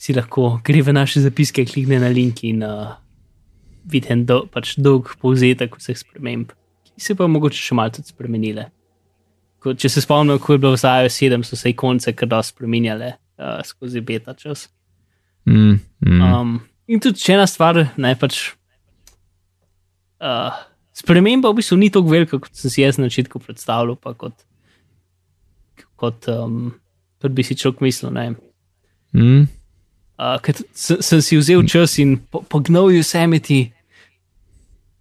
si 0.00 0.14
lahko 0.16 0.58
gre 0.64 0.84
v 0.86 0.94
naše 0.94 1.24
zapiske, 1.24 1.66
klikne 1.68 1.98
na 2.02 2.12
link 2.14 2.44
in 2.46 2.62
uh, 2.66 2.94
vidi 3.90 4.12
en 4.14 4.24
do, 4.28 4.44
pač 4.52 4.76
dolg 4.80 5.12
povzetek 5.20 5.76
vseh 5.80 5.98
sprememb, 5.98 6.54
ki 6.94 7.04
se 7.04 7.18
pa 7.18 7.28
mogoče 7.28 7.60
še 7.60 7.90
tudi 7.98 8.14
spremenile. 8.14 8.70
Ko, 9.64 9.72
če 9.72 9.88
se 9.88 10.02
spomnim, 10.04 10.36
ko 10.42 10.52
je 10.52 10.60
bilo 10.60 10.74
v 10.74 10.80
Zaju 10.82 11.08
7, 11.08 11.44
so 11.48 11.56
se 11.56 11.70
ikonce 11.72 12.12
kar 12.12 12.28
da 12.28 12.42
spremenjale 12.44 13.14
uh, 13.40 13.62
skozi 13.64 14.02
beta 14.04 14.34
čas. 14.36 14.66
Mm, 15.48 15.78
mm. 16.04 16.20
Um, 16.20 16.58
in 16.84 17.00
tudi 17.00 17.22
še 17.24 17.38
ena 17.38 17.46
stvar, 17.48 17.80
ne 17.96 18.12
pač. 18.20 18.50
Uh, 20.20 20.52
sprememba 20.92 21.48
v 21.48 21.62
bistvu 21.62 21.78
ni 21.80 21.88
tako 21.92 22.12
velika, 22.12 22.40
kot 22.44 22.52
sem 22.60 22.72
si 22.72 22.84
jaz 22.84 23.00
na 23.00 23.08
začetku 23.08 23.40
predstavljal, 23.40 23.96
pa 23.96 24.12
kot, 24.20 24.36
kot, 26.00 26.28
um, 26.28 26.74
kot 27.24 27.32
bi 27.32 27.46
si 27.48 27.56
človek 27.56 27.80
mislil. 27.84 28.12
Mm. 29.16 29.46
Uh, 30.20 30.52
sem, 30.76 31.00
sem 31.00 31.24
si 31.24 31.40
vzel 31.40 31.64
čas 31.64 31.96
in 32.04 32.18
po, 32.30 32.44
pognal 32.52 32.92
Yosemite 32.92 33.72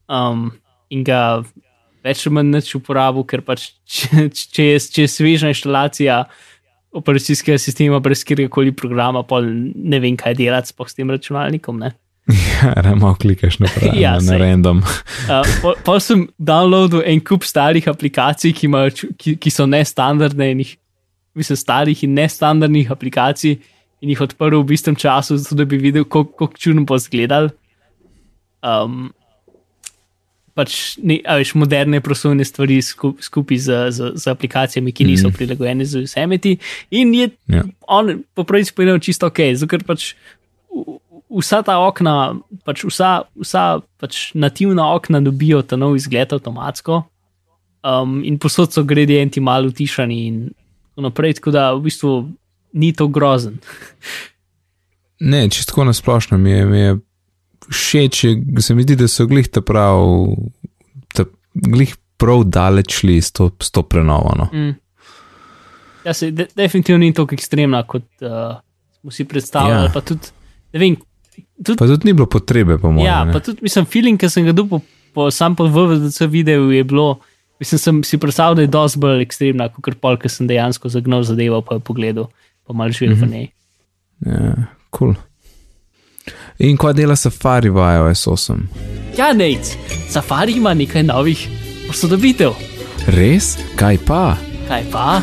um, 0.08 0.54
in 0.88 1.04
ga 1.04 1.44
več 2.04 2.26
ali 2.28 2.36
manj 2.38 2.52
neč 2.58 2.74
uporabil, 2.78 3.26
ker 3.28 3.44
pač 3.46 3.72
če, 3.88 4.28
če, 4.30 4.68
je, 4.74 4.80
če 4.96 5.06
je 5.06 5.12
svežna 5.12 5.54
inštalacija 5.54 6.24
operacijskega 6.94 7.58
sistema 7.58 8.00
brez 8.04 8.22
kjerkoli 8.28 8.74
programa, 8.78 9.24
pa 9.26 9.42
ne 9.42 10.00
vem, 10.04 10.18
kaj 10.20 10.38
delati 10.38 10.74
s 10.74 10.98
tem 10.98 11.10
računalnikom. 11.10 11.80
Ne? 11.82 11.94
Ja, 12.64 12.74
ramo 12.86 13.10
klikaš 13.20 13.58
naprej, 13.60 13.98
Ja, 14.04 14.14
na 14.24 14.38
random. 14.40 14.84
Uh, 15.28 15.74
pa, 15.84 15.98
sem 16.00 16.28
downloadil 16.40 17.04
en 17.06 17.20
kup 17.20 17.44
starih 17.44 17.88
aplikacij, 17.92 18.54
ki, 18.56 18.70
imajo, 18.70 19.10
ki, 19.20 19.36
ki 19.42 19.52
so 19.52 19.68
nestandardne, 19.68 20.52
in 20.54 20.62
jih, 20.64 20.76
mislim, 21.36 21.60
starih 21.60 22.06
in 22.08 22.16
nestandardnih 22.16 22.94
aplikacij, 22.94 23.58
in 24.04 24.14
jih 24.14 24.24
odprl 24.24 24.62
v 24.64 24.78
istem 24.78 24.96
času, 24.96 25.36
zato 25.42 25.60
da 25.60 25.68
bi 25.68 25.82
videl, 25.82 26.08
kako 26.08 26.52
čudno 26.56 26.86
bo 26.88 26.96
izgledal. 27.00 27.52
Um, 28.64 29.12
pač 30.54 30.98
ne, 31.02 31.18
veš, 31.26 31.56
moderne 31.56 32.02
prosojne 32.02 32.46
stvari 32.46 32.82
skup, 32.82 33.22
skupaj 33.22 33.58
z, 33.58 33.70
z, 33.90 34.12
z 34.16 34.28
aplikacijami, 34.28 34.92
ki 34.92 35.06
niso 35.06 35.28
Mhm. 35.28 35.36
prilagojene 35.36 35.86
za 35.86 36.00
Yosemite. 36.00 36.58
In 36.92 37.14
je 37.14 37.30
Ja. 37.48 37.64
on 37.88 38.24
po 38.36 38.44
prvi 38.44 38.66
povedal 38.76 39.00
čisto 39.00 39.28
ok, 39.28 39.40
zato 39.56 39.68
ker 39.68 39.84
pač 39.84 40.14
vsa 41.30 41.64
ta 41.64 41.80
okna, 41.80 42.38
pač 42.64 42.84
vsa, 42.86 43.24
vsa 43.36 43.82
pač 43.98 44.32
nativna 44.34 44.94
okna 44.94 45.22
dobijo 45.22 45.62
ta 45.62 45.76
nov 45.76 45.96
izgled 45.96 46.30
avtomatsko. 46.30 47.04
Um, 47.84 48.22
in 48.24 48.38
posod 48.40 48.72
so 48.72 48.84
gradienti 48.84 49.42
malo 49.42 49.68
utišani 49.68 50.28
in 50.28 50.50
tako 50.90 51.02
naprej, 51.02 51.34
tako 51.34 51.52
da 51.52 51.74
v 51.74 51.82
bistvu 51.82 52.12
ni 52.74 52.94
to 52.94 53.08
grozen. 53.08 53.58
Ne, 55.20 55.50
čisto 55.50 55.84
na 55.84 55.94
splošno 55.94 56.38
mi 56.38 56.52
je, 56.52 56.66
mi 56.66 56.80
je 56.80 56.98
všeč, 57.66 58.26
se 58.60 58.76
mi 58.76 58.84
zdi, 58.84 58.96
da 58.96 59.08
so 59.08 59.26
glih 59.26 59.48
ta 59.48 59.62
prav, 59.62 60.04
ta, 61.10 61.26
glih 61.54 61.94
prav 62.18 62.44
daleč 62.46 63.00
šli 63.00 63.18
s 63.18 63.32
to, 63.32 63.52
s 63.58 63.70
to 63.70 63.84
prenovo. 63.84 64.34
No. 64.36 64.50
Mm. 64.54 64.74
Ja, 66.04 66.14
se 66.14 66.32
de, 66.32 66.48
definitivno 66.54 67.00
ni 67.00 67.14
tako 67.14 67.34
ekstremna, 67.34 67.84
kot 67.84 68.04
uh, 68.22 68.58
smo 68.94 69.12
si 69.12 69.26
predstavljali. 69.26 69.86
Ja. 69.86 69.92
Pa 69.92 70.02
tudi, 70.02 70.32
vem, 70.74 70.98
tudi, 71.58 71.78
Pa 71.78 71.88
tudi 71.88 72.06
ni 72.06 72.14
bilo 72.14 72.26
potrebe, 72.28 72.78
po 72.78 72.92
mojem. 72.92 73.06
ja, 73.06 73.24
ne. 73.24 73.32
pa 73.32 73.40
tudi, 73.40 73.60
mislim, 73.62 73.86
feeling, 73.88 74.20
ki 74.20 74.30
sem 74.30 74.44
ga 74.44 74.52
dobil 74.54 74.82
po, 75.14 75.30
sam 75.32 75.56
po 75.56 75.66
VVDC 75.66 76.28
videu, 76.28 76.72
je 76.72 76.84
bilo, 76.84 77.20
mislim, 77.60 77.80
sem 77.80 78.04
si 78.04 78.18
predstavljal, 78.18 78.56
da 78.56 78.62
je 78.62 78.68
dosti 78.70 79.00
bolj 79.00 79.22
ekstremna, 79.22 79.70
kot 79.72 79.96
pol, 79.98 80.18
ki 80.18 80.28
sem 80.28 80.48
dejansko 80.48 80.90
zagnal 80.90 81.24
zadevo, 81.24 81.62
pa 81.62 81.76
je 81.76 81.84
pogledal, 81.84 82.28
pa 82.64 82.74
mal 82.74 82.90
živel 82.90 83.16
Mhm. 83.16 83.22
v 83.22 83.30
njej. 83.30 83.48
Ja, 84.24 84.56
cool. 84.92 85.16
In 86.60 86.78
kaj 86.78 86.94
dela 86.94 87.16
Safari 87.16 87.70
v 87.70 87.82
iOS 87.96 88.28
8? 88.28 88.58
Ja, 89.18 89.34
nec, 89.34 89.74
Safari 90.10 90.54
ima 90.58 90.74
nekaj 90.74 91.04
novih 91.04 91.48
posodobitev. 91.88 92.54
Res? 93.08 93.58
Kaj 93.76 93.98
pa? 94.08 94.36
Kaj 94.68 94.84
pa? 94.92 95.22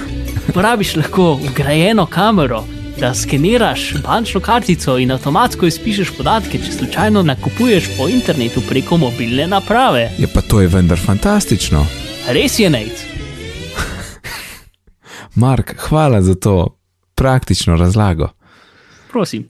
Uporabiš 0.48 0.96
lahko 0.96 1.34
vgrajeno 1.42 2.06
kamero, 2.06 2.64
da 3.00 3.14
skeniraš 3.14 3.94
bančno 4.02 4.40
kartico 4.40 4.98
in 4.98 5.12
avtomatsko 5.14 5.66
izpišeš 5.66 6.10
podatke, 6.16 6.58
če 6.58 6.72
slučajno 6.72 7.22
nakupuješ 7.22 7.88
po 7.98 8.08
internetu 8.08 8.60
preko 8.68 8.96
mobilne 8.96 9.46
naprave. 9.46 10.10
Je 10.18 10.26
pa 10.34 10.42
to 10.42 10.60
je 10.60 10.68
vendar 10.68 10.98
fantastično. 10.98 11.86
Res 12.28 12.58
je 12.58 12.70
nec. 12.70 13.06
Mark, 15.34 15.74
hvala 15.88 16.22
za 16.22 16.34
to 16.34 16.76
praktično 17.14 17.76
razlago. 17.76 18.28
Prosim. 19.12 19.48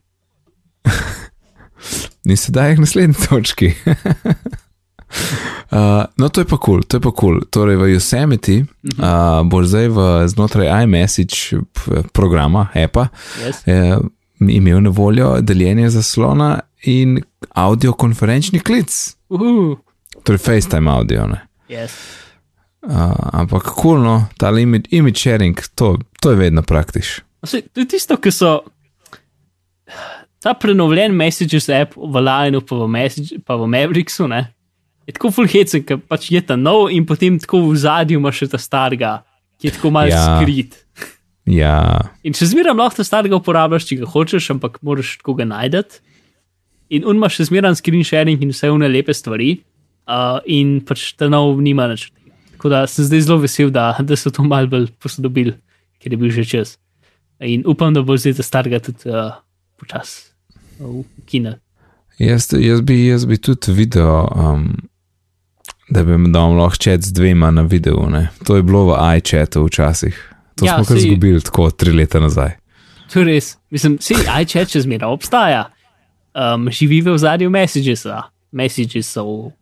In 2.22 2.36
sedaj 2.36 2.76
k 2.76 2.80
naslednji 2.80 3.14
točki. 3.24 3.68
uh, 5.70 6.04
no, 6.16 6.28
to 6.28 6.40
je 6.40 6.44
pa 6.44 6.56
kul, 6.56 6.58
cool, 6.58 6.82
to 6.82 6.96
je 6.96 7.00
pa 7.00 7.10
kul. 7.10 7.16
Cool. 7.16 7.40
Torej, 7.50 7.76
v 7.76 7.84
Yosemite 7.90 8.56
uh, 8.60 8.66
boš 9.42 9.66
zdaj 9.66 9.88
v, 9.88 9.98
znotraj 10.28 10.68
iMessage 10.84 11.38
p- 11.66 12.02
programa, 12.12 12.68
APA, 12.74 13.08
Yes. 13.38 13.62
eh, 13.66 13.98
imel 14.40 14.80
na 14.80 14.90
voljo 14.90 15.40
deljenje 15.40 15.90
zaslona 15.90 16.60
in 16.82 17.18
audiokonferenčni 17.50 18.60
klic, 18.60 19.16
Uhu. 19.28 19.76
torej 20.22 20.38
FaceTime 20.38 20.90
audio. 20.90 21.26
Ne? 21.26 21.40
Yes. 21.68 21.90
Uh, 22.80 23.12
ampak 23.32 23.62
kulno, 23.74 24.28
ta 24.36 24.48
image, 24.50 24.88
image 24.90 25.18
sharing, 25.18 25.56
to, 25.74 25.98
to 26.20 26.30
je 26.30 26.36
vedno 26.38 26.62
praktiš. 26.62 27.20
Sej, 27.42 27.62
to 27.68 27.80
je 27.80 27.88
tisto, 27.88 28.16
ki 28.16 28.30
so. 28.30 28.60
Ta 30.41 30.55
prenovljen 30.57 31.12
Messages 31.12 31.68
app 31.68 31.97
v 31.97 32.20
Lionu, 32.24 32.62
pa 32.64 32.76
v, 32.80 32.88
Message, 32.88 33.38
pa 33.45 33.59
v 33.61 33.66
Mavericksu, 33.68 34.24
ne, 34.28 34.47
je 35.05 35.12
tako 35.16 35.30
full 35.34 35.49
hecen, 35.51 35.82
ker 35.84 35.99
pač 36.01 36.30
je 36.32 36.41
ta 36.41 36.57
nov 36.57 36.88
in 36.95 37.05
potem 37.05 37.36
tako 37.41 37.61
v 37.68 37.76
zadju 37.76 38.20
imaš 38.20 38.45
še 38.45 38.47
ta 38.55 38.61
starega, 38.61 39.11
ki 39.61 39.68
je 39.68 39.74
tako 39.76 39.91
malce 39.93 40.14
Ja. 40.16 40.38
skrit. 40.38 40.78
Ja, 41.51 41.76
In 42.22 42.32
še 42.36 42.47
zmeraj 42.53 42.76
lahko 42.78 43.01
ta 43.01 43.05
starega 43.05 43.36
uporabljaš, 43.41 43.88
če 43.88 43.99
ga 44.01 44.07
hočeš, 44.07 44.53
ampak 44.55 44.78
moraš 44.86 45.16
tako 45.18 45.34
ga 45.41 45.45
najti. 45.51 45.99
In 46.95 47.05
on 47.05 47.18
ima 47.18 47.28
še 47.28 47.49
zmeraj 47.49 47.76
screen 47.80 48.05
sharing 48.07 48.41
in 48.41 48.55
vse 48.55 48.70
vne 48.70 48.88
lepe 48.88 49.12
stvari, 49.12 49.59
uh, 50.09 50.38
in 50.47 50.78
pač 50.80 51.12
ta 51.18 51.28
nov 51.28 51.59
nima 51.61 51.88
nič. 51.91 52.09
Tako 52.55 52.70
da 52.72 52.86
sem 52.86 53.05
zdaj 53.09 53.26
zelo 53.26 53.41
vesel, 53.43 53.68
da, 53.72 53.93
da 53.99 54.16
so 54.16 54.30
to 54.30 54.45
mal 54.47 54.68
bolj 54.70 54.88
posodobili, 55.01 55.57
ker 56.01 56.12
je 56.12 56.16
bil 56.20 56.30
že 56.32 56.45
čas. 56.47 56.78
In 57.41 57.64
upam, 57.66 57.93
da 57.93 58.01
bo 58.05 58.16
zdaj 58.16 58.38
ta 58.38 58.47
starega 58.47 58.80
tudi 58.84 59.11
uh, 59.11 59.36
počasi 59.80 60.30
ukinili. 60.81 61.57
Jaz, 62.18 62.49
jaz, 62.53 62.81
bi, 62.81 63.07
jaz 63.07 63.24
bi 63.26 63.37
tudi 63.39 63.72
videl, 63.72 64.26
um, 64.37 64.66
da 65.91 66.03
bi 66.05 66.16
dal 66.33 66.53
lahko 66.53 66.76
čet 66.76 67.03
z 67.03 67.12
dvema 67.12 67.51
na 67.51 67.62
videu. 67.62 68.09
Ne? 68.11 68.28
To 68.45 68.57
je 68.57 68.62
bilo 68.62 68.85
v 68.85 68.99
iChatu 69.16 69.64
včasih. 69.66 70.16
To 70.57 70.66
Ja, 70.66 70.72
ja, 70.72 70.76
smo 70.76 70.85
kar 70.85 70.97
izgubili 70.97 71.41
tako 71.41 71.70
tri 71.70 71.93
leta 71.93 72.20
nazaj. 72.20 72.57
To 73.12 73.18
je 73.20 73.24
res. 73.24 73.57
Mislim, 73.70 73.97
vsi 73.99 74.14
iChat 74.43 74.68
še 74.68 74.81
zmeraj 74.85 75.09
obstaja. 75.09 75.62
Um, 76.35 76.68
živi 76.70 77.01
v 77.01 77.16
zadnjem 77.18 77.51
Messagesa. 77.53 78.22
Messagesov. 78.53 79.53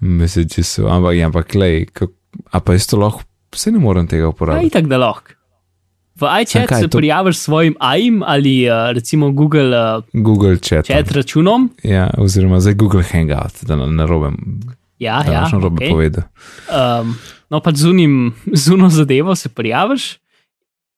Messages 0.00 0.68
so, 0.76 0.86
ampak, 0.86 1.16
ja, 1.16 1.26
ampak 1.26 1.54
lej, 1.54 1.86
kak, 1.90 2.10
a 2.52 2.60
pa 2.60 2.74
isto 2.74 2.98
lahko, 3.00 3.24
se 3.54 3.72
ne 3.72 3.80
morem 3.82 4.06
tega 4.06 4.28
Ja, 4.28 4.28
uporabiti. 4.28 4.66
itak 4.70 4.86
da 4.86 4.98
lahko. 4.98 5.34
V 6.18 6.26
iChat 6.42 6.68
se 6.74 6.88
to- 6.88 6.98
prijaviš 6.98 7.36
s 7.36 7.42
svojim 7.42 7.76
AIM 7.80 8.22
ali 8.22 8.64
uh, 8.64 8.90
recimo 8.90 9.30
Google 9.30 9.70
uh, 9.70 10.04
Google 10.14 10.56
chat. 10.58 10.86
chat 10.86 11.10
računom. 11.12 11.70
Ja, 11.82 12.10
oziroma 12.18 12.60
zdaj 12.60 12.74
Google 12.74 13.02
Hangout, 13.02 13.62
da 13.62 13.76
na, 13.76 13.86
na 13.86 14.06
robe, 14.06 14.30
Ja, 14.98 15.22
da 15.22 15.32
ja, 15.32 15.40
ja, 15.40 15.48
robe 15.52 15.76
okay. 15.76 15.90
povedal. 15.90 16.24
um, 17.00 17.14
no, 17.50 17.60
pač 17.60 17.76
z 17.76 17.86
unim, 17.86 18.34
z 18.54 18.72
uno 18.74 18.88
zadevo 18.90 19.34
se 19.34 19.48
prijaviš 19.48 20.16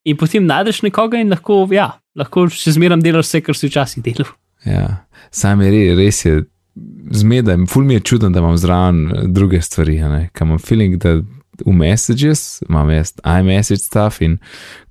in 0.05 0.16
potem 0.16 0.47
najdeš 0.47 0.83
nekoga 0.83 1.18
in 1.21 1.29
lahko, 1.29 1.68
ja, 1.71 1.91
lahko 2.16 2.47
še 2.49 2.73
zmeraj 2.73 3.01
delaš 3.01 3.27
vse, 3.27 3.41
kar 3.41 3.55
si 3.55 3.68
včasih 3.68 4.03
delal. 4.03 4.31
Ja, 4.64 5.05
sam 5.31 5.61
je 5.61 5.68
res, 5.71 5.99
res 5.99 6.25
je, 6.25 6.33
zmedaj, 7.12 7.66
ful 7.68 7.85
mi 7.85 7.95
je 7.95 8.01
čuden, 8.01 8.33
da 8.33 8.41
imam 8.41 8.57
zraven 8.57 9.05
eh, 9.07 9.27
druge 9.29 9.61
stvari, 9.61 9.99
ne, 10.01 10.31
kam 10.33 10.49
imam 10.49 10.59
feeling, 10.59 10.97
da 10.97 11.18
v 11.67 11.75
messages 11.77 12.63
imam 12.69 12.91
jaz 12.91 13.15
iMessage 13.25 13.83
stuff 13.83 14.21
in 14.25 14.39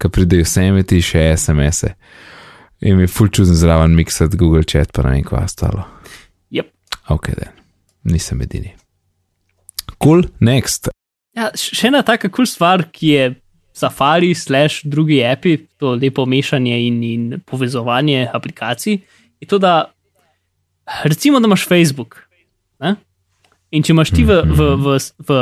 ko 0.01 0.09
pridejo 0.09 0.45
semi 0.45 0.83
ti 0.83 1.01
še 1.01 1.31
SMS-e. 1.37 1.93
In 2.81 2.95
mi 2.95 3.03
je 3.03 3.11
ful 3.11 3.27
čuden 3.27 3.57
zraven 3.59 3.95
miksati 3.95 4.37
Google 4.39 4.63
chat, 4.63 4.93
pa 4.95 5.03
ne 5.03 5.17
vem, 5.17 5.25
kva 5.27 5.43
ostalo. 5.43 5.83
Yep. 6.55 6.71
Ok, 7.11 7.33
da 7.35 7.51
nisem 8.07 8.41
edini. 8.41 8.71
Cool, 9.99 10.23
next. 10.39 10.87
Ja, 11.35 11.51
še 11.55 11.89
ena 11.89 12.01
taka 12.07 12.29
kul 12.29 12.43
cool 12.43 12.49
stvar, 12.49 12.85
ki 12.93 13.13
je 13.13 13.29
Safari, 13.79 14.33
slash 14.35 14.83
drugi 14.87 15.21
api, 15.23 15.57
to 15.79 15.93
lepo 15.95 16.25
mešanje 16.27 16.79
in, 16.87 17.03
in 17.03 17.43
povezovanje 17.47 18.25
aplikacij, 18.33 18.99
je 19.39 19.47
to, 19.47 19.59
da 19.59 19.91
recimo, 21.03 21.39
da 21.39 21.47
imaš 21.47 21.67
Facebook. 21.67 22.17
Ne? 22.79 22.95
In 23.69 23.85
če 23.85 23.93
imaš 23.93 24.11
ti 24.15 24.25
v, 24.25 24.41
v, 24.49 24.69
v, 24.81 24.97
v 25.29 25.39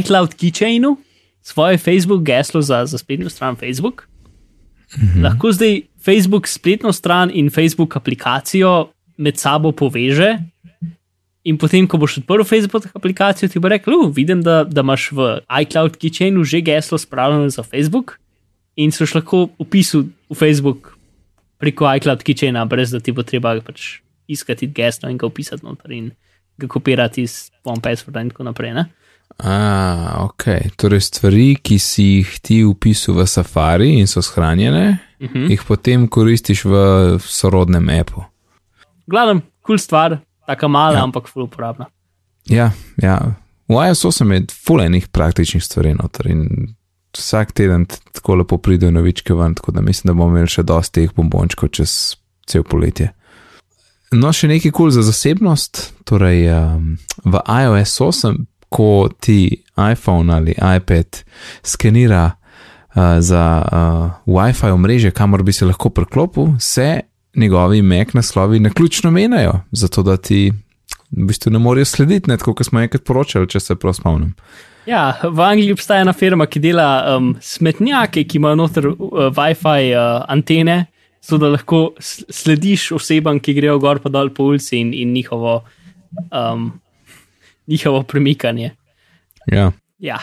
iCloud 0.00 0.34
keychainu 0.34 0.96
svoje 1.42 1.78
Facebook 1.78 2.24
geslo 2.26 2.62
za, 2.62 2.82
za 2.86 2.98
spletno 2.98 3.30
stran 3.30 3.56
Facebook, 3.56 4.08
mhm. 4.98 5.22
lahko 5.22 5.52
zdaj 5.54 5.86
Facebook 6.02 6.50
spletno 6.50 6.92
stran 6.92 7.30
in 7.30 7.50
Facebook 7.50 7.96
aplikacijo 7.96 8.90
med 9.18 9.38
sabo 9.38 9.72
poveže. 9.72 10.38
In 11.48 11.56
potem, 11.56 11.86
ko 11.88 11.96
boš 11.96 12.18
odprl 12.20 12.44
Facebook 12.44 12.90
aplikacijo, 12.92 13.48
ti 13.48 13.62
bo 13.62 13.70
rekel: 13.70 13.94
"Uh, 13.94 14.10
Vidim, 14.12 14.42
da, 14.42 14.64
da 14.64 14.82
imaš 14.84 15.12
v 15.12 15.40
iCloud 15.46 15.96
keychainu 15.96 16.44
že 16.44 16.60
geslo 16.60 16.98
spravljeno 16.98 17.48
za 17.48 17.62
Facebook 17.62 18.18
in 18.76 18.92
se 18.92 19.06
lahko 19.14 19.48
upisal 19.58 20.06
v 20.30 20.34
Facebook 20.34 20.98
preko 21.58 21.88
iCloud 21.96 22.22
keychaina, 22.22 22.66
brez 22.68 22.90
da 22.90 23.00
ti 23.00 23.12
bo 23.12 23.22
treba 23.22 23.56
pač 23.60 24.02
iskati 24.28 24.66
geslo 24.66 25.08
in 25.10 25.18
ga 25.18 25.26
upisati 25.26 25.64
noter 25.64 25.92
in 25.92 26.10
ga 26.58 26.68
kopirati 26.68 27.22
iz 27.22 27.50
One 27.64 27.80
Passworda 27.82 28.20
in 28.20 28.30
tako 28.30 28.44
naprej. 28.44 28.74
Ne? 28.74 28.84
A, 29.38 30.24
ok, 30.24 30.44
torej 30.76 31.00
stvari, 31.00 31.56
ki 31.62 31.78
si 31.78 32.04
jih 32.04 32.38
ti 32.42 32.62
upisal 32.64 33.14
v 33.20 33.26
Safari 33.26 33.92
in 34.00 34.06
so 34.06 34.22
shranjene, 34.22 34.88
uh 34.88 35.08
Mhm. 35.20 35.38
-huh. 35.38 35.50
jih 35.50 35.62
potem 35.68 36.08
koristiš 36.08 36.64
v 36.64 36.74
sorodnem 37.18 37.88
appu. 37.88 38.22
Glavno, 39.06 39.40
kul 39.40 39.50
cool 39.66 39.78
stvar, 39.78 40.18
tako 40.46 40.68
mala, 40.68 40.98
ja. 40.98 41.02
Ampak 41.04 41.28
ful 41.28 41.42
uporabna. 41.42 41.86
Ja, 42.46 42.70
ja. 42.96 43.34
v 43.68 43.72
iOS-u 43.86 44.12
sem 44.12 44.32
je 44.32 44.46
fulejnih 44.64 45.08
praktičnih 45.08 45.64
stvari 45.64 45.94
noter 45.94 46.30
in 46.30 46.74
vsak 47.12 47.52
teden 47.52 47.86
tako 48.12 48.34
lepo 48.34 48.58
pridejo 48.58 48.90
novičke 48.90 49.34
ven, 49.34 49.54
tako 49.54 49.72
da 49.72 49.80
mislim, 49.80 50.08
da 50.08 50.14
bomo 50.14 50.30
imeli 50.30 50.48
še 50.48 50.62
dosti 50.62 51.00
teh 51.00 51.14
bombončkov 51.16 51.68
čez 51.68 52.16
cel 52.46 52.62
poletje. 52.62 53.12
No, 54.16 54.32
še 54.32 54.48
nekaj 54.48 54.72
kul 54.72 54.88
cool 54.88 54.94
za 54.94 55.04
zasebnost. 55.04 55.82
Torej, 56.08 56.48
um, 56.48 56.96
v 57.28 57.40
iOS 57.44 57.98
8, 58.00 58.38
ko 58.72 59.08
ti 59.20 59.64
iPhone 59.76 60.32
ali 60.32 60.54
iPad 60.56 61.22
skenira 61.64 62.24
uh, 62.32 63.20
za 63.20 63.44
uh, 63.64 64.24
WiFi 64.28 64.72
omrežje, 64.72 65.12
kamor 65.12 65.42
bi 65.44 65.52
se 65.52 65.68
lahko 65.68 65.90
priklopil, 65.90 66.56
se 66.60 67.00
njegovi 67.36 67.82
Mac 67.82 68.12
naslovi 68.12 68.60
naključno 68.60 69.10
menjajo, 69.10 69.60
zato 69.72 70.02
da 70.02 70.16
ti 70.16 70.52
v 71.10 71.28
bistvu 71.28 71.52
ne 71.52 71.58
morejo 71.58 71.84
slediti, 71.84 72.30
ne 72.30 72.36
kot 72.36 72.64
smo 72.64 72.80
enkrat 72.80 73.04
poročali, 73.04 73.48
če 73.48 73.60
se 73.60 73.76
prav 73.76 73.94
spomnim. 73.96 74.34
Ja, 74.88 75.12
v 75.22 75.44
Angliji 75.44 75.72
obstaja 75.76 76.00
ena 76.00 76.12
firma, 76.16 76.46
ki 76.48 76.60
dela 76.64 77.16
um, 77.16 77.34
smetnjake, 77.40 78.24
ki 78.24 78.40
imajo 78.40 78.56
noter 78.56 78.88
uh, 78.88 79.28
WiFi 79.36 79.92
uh, 79.92 80.24
antene, 80.32 80.86
zato 81.28 81.38
da 81.42 81.52
lahko 81.52 81.82
slediš 82.00 82.90
osebam, 82.96 83.40
ki 83.40 83.54
grejo 83.58 83.76
gor 83.82 84.00
pa 84.00 84.08
dol 84.08 84.32
po 84.32 84.48
ulici 84.48 84.80
in, 84.80 84.94
in 84.96 85.12
njihovo, 85.12 85.60
um, 86.32 86.70
njihovo 87.68 88.02
premikanje. 88.08 88.72
Ja, 89.52 89.72
Ja. 89.98 90.22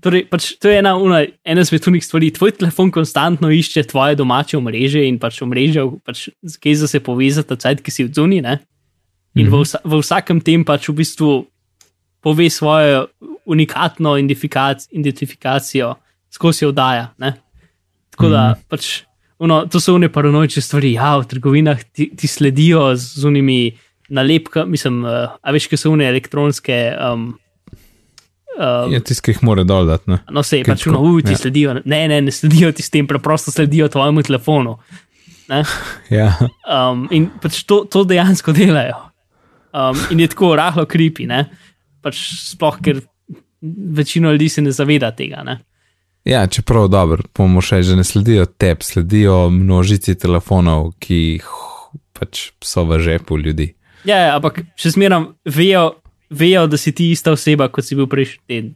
Torej, 0.00 0.24
pač 0.30 0.54
to 0.56 0.70
je 0.70 0.78
ena, 0.80 0.94
una, 0.96 1.20
ena 1.44 1.64
izmed 1.66 1.84
unih 1.90 2.04
stvari. 2.04 2.30
Tvoj 2.32 2.54
telefon 2.56 2.88
konstantno 2.94 3.50
išče 3.52 3.84
tvoje 3.90 4.16
domače 4.16 4.56
omrežje 4.56 5.02
in 5.04 5.18
pač 5.20 5.42
omrežje, 5.44 5.84
pač, 6.06 6.28
kje 6.62 6.76
za 6.80 6.88
se 6.88 7.02
povezati, 7.04 7.58
cajt, 7.60 7.82
ki 7.84 7.92
si 7.92 8.06
v 8.06 8.14
zuni. 8.16 8.40
Ne? 8.44 8.56
In 9.36 9.50
v, 9.52 9.60
vsa, 9.66 9.82
v 9.84 10.00
vsakem 10.00 10.40
tem 10.40 10.64
pač 10.64 10.88
v 10.88 10.96
bistvu 11.02 11.32
pove 12.24 12.48
svojo 12.50 13.04
unikatno 13.44 14.16
identifikac, 14.16 14.88
identifikacijo, 14.96 15.92
skozi 16.32 16.64
jo 16.64 16.72
daja. 16.72 17.10
Ne? 17.20 17.36
Tako 18.16 18.32
da 18.32 18.46
pač. 18.70 19.02
Uno, 19.38 19.66
to 19.68 19.80
so 19.80 19.94
one 19.94 20.08
paranoične 20.12 20.62
stvari. 20.64 20.94
Ja, 20.96 21.16
v 21.20 21.26
trgovinah 21.28 21.82
ti, 21.92 22.08
ti 22.16 22.28
sledijo 22.28 22.94
z 22.96 23.24
unimi 23.28 23.76
nalepkami, 24.08 24.70
mislim, 24.70 25.02
uh, 25.04 25.34
a 25.42 25.52
veš, 25.52 25.66
kaj 25.68 25.82
so 25.82 25.92
une 25.92 26.06
elektronske. 26.08 26.78
Um, 26.96 27.26
um, 28.56 28.94
ja 28.94 29.02
tisti, 29.04 29.26
ki 29.26 29.34
jih 29.34 29.42
mora 29.44 29.66
dol 29.66 29.88
dati. 29.90 30.08
Ne? 30.14 30.22
No, 30.32 30.44
sej, 30.46 30.64
Kaj 30.64 30.76
pač 30.76 30.86
tako, 30.86 30.94
no, 30.96 31.02
uj, 31.10 31.26
ti 31.26 31.36
ja. 31.36 31.40
sledijo. 31.42 31.76
Ne, 31.84 32.00
ne, 32.08 32.22
ne 32.24 32.32
sledijo 32.32 32.72
ti 32.72 32.86
s 32.86 32.92
tem, 32.94 33.08
preprosto 33.08 33.52
sledijo 33.52 33.90
tvojemu 33.92 34.24
telefonu. 34.30 34.78
Ne? 35.52 35.64
Ja, 36.16 36.32
Um, 36.66 37.06
in 37.14 37.28
pač 37.42 37.60
to, 37.68 37.84
to 37.90 38.06
dejansko 38.08 38.54
delajo. 38.56 38.98
Um, 39.76 39.98
in 40.10 40.22
je 40.22 40.30
tako 40.32 40.54
rahlo 40.56 40.86
kripi, 40.88 41.26
ne? 41.28 41.44
Pač 42.02 42.22
sploh, 42.54 42.78
ker 42.82 43.02
večino 43.60 44.32
ljudi 44.32 44.48
se 44.48 44.62
ne 44.62 44.72
zaveda 44.72 45.10
tega. 45.12 45.42
Ne? 45.44 45.60
Ja 46.26 46.46
čeprav 46.46 46.88
dobro, 46.88 47.22
bomo 47.36 47.62
še 47.62 47.82
že 47.86 47.96
ne 47.96 48.04
sledijo 48.04 48.46
tebi, 48.46 48.84
sledijo 48.84 49.46
množici 49.50 50.16
telefonov, 50.18 50.92
ki 50.98 51.20
jih 51.38 51.46
pač 52.16 52.50
so 52.64 52.84
v 52.84 52.98
žepu 53.04 53.38
ljudi. 53.38 53.72
Ja, 54.06 54.18
ja, 54.18 54.34
ampak 54.36 54.62
še 54.78 54.94
zmeraj 54.94 55.30
vejo, 55.44 55.86
vejo, 56.30 56.66
da 56.70 56.78
si 56.78 56.92
ti 56.94 57.10
ista 57.14 57.34
oseba, 57.34 57.68
kot 57.70 57.86
si 57.86 57.98
bil 57.98 58.08
prejšnji 58.10 58.42
teden. 58.46 58.74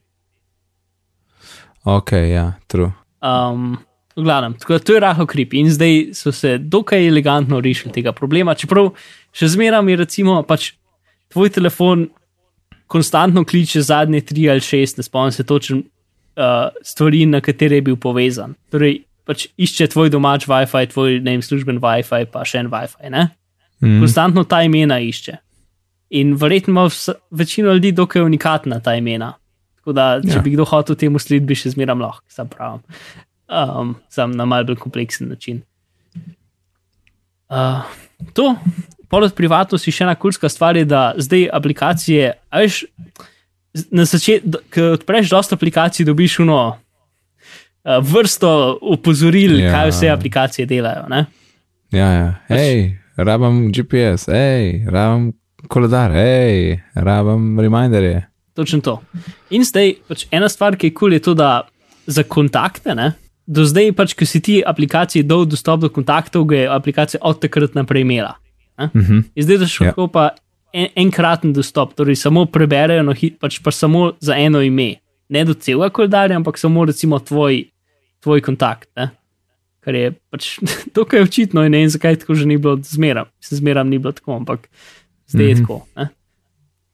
Ok, 1.87 2.13
ja, 2.29 2.53
true. 2.69 2.93
Um, 3.25 3.79
v 4.17 4.25
glavnem, 4.27 4.55
tako 4.61 4.77
da 4.77 4.85
to 4.85 4.97
je 4.97 5.01
rahlo 5.01 5.27
krip 5.27 5.55
in 5.55 5.71
zdaj 5.71 6.15
so 6.15 6.33
se 6.33 6.59
dokaj 6.59 7.07
elegantno 7.09 7.61
rešili 7.61 7.95
tega 7.95 8.13
problema. 8.13 8.55
Čeprav 8.55 8.93
še 9.33 9.49
zmeraj 9.55 9.87
je 9.91 10.01
recimo 10.01 10.41
pač 10.47 10.73
tvoj 11.33 11.51
telefon 11.55 12.09
konstantno 12.91 13.45
kliče 13.47 13.83
zadnje 13.87 14.21
tri 14.27 14.49
ali 14.51 14.61
šest, 14.61 14.99
ne 14.99 15.07
spomnim 15.07 15.33
se 15.33 15.47
točno 15.47 15.83
uh, 16.41 16.71
stvari, 16.83 17.27
na 17.29 17.41
katere 17.45 17.79
je 17.81 17.87
bil 17.91 17.99
povezan. 18.01 18.57
Torej, 18.73 19.03
pač 19.29 19.47
išče 19.61 19.91
tvoj 19.93 20.11
domač 20.11 20.49
WiFi, 20.51 20.89
tvoj 20.91 21.21
ne 21.21 21.37
vem, 21.37 21.45
služben 21.45 21.79
WiFi, 21.83 22.25
pa 22.33 22.43
še 22.49 22.65
en 22.65 22.73
WiFi. 22.73 23.13
Ne? 23.13 23.29
Mm. 23.85 24.01
Konstantno 24.03 24.45
ta 24.49 24.63
imena 24.67 24.99
išče. 25.05 25.37
In 26.19 26.35
verjetno 26.35 26.73
ima 26.73 26.89
večina 27.31 27.73
ljudi 27.77 27.93
dokaj 27.95 28.25
unikatna 28.27 28.81
ta 28.83 28.97
imena. 28.99 29.35
Tako 29.81 29.93
da, 29.97 30.21
če 30.21 30.37
Ja. 30.37 30.43
bi 30.45 30.51
kdo 30.53 30.65
hotel 30.69 30.97
temu 30.97 31.19
slediti, 31.23 31.47
bi 31.47 31.55
še 31.57 31.71
zmeraj 31.73 31.97
lahko, 31.97 32.25
sam 32.29 32.49
pravim. 32.49 32.83
Um, 33.51 33.95
sam 34.13 34.35
na 34.37 34.45
malce 34.45 34.67
bolj 34.69 34.77
kompleksen 34.83 35.29
način. 35.29 35.63
Uh, 37.51 37.83
to, 38.37 38.55
poleg 39.11 39.33
privatnosti, 39.35 39.91
še 39.91 40.05
ena 40.05 40.15
kulska 40.15 40.51
stvar 40.53 40.77
je, 40.79 40.85
da 40.85 41.15
zdaj 41.19 41.49
aplikacije, 41.57 42.35
veš, 42.55 42.85
na 43.91 44.05
začetku, 44.05 44.49
ko 44.75 44.81
odpreš 44.97 45.31
dosta 45.31 45.55
aplikacij, 45.55 46.05
dobiš 46.07 46.39
uno 46.39 46.79
uh, 47.85 47.99
vrsto 48.03 48.79
opozoril, 48.83 49.61
Ja. 49.61 49.71
kaj 49.73 49.91
vse 49.91 50.09
aplikacije 50.11 50.67
delajo. 50.67 51.07
Ne? 51.09 51.27
Ja, 51.93 52.09
ja. 52.13 52.29
hej, 52.49 52.99
rabam 53.17 53.71
GPS, 53.73 54.27
hej, 54.31 54.87
rabam 54.91 55.33
koledar, 55.69 56.13
hej, 56.13 56.81
rabam 56.95 57.61
reminderje. 57.61 58.27
Točno 58.55 58.81
to. 58.81 59.01
In 59.51 59.65
zdaj, 59.65 59.95
pač 60.09 60.27
ena 60.31 60.49
stvar, 60.49 60.77
ki 60.77 60.87
je 60.91 60.95
kul, 60.95 60.99
cool, 61.09 61.13
je 61.13 61.23
to, 61.23 61.35
da 61.35 61.63
za 62.07 62.23
kontakte, 62.23 62.95
ne, 62.95 63.13
do 63.47 63.65
zdaj, 63.65 63.93
pač, 63.93 64.15
ko 64.15 64.27
si 64.27 64.41
ti 64.41 64.61
aplikaciji 64.67 65.23
dal 65.23 65.47
dostop 65.47 65.81
do 65.81 65.89
kontaktov, 65.89 66.45
ga 66.51 66.57
je 66.57 66.69
aplikacija 66.69 67.21
od 67.23 67.41
takrat 67.41 67.75
naprej 67.75 68.03
imela. 68.03 68.35
Uh 68.79 68.91
-huh. 68.95 69.23
In 69.35 69.43
zdaj 69.43 69.59
daš 69.59 69.81
Ja. 69.81 69.87
lahko 69.87 70.09
pa 70.09 70.31
en, 70.73 70.89
enkraten 70.97 71.53
dostop, 71.53 71.95
torej 71.95 72.17
samo 72.17 72.47
preberejo, 72.47 73.03
no, 73.07 73.15
pač 73.41 73.59
pa 73.63 73.71
samo 73.75 74.13
za 74.21 74.37
eno 74.39 74.61
ime. 74.63 75.01
Ne 75.31 75.45
do 75.45 75.55
celega 75.55 75.91
koledarja, 75.95 76.37
ampak 76.37 76.59
samo 76.59 76.85
recimo 76.85 77.19
tvoj, 77.19 77.65
tvoj 78.21 78.41
kontakt. 78.43 78.89
Ne? 78.97 79.11
Kar 79.81 79.95
je 79.95 80.13
pač 80.31 80.59
dokaj 80.97 81.23
očitno 81.23 81.65
in 81.65 81.73
ne 81.73 81.85
vem, 81.85 81.91
zakaj 81.91 82.23
tako 82.23 82.35
že 82.35 82.47
ni 82.47 82.59
bilo 82.59 82.77
zmeram. 82.83 83.31
Se 83.41 83.57
zmeram 83.57 83.89
ni 83.89 83.99
bilo 83.99 84.13
tako, 84.13 84.37
ampak 84.37 84.69
zdaj 85.31 85.47
je 85.47 85.55
Mhm. 85.55 85.63
tako. 85.63 85.87
Ne? 85.97 86.09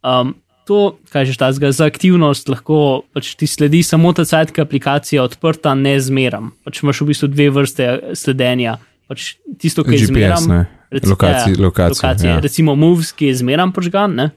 Um, 0.06 0.34
to, 0.66 0.98
kaj 1.10 1.24
že 1.30 1.38
ta 1.38 1.50
za 1.52 1.86
aktivnost, 1.86 2.48
lahko 2.48 3.06
pač 3.14 3.34
ti 3.38 3.46
sledi 3.46 3.82
samo 3.82 4.12
ta 4.12 4.24
sajt, 4.26 4.50
ki 4.52 4.60
je 4.60 4.66
aplikacija 4.66 5.22
odprta, 5.22 5.74
ne 5.74 5.96
zmeram. 6.00 6.52
Pač 6.66 6.82
imaš 6.82 7.00
v 7.00 7.06
bistvu 7.10 7.28
dve 7.30 7.50
vrste 7.50 8.14
sledenja. 8.14 8.78
Pač 9.06 9.36
tisto, 9.56 9.84
je 9.86 9.98
GPS, 9.98 10.10
zmeram, 10.10 10.44
ne. 10.48 10.60
Reci- 10.90 11.08
Lokacij, 11.08 11.52
ja, 11.52 11.60
lokacijo, 11.60 11.94
lokacije. 11.94 12.30
ja. 12.30 12.40
Recimo 12.40 12.74
Moves, 12.74 13.12
ki 13.12 13.26
je 13.26 13.34
zmeram 13.36 13.72
požgan, 13.72 14.14
ne? 14.14 14.30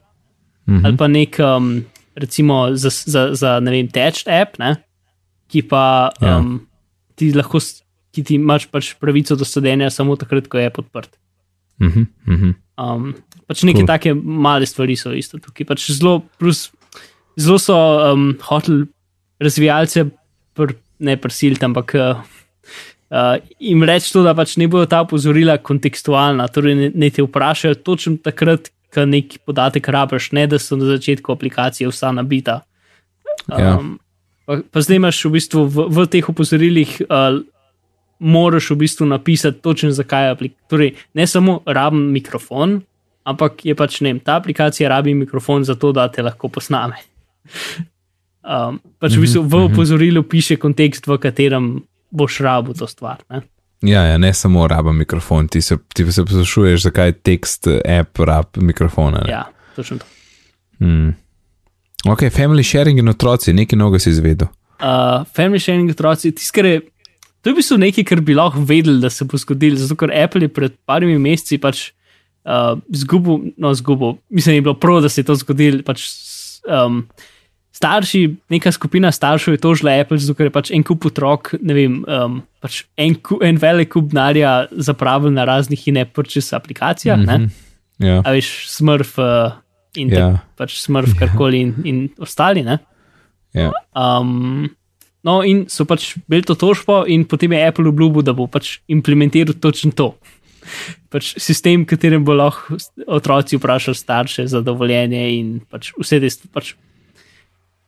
Mhm. 0.68 0.84
ali 0.86 0.96
pa 0.96 1.06
nek, 1.08 1.38
um, 1.40 1.82
recimo 2.14 2.70
za, 2.74 2.90
za, 2.90 3.34
za 3.34 3.60
ne 3.60 3.70
vem, 3.70 3.88
Text 3.88 4.28
app, 4.28 4.58
ne? 4.58 4.76
ki 5.48 5.62
pa 5.62 6.10
Ja. 6.22 6.38
um, 6.38 6.60
ti 7.16 7.32
lahko, 7.32 7.58
ki 8.14 8.22
ti 8.22 8.34
imaš 8.34 8.66
pač 8.70 8.94
pravico 8.94 9.34
do 9.34 9.44
sledenja 9.44 9.90
samo 9.90 10.14
takrat, 10.16 10.46
ko 10.46 10.58
je 10.58 10.70
podprt. 10.70 11.10
Mhm, 11.80 12.06
mhm. 12.26 12.50
Um, 12.78 13.14
pač 13.48 13.62
neke 13.66 13.82
Cool. 13.82 13.86
take 13.86 14.14
male 14.14 14.66
stvari 14.66 14.94
so 14.96 15.10
isto 15.12 15.38
tukaj. 15.38 15.66
Pač 15.66 15.90
zelo, 15.90 16.22
plus, 16.38 16.70
zelo 17.36 17.58
so 17.58 17.74
um, 18.12 18.36
hoteli 18.46 18.86
razvijalce, 19.42 20.06
pr, 20.54 20.74
ne 21.00 21.16
prisiliti, 21.16 21.64
ampak 21.64 21.94
uh, 21.98 22.22
uh, 23.10 23.36
jim 23.58 23.84
reči 23.86 24.12
to, 24.12 24.24
da 24.26 24.34
pač 24.34 24.56
ne 24.60 24.68
bodo 24.70 24.86
ta 24.90 25.02
opozorila 25.04 25.58
kontekstualna, 25.58 26.48
torej 26.48 26.76
ne, 26.78 26.90
ne 26.94 27.10
te 27.10 27.24
vprašajo 27.26 27.80
točno 27.86 28.18
takrat, 28.22 28.70
ko 28.90 29.06
neki 29.06 29.42
podatek 29.46 29.88
rabiš, 29.88 30.32
ne 30.34 30.46
da 30.50 30.58
so 30.58 30.78
na 30.78 30.88
začetku 30.88 31.32
aplikacije 31.32 31.90
vsa 31.90 32.10
nabita. 32.12 32.60
Ja. 33.46 33.78
pa, 34.46 34.58
pa 34.66 34.82
zdaj 34.82 34.98
imaš 34.98 35.24
v 35.24 35.32
bistvu 35.38 35.64
v, 35.66 35.86
v 35.94 36.06
teh 36.10 36.26
opozorilih. 36.26 37.00
Uh, 37.06 37.42
Moraš 38.20 38.74
v 38.74 38.82
bistvu 38.82 39.06
napisati 39.08 39.62
točno, 39.64 39.94
zakaj 39.96 40.26
je 40.26 40.32
aplikacija. 40.34 40.66
Torej, 40.68 40.90
ne 41.16 41.24
samo 41.26 41.62
rabim 41.64 42.10
mikrofon, 42.12 42.82
ampak 43.24 43.64
je 43.64 43.72
pač 43.78 44.02
ne, 44.04 44.12
ta 44.20 44.36
aplikacija 44.36 44.90
rabi 44.92 45.14
mikrofon 45.14 45.64
za 45.64 45.74
to, 45.74 45.94
da 45.96 46.10
te 46.12 46.22
lahko 46.22 46.52
posname. 46.52 47.00
Um, 48.40 48.78
pač 48.96 49.18
v 49.18 49.26
bistvu 49.28 49.42
v 49.44 49.58
opozorilu 49.68 50.22
piše 50.24 50.56
kontekst, 50.56 51.04
v 51.04 51.18
katerem 51.20 51.64
boš 52.10 52.40
rabil 52.44 52.74
to 52.74 52.86
stvar. 52.86 53.22
Ne? 53.30 53.42
Ja, 53.82 54.02
ja, 54.04 54.18
ne 54.18 54.34
samo 54.34 54.66
raba 54.68 54.92
mikrofon, 54.92 55.48
ti 55.48 55.60
se, 55.60 55.76
ti 55.94 56.04
se 56.12 56.24
poslušuješ, 56.24 56.82
zakaj 56.82 57.12
tekst 57.12 57.66
app 58.00 58.18
rab 58.18 58.56
mikrofona. 58.56 59.22
ne. 59.24 59.30
Ja, 59.30 59.44
točno 59.76 59.98
to. 59.98 60.06
Mm. 60.84 61.14
Ok, 62.08 62.20
family 62.32 62.64
sharing 62.64 62.98
in 62.98 63.08
otroci, 63.08 63.52
nekaj 63.52 63.78
novega 63.78 63.98
si 63.98 64.10
izvedel. 64.10 64.48
Uh, 64.80 65.26
family 65.36 65.60
sharing 65.60 65.90
otroci, 65.90 66.32
tisto, 66.32 66.54
kar 66.56 66.68
je. 66.68 66.80
To 67.40 67.48
je 67.48 67.54
v 67.54 67.56
bistvu 67.56 67.78
nekaj, 67.80 68.04
kar 68.04 68.20
bi 68.20 68.36
lahko 68.36 68.60
vedeli, 68.68 69.00
da 69.00 69.08
se 69.10 69.24
bo 69.24 69.38
zgodilo, 69.40 69.76
zato 69.80 69.96
ker 69.96 70.12
Apple 70.12 70.44
je 70.44 70.52
pred 70.52 70.74
parimi 70.84 71.16
meseci 71.20 71.56
pač 71.60 71.86
uh, 72.44 72.76
zgubil, 72.92 73.54
no, 73.56 73.72
zgubil, 73.74 74.18
mislim, 74.28 74.58
je 74.58 74.64
bilo 74.68 74.74
prav, 74.76 75.00
da 75.00 75.08
se 75.08 75.20
je 75.20 75.28
to 75.28 75.36
zgodilo. 75.40 75.80
Pač, 75.86 76.04
um, 76.68 77.06
starši, 77.80 78.36
neka 78.52 78.72
skupina 78.76 79.08
staršev 79.12 79.56
je 79.56 79.60
tožila 79.62 79.94
Apple, 80.02 80.18
zato 80.20 80.36
ker 80.36 80.50
je 80.50 80.52
pač 80.52 80.70
en 80.76 80.84
kup 80.84 81.06
otrok, 81.08 81.54
ne 81.64 81.76
vem, 81.76 81.94
um, 82.04 82.40
pač 82.60 82.82
en, 83.00 83.16
ku, 83.24 83.38
en 83.44 83.56
velik 83.60 83.94
kup 83.94 84.10
denarja 84.12 84.68
zapravil 84.76 85.32
na 85.32 85.46
raznih 85.48 85.86
in 85.88 85.96
ne 85.96 86.04
purchase 86.04 86.52
aplikacijah, 86.56 87.16
mm 87.16 87.24
-hmm. 87.24 87.48
ne? 87.48 87.68
Ja, 88.00 88.20
a 88.24 88.34
veš, 88.36 88.68
smrf 88.68 89.16
uh, 89.18 89.56
in 89.96 90.12
Ja. 90.12 90.18
ja. 90.18 90.42
pač 90.56 90.76
smrf, 90.80 91.16
karkoli 91.18 91.60
in, 91.60 91.74
in 91.84 92.08
ostali, 92.18 92.62
ne. 92.62 92.78
ja. 93.52 93.72
Um, 93.96 94.68
no, 95.24 95.40
in 95.42 95.64
so 95.68 95.84
pač 95.84 96.16
bili 96.28 96.42
to 96.42 96.54
tožbo, 96.54 97.04
in 97.06 97.24
potem 97.24 97.52
je 97.52 97.66
Apple 97.66 97.88
obljubil, 97.88 98.22
da 98.22 98.32
bo 98.32 98.46
pač 98.46 98.78
implementiral 98.88 99.56
točno 99.56 99.92
to. 99.92 100.14
Pač 101.08 101.34
sistem, 101.40 101.84
katerem 101.84 102.24
bo 102.24 102.36
lahko 102.36 102.76
otroci 103.06 103.56
vprašali 103.56 103.96
starše 103.96 104.46
za 104.46 104.60
dovoljenje, 104.60 105.24
in 105.38 105.60
pač 105.70 105.92
vse 105.96 106.20
te 106.20 106.30
stvari. 106.30 106.52
Pač 106.52 106.74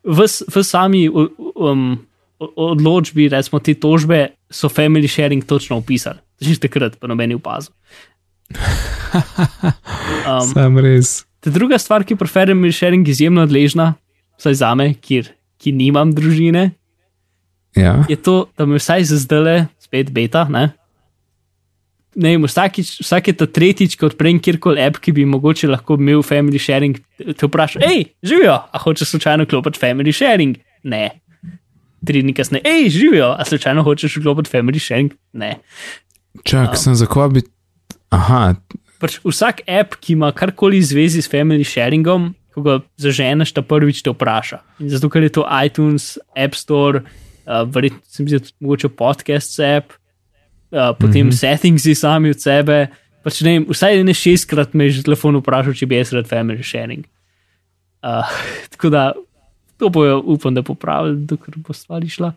v, 0.05 0.19
v 0.27 0.57
sami 0.63 1.07
um, 1.09 1.97
odločbi, 2.41 3.29
recimo 3.31 3.61
te 3.63 3.75
tožbe, 3.75 4.35
so 4.51 4.69
family 4.69 5.09
sharing 5.09 5.45
točno 5.47 5.79
opisali. 5.79 6.19
Že 6.43 6.59
takrat, 6.59 6.99
pa 6.99 7.07
noben 7.07 7.31
je 7.31 7.39
opazil. 7.39 7.73
Um, 10.23 10.47
Sam 10.49 10.79
res. 10.79 11.27
Druga 11.45 11.77
stvar, 11.79 12.05
ki 12.07 12.15
je 12.15 12.19
pri 12.21 12.31
family 12.31 12.73
sharing 12.73 13.05
izjemno 13.09 13.43
odležna, 13.45 13.95
vsaj 14.39 14.55
za 14.55 14.71
me, 14.79 14.95
kjer, 14.95 15.33
ki 15.59 15.73
nimam 15.73 16.13
družine, 16.15 16.71
Ja. 17.77 18.05
je 18.09 18.17
to, 18.17 18.47
da 18.57 18.67
me 18.69 18.77
vsaj 18.81 19.05
za 19.09 19.17
zdaj, 19.17 19.67
spet 19.81 20.13
beta, 20.13 20.45
ne. 20.49 20.71
Ne 22.15 22.35
vem, 22.35 22.45
vsakič, 22.45 22.99
vsak 23.01 23.31
je 23.31 23.35
ta 23.41 23.47
tretjič, 23.49 23.97
ko 23.97 24.11
odprem 24.11 24.37
kjerkoli 24.43 24.83
app, 24.85 25.01
ki 25.01 25.15
bi 25.17 25.25
mogoče 25.29 25.71
lahko 25.71 25.97
imel 25.97 26.21
family 26.27 26.61
sharing, 26.61 26.99
te 27.17 27.49
vpraša, 27.49 27.81
hej, 27.87 28.05
živijo, 28.21 28.59
a 28.69 28.81
hočeš 28.83 29.15
slučajno 29.15 29.47
klopiti 29.49 29.81
family 29.81 30.13
sharing? 30.13 30.59
Ne. 30.85 31.07
Tri 32.05 32.21
dni 32.21 32.35
kasneje, 32.37 32.67
hej, 32.69 32.91
živijo, 32.93 33.33
a 33.33 33.47
slučajno 33.49 33.85
hočeš 33.87 34.19
klopiti 34.21 34.53
family 34.53 34.83
sharing? 34.83 35.15
Ne. 35.33 35.55
Čak, 36.45 36.77
sem 36.77 36.99
za 36.99 37.09
koga 37.09 37.39
bi. 37.39 37.47
Aha, 38.13 38.53
Pač 39.03 39.17
vsak 39.25 39.65
app, 39.67 39.97
ki 39.99 40.15
ima 40.15 40.29
karkoli 40.31 40.79
v 40.79 40.87
zvezi 40.87 41.25
s 41.25 41.31
family 41.31 41.65
sharingom, 41.67 42.29
ko 42.55 42.63
ga 42.63 42.77
zaženeš, 43.03 43.51
ta 43.57 43.65
prvič 43.67 44.05
te 44.07 44.13
vpraša. 44.13 44.61
In 44.79 44.93
zato, 44.93 45.11
ker 45.11 45.25
je 45.27 45.33
to 45.41 45.43
iTunes, 45.43 46.21
App 46.39 46.55
Store, 46.55 47.03
uh, 47.03 47.65
verjetno 47.67 47.99
se 48.07 48.23
mi 48.23 48.31
zdi, 48.31 48.53
mogoče 48.63 48.93
podcast 48.95 49.59
app, 49.59 49.97
uh, 50.73 50.97
potem 50.99 51.27
mm 51.27 51.31
-hmm. 51.31 51.39
settingsi 51.39 51.95
sami 51.95 52.31
od 52.31 52.41
sebe. 52.41 52.87
Pač 53.23 53.41
ne 53.41 53.53
vem, 53.53 53.66
vsaj 53.68 54.05
ne 54.05 54.14
šestkrat 54.14 54.75
me 54.75 54.85
je 54.85 54.91
že 54.91 55.03
telefon 55.03 55.37
vprašal, 55.37 55.75
če 55.75 55.87
bi 55.87 55.97
jaz 55.97 56.12
rad 56.12 56.27
family 56.27 56.62
sharing. 56.62 57.07
Uh, 58.03 58.27
tako 58.73 58.91
da 58.91 59.12
to 59.79 59.89
bojo, 59.89 60.23
upam, 60.27 60.55
da 60.55 60.62
popravili, 60.62 61.27
dokler 61.27 61.59
bo 61.59 61.73
stvar 61.73 62.05
išla. 62.05 62.33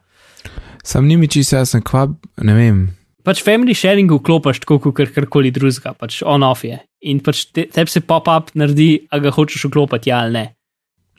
sam 0.84 1.06
ni 1.06 1.18
mi 1.18 1.28
čisto 1.28 1.56
jasen, 1.56 1.82
kva, 1.82 2.14
ne 2.42 2.54
vem. 2.54 2.98
Pač 3.24 3.42
family 3.44 3.74
sharing 3.74 4.12
vklopiš 4.12 4.60
tako, 4.60 4.80
kot 4.80 4.96
kar 4.96 5.10
karkoli 5.14 5.52
drugega, 5.52 5.94
pač 5.94 6.22
on-off 6.22 6.64
je. 6.64 6.78
In 7.02 7.20
pač 7.20 7.46
te, 7.54 7.66
tebi 7.66 7.90
se 7.90 8.02
pop-up 8.02 8.54
naredi, 8.54 9.08
a 9.10 9.20
ga 9.20 9.34
hočeš 9.34 9.66
vklopiti, 9.66 10.10
ja 10.10 10.20
ali 10.20 10.34
ne. 10.34 10.46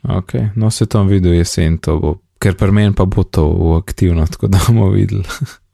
Ok, 0.07 0.33
no 0.55 0.71
se 0.71 0.85
tam 0.85 1.07
videl 1.07 1.33
jesen, 1.33 1.77
to 1.83 1.99
bo, 1.99 2.13
ker 2.39 2.55
pri 2.55 2.71
meni 2.71 2.95
pa 2.95 3.05
bo 3.05 3.23
to 3.23 3.43
aktivno, 3.75 4.27
tako 4.27 4.47
da 4.47 4.61
bomo 4.67 4.89
videli. 4.95 5.27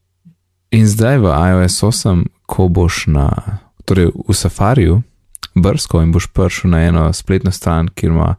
In 0.73 0.89
zdaj 0.89 1.21
v 1.21 1.29
iOS 1.29 1.83
8, 1.85 2.49
ko 2.49 2.65
boš 2.65 3.05
na, 3.05 3.61
torej 3.85 4.09
v 4.09 4.33
Safariju, 4.33 5.05
brsko 5.53 6.01
in 6.01 6.09
boš 6.09 6.33
prišel 6.33 6.73
na 6.73 6.79
eno 6.89 7.03
spletno 7.13 7.53
stran, 7.53 7.93
kjer 7.93 8.09
ima 8.09 8.35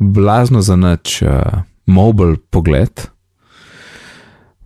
blazno 0.00 0.64
za 0.64 0.72
nič 0.76 1.20
uh, 1.20 1.28
mobil 1.84 2.40
pogled, 2.48 3.12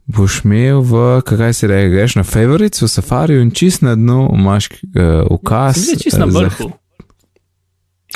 boš 0.07 0.45
imel 0.47 0.87
v, 0.87 1.19
kaj 1.27 1.51
se 1.51 1.67
reče, 1.67 1.91
greš 1.91 2.15
na 2.15 2.23
favorites 2.23 2.79
v 2.83 2.89
Safariju 2.95 3.43
in 3.43 3.51
čist 3.51 3.83
na 3.83 3.97
dnu 3.99 4.31
imaš 4.31 4.71
uh, 4.71 5.27
ukaz. 5.27 5.83
Zdi 5.83 5.99
čisto 6.07 6.23
na 6.23 6.31
eh, 6.31 6.35
vrhu. 6.39 6.71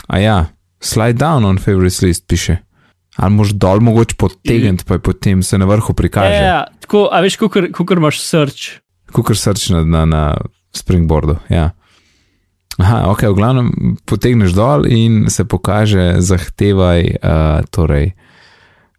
A 0.07 0.23
ja, 0.23 0.39
slide 0.79 1.19
down 1.19 1.43
on 1.43 1.59
favorites 1.59 1.99
list 2.03 2.31
piše. 2.31 2.63
Ali 3.19 3.35
moš 3.35 3.59
dol 3.59 3.83
mogoče 3.83 4.15
potegniti, 4.19 4.87
pa 4.87 4.99
je 4.99 5.03
potem 5.03 5.43
se 5.43 5.59
na 5.59 5.67
vrhu 5.67 5.91
Ja, 5.91 5.95
prikaže. 5.95 6.35
ja, 6.35 6.65
tako, 6.81 7.09
a 7.11 7.21
veš, 7.21 7.37
kako 7.75 7.95
imaš 7.95 8.23
search. 8.23 8.84
Kukor 9.15 9.39
srč 9.39 9.71
na, 9.71 9.85
na, 9.87 10.05
na 10.11 10.23
springboardu. 10.75 11.39
Ja. 11.53 11.71
Aha, 12.83 13.05
ok, 13.13 13.29
v 13.31 13.39
glavnem 13.39 13.69
potegneš 14.03 14.55
dol 14.57 14.89
in 14.91 15.29
se 15.31 15.47
pokaže, 15.47 16.19
zahtevaj, 16.19 17.03
uh, 17.23 17.63
torej, 17.71 18.11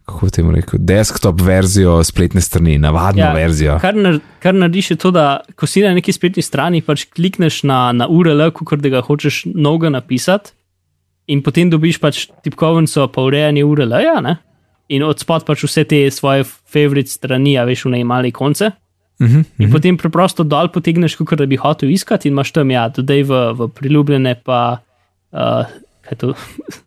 kako 0.05 0.30
temu 0.32 0.53
rekel, 0.55 0.80
desktop 0.80 1.41
verzijo 1.43 1.97
spletne 2.07 2.41
strani, 2.41 2.78
navadno 2.80 3.26
ja, 3.26 3.34
verzijo. 3.36 3.76
Kar, 3.82 3.97
nar, 3.97 4.22
kar 4.39 4.55
narediš 4.55 4.93
je 4.93 4.97
to, 5.01 5.11
da 5.11 5.26
ko 5.59 5.68
si 5.68 5.84
na 5.84 5.91
neki 5.97 6.13
spletni 6.16 6.45
strani, 6.45 6.80
pač 6.86 7.07
klikneš 7.11 7.63
na, 7.68 7.89
na 7.91 8.07
URL, 8.07 8.47
kot 8.55 8.80
da 8.80 8.93
ga 8.93 9.03
hočeš 9.03 9.43
novega 9.51 9.91
napisati, 9.97 10.53
in 11.28 11.41
potem 11.43 11.74
dobiš 11.74 11.99
pač 11.99 12.28
tipkovnico, 12.45 13.09
pa 13.11 13.28
urejanje 13.28 13.66
URL-ja, 13.66 14.38
in 14.93 15.03
od 15.03 15.20
spod 15.20 15.43
pač 15.43 15.66
vse 15.66 15.84
te 15.89 16.05
svoje 16.13 16.45
favorite 16.45 17.11
strani, 17.11 17.57
a 17.57 17.66
veš, 17.68 17.88
v 17.89 17.97
najmali 17.97 18.32
konce. 18.32 18.72
Uh 19.20 19.28
-huh, 19.28 19.43
In 19.57 19.72
potem 19.72 19.97
preprosto 19.97 20.43
dol 20.43 20.68
potegneš, 20.68 21.16
kot 21.16 21.38
da 21.38 21.45
bi 21.45 21.55
hotel 21.55 21.89
iskati, 21.89 22.28
in 22.28 22.34
imaš 22.34 22.51
tam, 22.51 22.72
ja, 22.72 22.89
dodaj 22.89 23.24
v, 23.24 23.32
v 23.53 23.68
priljubljene, 23.70 24.36
pa 24.43 24.78
uh, 25.32 25.66
to, 26.18 26.34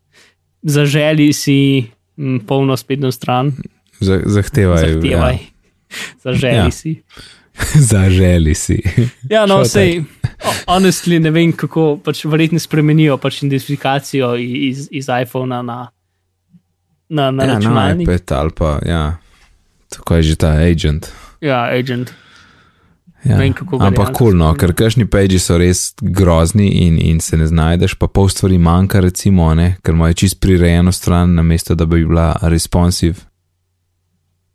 zaželi 0.62 1.33
si 1.33 1.87
m, 2.16 2.41
polno 2.41 2.76
spletno 2.76 3.11
stran, 3.11 3.53
Zahtevaj. 4.01 4.93
zahtevaj. 4.93 5.33
Ja. 5.33 5.39
Zaželi 6.24 6.57
Ja. 6.57 6.70
si. 6.70 7.03
Zaželi 7.91 8.55
si. 8.55 8.83
Ja, 9.31 9.47
no, 9.47 9.64
sej, 9.64 10.05
honestly, 10.66 11.18
ne 11.18 11.31
vem, 11.31 11.53
kako 11.53 11.97
pač 11.97 12.24
verjetno 12.24 12.59
spremenijo 12.59 13.16
pač 13.16 13.43
identifikacijo 13.43 14.37
iz, 14.37 14.89
iz 14.91 15.07
iPhona 15.22 15.62
na, 15.62 15.89
na, 17.09 17.31
na 17.31 17.45
Ja, 17.45 17.55
računalnik. 17.55 18.05
iPad 18.05 18.33
ali 18.33 18.51
pa, 18.51 18.79
ja, 18.87 19.16
tako 19.89 20.14
je 20.14 20.22
že 20.22 20.37
ta 20.37 20.49
agent. 20.53 21.09
Ja, 21.41 21.64
agent. 21.70 22.14
Ja. 23.24 23.36
Vem, 23.39 23.51
Ampak 23.51 23.80
dejansko 23.80 24.05
kul, 24.05 24.14
cool, 24.14 24.36
no, 24.39 24.53
ker 24.55 24.72
kašni 24.78 25.09
peči 25.11 25.41
so 25.43 25.57
res 25.59 25.91
grozni 26.01 26.68
in, 26.84 27.01
in 27.03 27.18
se 27.20 27.36
ne 27.36 27.49
znajdeš, 27.51 27.97
pa 27.99 28.07
pol 28.07 28.28
stvari 28.30 28.61
manjka, 28.62 29.03
recimo, 29.03 29.51
ne, 29.59 29.72
ker 29.82 29.97
imajo 29.97 30.20
čist 30.22 30.39
prirejeno 30.41 30.93
stran, 30.95 31.34
namesto 31.34 31.74
da 31.74 31.86
bi 31.86 32.05
bila 32.07 32.30
responsive. 32.47 33.26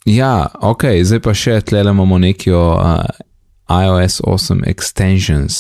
Ja, 0.08 0.48
ok, 0.60 0.88
zdaj 1.04 1.22
pa 1.24 1.36
še 1.36 1.60
tle 1.68 1.84
imamo 1.84 2.18
neki 2.20 2.52
o 2.56 2.64
uh, 2.76 3.04
iOS 3.68 4.22
8 4.28 4.64
extensions 4.68 5.56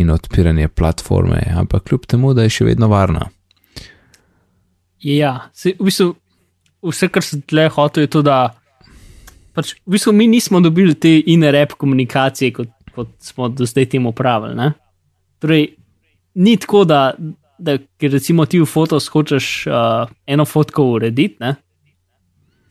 in 0.00 0.12
odpiranje 0.12 0.68
platforme, 0.68 1.42
ampak 1.56 1.88
kljub 1.88 2.06
temu, 2.08 2.32
da 2.36 2.44
je 2.44 2.56
še 2.56 2.68
vedno 2.68 2.88
varna. 2.92 3.28
Ja, 5.02 5.50
se, 5.56 5.74
v 5.78 5.88
bistvu, 5.88 6.12
vse, 6.88 7.08
kar 7.12 7.24
sem 7.24 7.42
tle 7.48 7.68
hotel, 7.72 8.06
je 8.06 8.12
to, 8.12 8.22
da 8.24 8.38
pač, 9.54 9.74
v 9.86 9.96
bistvu, 9.96 10.12
mi 10.16 10.26
nismo 10.26 10.60
dobili 10.60 10.94
te 10.94 11.18
in-rap 11.32 11.76
komunikacije, 11.78 12.52
kot, 12.52 12.70
kot 12.94 13.12
smo 13.20 13.48
do 13.48 13.66
zdaj 13.66 13.86
temu 13.92 14.12
pravili. 14.12 14.54
Ne? 14.58 14.72
Torej, 15.42 15.68
ni 16.34 16.56
tako, 16.56 16.84
da, 16.88 17.12
da 17.58 17.76
ker 18.00 18.12
recimo 18.12 18.46
ti 18.46 18.60
v 18.60 18.66
fotos 18.68 19.08
hočeš 19.12 19.66
uh, 19.68 20.08
eno 20.26 20.44
fotko 20.44 20.86
urediti, 20.96 21.36
ne? 21.40 21.54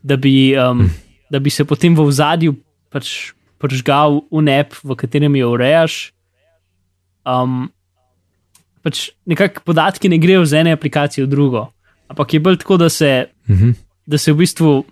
da, 0.03 0.17
bi, 0.17 0.53
um, 0.57 0.87
da 1.29 1.39
bi 1.39 1.49
se 1.53 1.65
potem 1.65 1.95
v 1.95 2.07
zadju 2.11 2.55
pač 2.89 3.31
pržgal 3.61 4.23
unep, 4.33 4.73
v 4.83 4.97
katerem 4.97 5.35
jo 5.37 5.51
urejaš. 5.53 6.11
Um, 7.21 7.69
pač 8.81 9.11
nekako 9.29 9.61
podatki 9.69 10.09
ne 10.09 10.17
grejo 10.17 10.41
z 10.49 10.63
ene 10.63 10.73
aplikacije 10.73 11.25
v 11.25 11.29
drugo, 11.29 11.67
ampak 12.09 12.33
je 12.33 12.39
bolj 12.41 12.57
tako, 12.63 12.77
da 12.81 12.89
se, 12.89 13.29
Mhm. 13.47 13.77
da 14.07 14.17
se 14.17 14.33
v 14.33 14.37
bistvu 14.41 14.83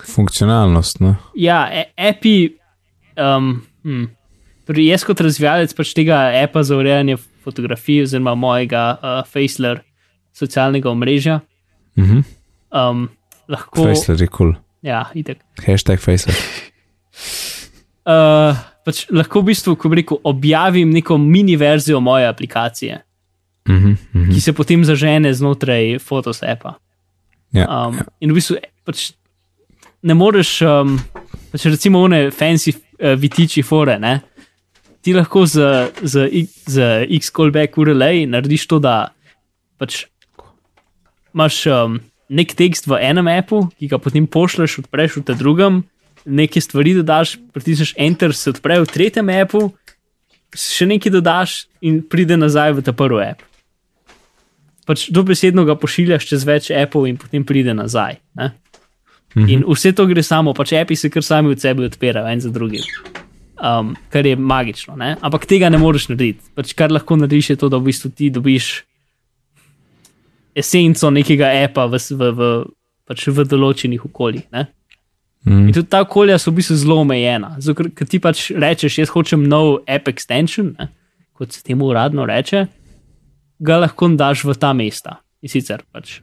funkcionalnost, 0.00 1.00
no. 1.00 1.16
Ja, 1.34 1.68
e- 1.72 1.92
api. 1.96 2.56
Um, 3.16 3.62
hm. 3.84 4.04
torej 4.66 4.86
jaz 4.88 5.02
kot 5.04 5.20
razvijalec 5.20 5.74
pač 5.76 5.90
tega 5.92 6.30
apa 6.42 6.62
za 6.64 6.76
urejanje 6.78 7.18
fotografij, 7.44 8.02
oziroma 8.06 8.32
mojega 8.34 8.96
uh, 8.96 9.26
Faceler 9.28 9.82
socialnega 10.32 10.88
omrežja, 10.90 11.40
Mhm. 11.96 12.22
um, 12.72 13.08
lahko. 13.48 13.84
Faceler 13.84 14.20
je 14.22 14.26
kul. 14.26 14.36
Cool. 14.36 14.54
Ja, 14.82 15.10
itek. 15.14 15.38
Hashtag 15.66 16.00
Faceler. 16.00 16.36
Uh, 18.02 18.56
pač 18.82 19.04
lahko 19.14 19.44
v 19.44 19.52
bistvu, 19.52 19.76
ko 19.78 19.86
bi 19.92 20.00
rekel, 20.00 20.18
objavim 20.26 20.90
neko 20.90 21.14
mini 21.22 21.54
verzijo 21.56 22.00
moje 22.02 22.26
aplikacije, 22.26 22.96
Mhm. 23.68 23.92
Mhm. 24.14 24.32
ki 24.34 24.40
se 24.40 24.52
potem 24.52 24.82
zažene 24.84 25.30
znotraj 25.34 25.98
Photos 26.02 26.42
appa. 26.42 26.74
Ja. 27.52 27.68
Um, 27.86 28.00
in 28.20 28.32
v 28.32 28.34
bistvu 28.40 28.56
pač 28.84 29.12
ne 30.02 30.14
moreš, 30.14 30.60
um, 30.66 30.96
pač 31.52 31.66
recimo, 31.70 32.02
one 32.02 32.30
fancy 32.34 32.74
uh, 32.74 33.14
vitiči 33.18 33.62
fore. 33.62 33.98
Ne? 34.02 34.20
Ti 35.02 35.14
lahko 35.16 35.46
z, 35.46 35.90
z, 36.02 36.28
z 36.66 37.06
X-callback 37.18 37.78
URL 37.78 38.04
narediš 38.30 38.68
to, 38.70 38.78
da 38.82 39.12
pač 39.78 40.04
imaš 41.34 41.64
um, 41.66 41.98
nek 42.32 42.54
tekst 42.56 42.86
v 42.86 43.00
enem 43.02 43.30
appu, 43.34 43.66
ki 43.78 43.90
ga 43.90 43.98
potem 44.02 44.26
pošleš, 44.26 44.82
odpreš 44.84 45.18
v 45.20 45.24
tem 45.26 45.38
drugem, 45.38 45.82
nekaj 46.24 46.68
stvari 46.68 46.94
dodaš, 46.98 47.36
pritisneš 47.52 47.94
Enter, 47.98 48.34
se 48.34 48.52
odpre 48.54 48.78
v 48.82 48.90
tretjem 48.90 49.32
appu, 49.34 49.70
še 50.54 50.86
nekaj 50.88 51.12
dodaš 51.12 51.64
in 51.82 52.02
pride 52.04 52.36
nazaj 52.38 52.78
v 52.78 52.84
ta 52.84 52.94
prvi 52.94 53.24
app. 53.32 53.42
Pač 54.86 55.06
dobesedno 55.14 55.64
ga 55.66 55.76
pošiljaš 55.78 56.26
čez 56.26 56.44
več 56.46 56.70
appov 56.74 57.06
in 57.06 57.18
potem 57.18 57.44
pride 57.46 57.74
nazaj. 57.74 58.18
Ne? 58.38 58.52
Mhm. 59.36 59.48
In 59.48 59.64
vse 59.68 59.92
to 59.96 60.06
gre 60.06 60.22
samo, 60.22 60.54
pač 60.54 60.74
api 60.76 60.96
se 60.96 61.10
kar 61.10 61.24
sami 61.24 61.52
od 61.54 61.60
sebe 61.60 61.86
odpirajo, 61.88 62.28
en 62.28 62.40
za 62.40 62.50
drugim. 62.50 62.84
Um, 63.62 63.94
kar 64.10 64.26
je 64.26 64.36
magično, 64.36 64.96
ne? 64.96 65.16
ampak 65.20 65.46
tega 65.46 65.70
ne 65.70 65.78
moreš 65.78 66.08
narediti. 66.10 66.42
Pač 66.54 66.74
kar 66.74 66.92
lahko 66.92 67.16
narediš, 67.16 67.52
je 67.52 67.56
to, 67.56 67.68
da 67.70 67.78
v 67.78 67.92
bistvu 67.92 68.10
ti 68.10 68.30
dobiš 68.30 68.82
esenco 70.58 71.10
nekega 71.10 71.48
apa 71.62 71.86
v, 71.86 72.00
v, 72.10 72.30
v, 72.36 72.48
pač 73.08 73.28
v 73.30 73.46
določenih 73.48 74.04
okoljih. 74.10 74.48
Ne? 74.52 74.66
Mhm. 75.46 75.68
In 75.68 75.76
tudi 75.76 75.88
ta 75.88 76.02
okolja 76.04 76.38
so 76.38 76.50
v 76.50 76.60
bistvu 76.60 76.76
zelo 76.82 76.98
omejena. 77.02 77.54
Ker, 77.62 77.92
ker 77.94 78.10
ti 78.10 78.20
pač 78.22 78.50
rečeš, 78.50 78.98
jaz 78.98 79.14
hočem 79.14 79.46
nov 79.48 79.80
app 79.86 80.10
extension, 80.10 80.74
ne? 80.78 80.90
kot 81.32 81.54
se 81.54 81.62
temu 81.64 81.88
uradno 81.88 82.26
reče, 82.28 82.66
ga 83.62 83.80
lahko 83.82 84.10
daš 84.18 84.44
v 84.44 84.58
ta 84.58 84.74
mesta. 84.76 85.20
In 85.42 85.50
sicer 85.50 85.86
pač. 85.90 86.20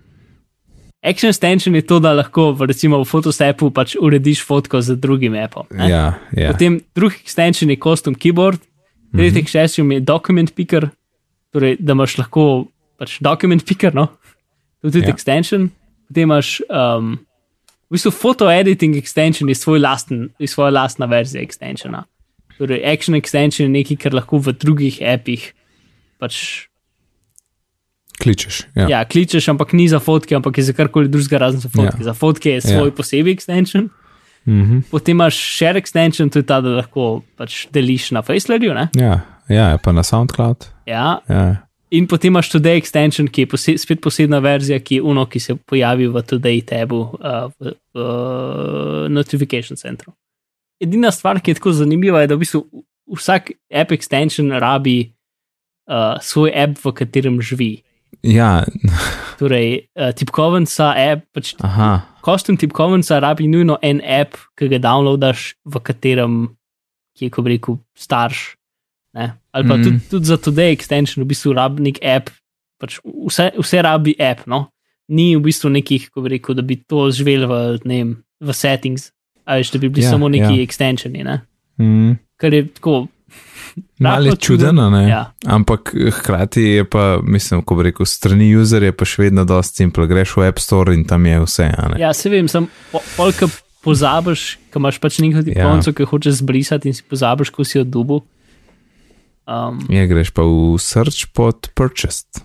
Action 1.01 1.29
extension 1.31 1.75
je 1.75 1.81
to, 1.87 1.99
da 2.03 2.11
lahko 2.13 2.51
v, 2.51 2.67
recimo 2.67 2.99
v 2.99 3.07
Photosepu 3.07 3.71
pač 3.71 3.95
urediš 3.95 4.43
fotko 4.43 4.81
z 4.83 4.97
drugim 4.99 5.35
appom. 5.39 5.63
ne. 5.71 5.87
Ja, 5.89 6.19
ja. 6.35 6.51
Potem 6.51 6.81
drugi 6.95 7.23
extension 7.23 7.69
je 7.71 7.77
custom 7.79 8.15
keyboard, 8.15 8.59
tretji 9.15 9.39
extension 9.41 9.87
je 9.91 9.99
document 10.03 10.51
picker, 10.55 10.89
torej 11.55 11.77
da 11.79 11.95
imaš 11.95 12.17
lahko 12.19 12.67
pač 12.99 13.15
document 13.23 13.63
picker, 13.65 13.95
no, 13.95 14.07
to 14.81 14.87
je 14.87 14.91
tudi 14.99 15.07
Ja. 15.07 15.15
extension. 15.15 15.69
Potem 16.11 16.23
imaš 16.27 16.59
um, 16.67 17.15
v 17.89 17.95
bistvu 17.95 18.11
photo 18.11 18.49
editing 18.51 18.95
extension 18.99 19.47
je 19.49 19.55
svoj 19.55 19.79
lasten, 19.79 20.29
je 20.39 20.47
svoja 20.47 20.69
lastna 20.71 21.05
verzija 21.07 21.41
extensiona. 21.41 22.03
Torej, 22.59 22.83
action 22.83 23.15
extension 23.15 23.71
je 23.71 23.71
nekaj, 23.71 23.97
kar 23.97 24.13
lahko 24.13 24.37
v 24.37 24.51
drugih 24.51 24.99
appih 24.99 25.53
pač 26.19 26.67
Kličeš. 28.19 28.63
Ja. 28.75 28.87
ja, 28.89 28.99
kličeš, 29.05 29.47
ampak 29.49 29.71
ni 29.73 29.87
za 29.87 29.99
fotke, 30.03 30.35
ampak 30.35 30.57
je 30.59 30.63
za 30.69 30.73
karkoli 30.75 31.07
drugega, 31.07 31.37
razen 31.39 31.63
za 31.63 31.69
fotke. 31.71 32.01
Ja. 32.01 32.11
Za 32.11 32.13
fotke 32.13 32.51
je 32.57 32.61
svoj 32.61 32.91
Ja. 32.91 32.95
posebej 32.95 33.33
extension. 33.35 33.89
Mhm. 34.47 34.79
Potem 34.91 35.15
imaš 35.15 35.37
share 35.57 35.79
extension, 35.79 36.29
to 36.31 36.39
je 36.39 36.43
ta, 36.47 36.61
da 36.61 36.69
lahko 36.79 37.21
pač 37.37 37.67
deliš 37.71 38.11
na 38.11 38.21
Facelerju. 38.21 38.75
ja, 38.95 39.21
ja, 39.49 39.77
pa 39.83 39.91
na 39.91 40.03
SoundCloud. 40.03 40.65
Ja. 40.87 41.19
Ja. 41.29 41.55
In 41.91 42.07
potem 42.07 42.29
imaš 42.29 42.51
Today 42.51 42.77
extension, 42.77 43.27
ki 43.27 43.41
je 43.41 43.47
pose 43.47 43.77
spet 43.77 44.01
posebna 44.01 44.39
verzija, 44.39 44.79
ki 44.79 44.95
je 44.95 45.01
uno, 45.01 45.25
ki 45.25 45.39
se 45.39 45.55
pojavi 45.55 46.07
v 46.07 46.21
Today 46.21 46.61
tabu 46.65 46.99
uh, 47.17 47.49
v, 47.59 47.73
v 47.93 49.09
Notification 49.09 49.77
Centru. 49.77 50.13
Edina 50.81 51.11
stvar, 51.11 51.41
ki 51.41 51.51
je 51.51 51.55
tako 51.55 51.73
zanimiva, 51.73 52.21
je, 52.21 52.27
da 52.27 52.35
v 52.35 52.43
bistvu 52.45 52.61
vsak 53.17 53.51
app 53.73 53.91
extension 53.91 54.51
rabi 54.61 55.11
uh, 55.89 56.21
svoj 56.21 56.53
app, 56.53 56.77
v 56.85 56.93
katerem 56.93 57.41
živi. 57.41 57.81
Ja, 58.23 58.63
Torej, 59.39 59.89
uh, 59.95 60.11
tipkovnica 60.15 60.91
app, 60.99 61.25
pač 61.35 61.53
Custom 62.25 62.57
tipkovnica 62.59 63.19
rabi 63.23 63.47
nujno 63.47 63.77
en 63.81 64.01
app, 64.03 64.35
ki 64.59 64.67
ga 64.73 64.81
downloadaš, 64.83 65.53
v 65.65 65.81
katerem 65.83 66.39
je, 67.19 67.29
ko 67.31 67.43
bi 67.45 67.55
rekel, 67.55 67.79
starš. 67.97 68.41
Ne? 69.17 69.31
Ali 69.55 69.67
pa 69.67 69.77
mm. 69.77 69.83
tudi, 69.83 70.01
tudi 70.11 70.29
za 70.29 70.37
Today 70.37 70.75
extension, 70.75 71.23
v 71.23 71.29
bistvu 71.31 71.55
rabi 71.55 71.87
nek 71.87 72.01
app, 72.03 72.31
pač 72.79 72.99
vse, 73.03 73.49
vse 73.57 73.83
rabi 73.85 74.15
app. 74.19 74.45
No? 74.51 74.67
Ni 75.09 75.31
v 75.35 75.43
bistvu 75.47 75.71
nekih, 75.73 76.09
ko 76.13 76.23
bi 76.25 76.35
rekel, 76.35 76.57
da 76.59 76.65
bi 76.65 76.77
to 76.83 77.07
živel 77.15 77.47
v, 77.49 77.61
vem, 77.87 78.17
v 78.39 78.55
settings, 78.55 79.09
ali 79.49 79.65
da 79.65 79.81
bi 79.81 79.89
bili 79.89 80.05
Ja, 80.05 80.11
ja, 80.11 80.17
samo 80.17 80.29
neki 80.29 80.51
ja. 80.51 80.59
ja. 80.59 80.67
extensioni. 80.67 81.23
Ne? 81.23 81.39
mm. 81.81 82.19
Kar 82.39 82.53
je 82.53 82.67
tako. 82.67 83.07
Malo 83.99 84.31
je 84.31 84.35
čudeno, 84.35 84.89
ne? 84.89 85.03
Ja. 85.09 85.21
Ampak 85.45 85.93
hkrati 86.19 86.61
je 86.61 86.85
pa, 86.89 87.19
mislim, 87.23 87.61
ko 87.61 87.75
bi 87.75 87.89
rekel, 87.89 88.05
strani 88.05 88.51
user 88.55 88.83
je 88.83 88.93
pa 88.95 89.07
še 89.07 89.23
vedno 89.23 89.45
dosti 89.47 89.83
simpel. 89.83 90.07
Greš 90.09 90.35
v 90.37 90.47
App 90.49 90.61
Store 90.63 90.95
in 90.95 91.05
tam 91.07 91.25
je 91.25 91.39
vse. 91.45 91.69
Ja, 91.99 92.13
se 92.13 92.31
vem, 92.31 92.47
sem 92.51 92.67
polk 93.17 93.43
pozabiš, 93.85 94.57
ko 94.73 94.81
imaš 94.81 94.99
pač 94.99 95.19
tipkovnico, 95.21 95.91
ja. 95.91 95.95
ki 95.95 96.09
hočeš 96.09 96.41
zbrisati 96.41 96.91
in 96.91 96.97
si 96.97 97.05
pozabiš, 97.07 97.53
ko 97.55 97.63
si 97.63 97.79
jo 97.79 97.85
dubu. 97.87 98.21
Um, 99.49 99.81
Ja, 99.89 100.05
greš 100.05 100.33
pa 100.35 100.45
v 100.45 100.77
search 100.77 101.31
pod 101.33 101.71
purchased. 101.73 102.43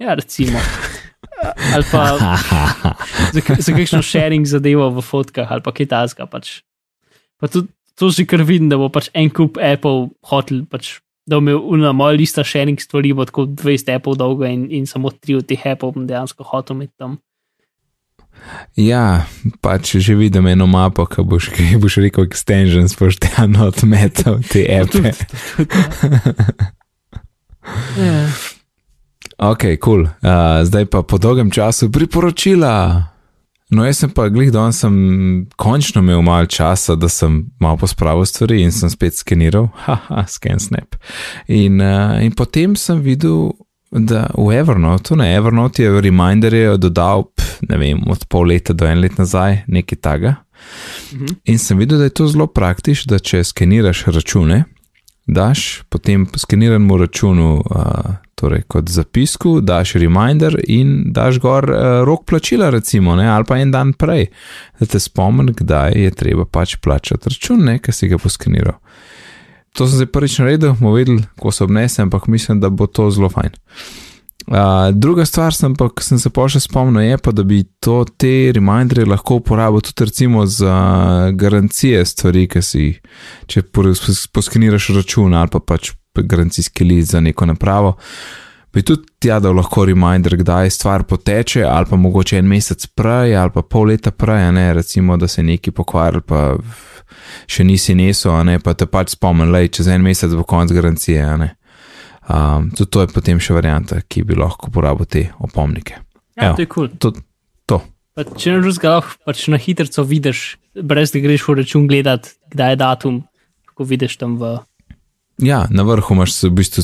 Ja, 0.00 0.14
recimo. 0.16 0.62
Ali 1.74 1.84
pa 1.90 2.16
za, 3.34 3.42
za 3.42 3.72
kakšno 3.74 4.02
sharing 4.02 4.46
zadevo 4.46 4.88
v 4.94 5.02
fotkah, 5.04 5.50
ali 5.50 5.62
pa 5.62 5.74
kaj 5.74 5.90
tasga. 5.90 6.26
Pač. 6.30 6.62
Pa 7.38 7.50
tudi 7.50 7.70
to 7.98 8.10
že 8.14 8.26
kar 8.26 8.42
vidim, 8.46 8.68
da 8.70 8.78
bo 8.78 8.88
pač 8.92 9.10
en 9.14 9.30
kup 9.30 9.58
Apple 9.58 10.10
hotel, 10.30 10.64
pač, 10.70 10.98
da 11.28 11.38
bo 11.38 11.42
imel 11.44 11.82
na 11.82 11.92
moja 11.92 12.16
lista 12.18 12.44
sharing 12.46 12.80
stvari, 12.80 13.12
bo 13.12 13.26
tako 13.28 13.46
20 13.50 13.94
Apple 13.94 14.16
dolga 14.18 14.50
in, 14.50 14.68
in 14.70 14.86
samo 14.86 15.10
tri 15.10 15.34
od 15.38 15.48
teh 15.48 15.66
Apple 15.66 15.92
bom 15.92 16.06
dejansko 16.08 16.46
hotel 16.46 16.78
imeti 16.78 16.94
tam. 16.98 17.18
Ja, 18.78 19.26
pač 19.60 19.96
že 19.98 20.14
vidim 20.14 20.46
eno 20.46 20.68
mapo, 20.70 21.08
ki 21.10 21.26
boš, 21.26 21.50
ki 21.50 21.74
boš 21.82 21.98
rekel 22.06 22.28
extensions, 22.28 22.94
boš 22.94 23.18
tam 23.18 23.58
odmetal 23.66 24.38
te 24.46 24.62
Tudi- 24.62 25.10
appe. 25.10 25.12
Ja. 27.98 28.28
Ok, 29.38 29.78
kul. 29.78 29.78
Cool. 29.78 30.02
Uh, 30.02 30.64
zdaj 30.66 30.88
pa 30.90 31.02
po 31.02 31.18
dolgem 31.18 31.50
času 31.50 31.92
priporočila. 31.92 33.04
No, 33.70 33.84
jaz 33.84 33.98
sem 34.00 34.10
pa 34.10 34.30
glih 34.32 34.48
danes 34.52 34.80
sem 34.80 34.94
končno 35.60 36.00
imel 36.00 36.22
malo 36.24 36.48
časa, 36.48 36.96
da 36.96 37.08
sem 37.12 37.42
malo 37.60 37.76
pospravil 37.76 38.24
stvari 38.24 38.62
in 38.64 38.72
sem 38.72 38.88
spet 38.90 39.18
skeniral, 39.18 39.68
haha, 39.84 40.24
scan 40.28 40.60
snap. 40.60 40.96
In, 41.48 41.80
uh, 41.80 42.16
in 42.24 42.32
potem 42.32 42.76
sem 42.76 43.02
videl, 43.04 43.50
da 43.90 44.26
v 44.36 44.52
Evernote, 44.56 45.16
ne 45.16 45.30
Evernote 45.36 45.84
je 45.84 46.00
reminderje 46.04 46.76
dodal, 46.80 47.26
pf, 47.36 47.62
ne 47.68 47.78
vem, 47.80 48.02
od 48.08 48.24
pol 48.28 48.50
leta 48.50 48.76
do 48.76 48.88
en 48.88 49.00
let 49.00 49.16
nazaj, 49.20 49.62
nekaj 49.68 50.00
taga. 50.00 50.34
Mhm. 51.12 51.38
In 51.52 51.58
sem 51.58 51.78
videl, 51.78 52.00
da 52.00 52.08
je 52.08 52.16
to 52.20 52.28
zelo 52.28 52.46
praktično, 52.46 53.12
da 53.14 53.18
če 53.20 53.44
skeniraš 53.44 54.06
račune, 54.12 54.64
daš 55.26 55.82
potem 55.88 56.24
skeniranemu 56.36 56.98
računu, 57.04 57.50
uh, 57.60 58.16
torej 58.38 58.64
kot 58.70 58.90
zapisku, 58.92 59.58
daš 59.60 59.96
reminder 59.98 60.54
in 60.70 61.12
daš 61.14 61.40
gor 61.42 61.66
uh, 61.70 62.00
rok 62.06 62.24
plačila, 62.30 62.70
recimo, 62.70 63.16
ne, 63.18 63.26
ali 63.28 63.46
pa 63.48 63.58
en 63.58 63.74
dan 63.74 63.92
prej, 63.98 64.28
da 64.80 64.86
te 64.86 65.00
spomni, 65.02 65.54
kdaj 65.58 65.98
je 65.98 66.14
treba 66.14 66.46
pač 66.46 66.76
plačati 66.82 67.34
račun, 67.34 67.64
ne, 67.66 67.78
ki 67.82 67.94
si 67.94 68.10
ga 68.10 68.18
poskeniral. 68.22 68.78
To 69.78 69.86
sem 69.86 70.00
zdaj 70.00 70.12
prvič 70.14 70.38
naredil, 70.42 70.74
bomo 70.78 70.94
videli, 70.96 71.22
ko 71.38 71.52
se 71.54 71.64
obnesem, 71.64 72.08
ampak 72.08 72.26
mislim, 72.26 72.60
da 72.60 72.70
bo 72.70 72.86
to 72.86 73.10
zelo 73.14 73.30
fajn. 73.30 73.58
Uh, 74.48 74.54
druga 74.96 75.26
stvar, 75.28 75.52
sem 75.52 75.74
pa, 75.76 75.90
ki 75.92 76.04
sem 76.06 76.20
se 76.22 76.30
pa 76.32 76.46
še 76.48 76.62
spomnil, 76.64 77.02
je 77.04 77.18
pa, 77.20 77.34
da 77.36 77.44
bi 77.44 77.60
to 77.84 78.00
te 78.16 78.48
reminderje 78.56 79.04
lahko 79.04 79.42
uporabil 79.42 79.84
tudi 79.84 80.08
recimo 80.08 80.46
za 80.48 80.72
garancije 81.36 82.00
stvari, 82.08 82.46
ki 82.48 82.62
si 82.64 82.86
jih, 82.86 83.02
če 83.50 83.66
poskeniraš 84.32 84.88
račun 84.96 85.36
ali 85.36 85.52
pa 85.52 85.60
pač 85.60 85.92
garancijski 86.22 86.84
list 86.84 87.10
za 87.10 87.20
neko 87.20 87.46
napravo. 87.46 87.96
Bi 88.72 88.82
tudi 88.82 89.08
tja 89.18 89.38
dal 89.40 89.56
lahko 89.56 89.86
reminder, 89.88 90.36
kdaj 90.36 90.70
stvar 90.70 91.02
poteče, 91.08 91.64
ali 91.64 91.86
pa 91.90 91.96
mogoče 91.96 92.38
en 92.38 92.46
mesec 92.46 92.86
prej, 92.86 93.36
ali 93.36 93.50
pa 93.54 93.62
pol 93.62 93.88
leta 93.88 94.10
prej, 94.10 94.50
ne, 94.52 94.72
recimo, 94.76 95.16
da 95.16 95.28
se 95.28 95.42
neki 95.42 95.72
pokvaril, 95.72 96.20
pa 96.20 96.52
še 97.48 97.64
nisi 97.64 97.96
nesel, 97.96 98.36
ne, 98.44 98.58
pa 98.60 98.74
te 98.76 98.86
pač 98.86 99.16
spomnil, 99.16 99.52
da 99.52 99.62
je 99.64 99.72
čez 99.78 99.88
en 99.94 100.04
mesec 100.04 100.34
bo 100.36 100.44
konc 100.48 100.74
garancije, 100.74 101.24
ne. 101.40 101.54
Um, 102.28 102.68
tudi 102.76 102.90
to 102.92 103.06
je 103.06 103.08
potem 103.14 103.40
še 103.40 103.56
varianta, 103.56 104.02
ki 104.04 104.26
bi 104.28 104.36
lahko 104.36 104.68
uporabil 104.68 105.08
te 105.08 105.24
opomnike. 105.40 106.02
Ja, 106.36 106.50
Evo, 106.50 106.58
to 106.58 106.62
je 106.62 106.68
kul. 106.68 106.90
Cool. 106.92 106.98
To, 107.00 107.12
to. 107.64 107.78
Pa, 108.18 108.26
če 108.28 108.52
ne 108.52 108.60
žužga, 108.66 108.98
lahko 108.98 109.16
pač 109.24 109.46
na 109.48 109.56
hitro 109.56 110.04
vidiš, 110.04 110.58
brez 110.76 111.14
da 111.14 111.24
greš 111.24 111.46
v 111.48 111.56
račun 111.62 111.88
gledati, 111.88 112.36
kdaj 112.52 112.74
je 112.74 112.80
datum, 112.84 113.22
ko 113.72 113.88
vidiš 113.88 114.18
tam 114.20 114.36
v. 114.36 114.58
Ja, 115.38 115.66
na 115.70 115.82
vrhu 115.86 116.14
imaš 116.14 116.42
v 116.42 116.50
bistvu 116.50 116.82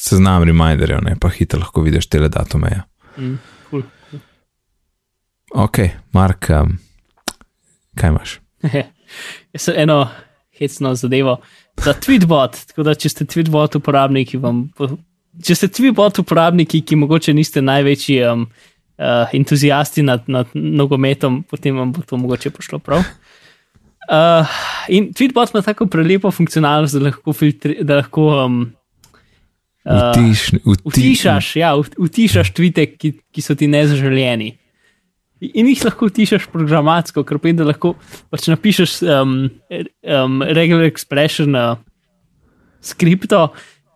seznam 0.00 0.44
reminderjev, 0.44 1.00
ne 1.04 1.16
pa 1.20 1.30
hitro 1.32 1.60
lahko 1.62 1.82
vidiš 1.82 2.06
te 2.06 2.20
datume. 2.28 2.70
Ja. 2.70 2.82
Mm, 3.16 3.38
cool. 3.70 3.82
Ok, 5.54 5.78
Mark, 6.12 6.50
um, 6.50 6.78
kaj 7.94 8.10
imaš? 8.10 8.38
Jaz 9.54 9.68
sem 9.68 9.74
eno 9.86 10.08
hecno 10.58 10.94
zadevo 10.94 11.38
za 11.84 11.94
Tweetbot. 11.94 12.58
Tako 12.70 12.86
da, 12.86 12.94
če 12.94 13.08
ste 13.08 13.26
Tweetbot 13.30 13.78
uporabniki, 13.78 14.38
vam, 14.42 14.66
če 15.44 15.56
ste 15.58 15.70
Tweetbot 15.72 16.20
uporabniki, 16.22 16.82
ki 16.86 16.98
mogoče 17.00 17.34
niste 17.34 17.62
največji 17.62 18.20
um, 18.28 18.46
uh, 18.98 19.34
entuzijasti 19.34 20.02
nad, 20.02 20.26
nad 20.26 20.50
nogometom, 20.54 21.42
potem 21.50 21.78
vam 21.78 21.92
bo 21.94 22.04
to 22.06 22.18
mogoče 22.20 22.52
pošlo 22.54 22.78
prav. 22.78 23.06
Uh, 24.04 24.48
in 24.88 25.12
Tweetbot 25.16 25.54
ima 25.54 25.62
tako 25.64 25.86
prelepo 25.86 26.30
funkcionalnost, 26.30 26.98
da 26.98 27.06
lahko, 27.08 27.32
filtri, 27.32 27.78
da 27.84 28.02
lahko 28.02 28.26
um, 28.44 28.58
uh, 29.84 30.10
Utiš, 30.10 30.42
uti, 30.64 30.82
utišaš, 30.84 31.56
ja, 31.56 31.72
utišaš 31.76 32.52
tvite, 32.52 32.86
ki, 32.86 33.14
ki 33.32 33.44
so 33.44 33.56
ti 33.56 33.68
nezaželjeni. 33.70 34.50
In 35.54 35.68
jih 35.68 35.84
lahko 35.84 36.08
tišaš 36.12 36.46
programatsko, 36.52 37.24
ker 37.24 37.40
pomeni, 37.40 37.58
da 37.60 37.68
lahko 37.68 37.94
pač 38.32 38.48
napišeš 38.52 38.98
um, 39.08 39.36
um, 39.72 40.42
regular 40.56 40.86
expression 40.88 41.56
uh, 41.56 41.76
skripto, 42.84 43.46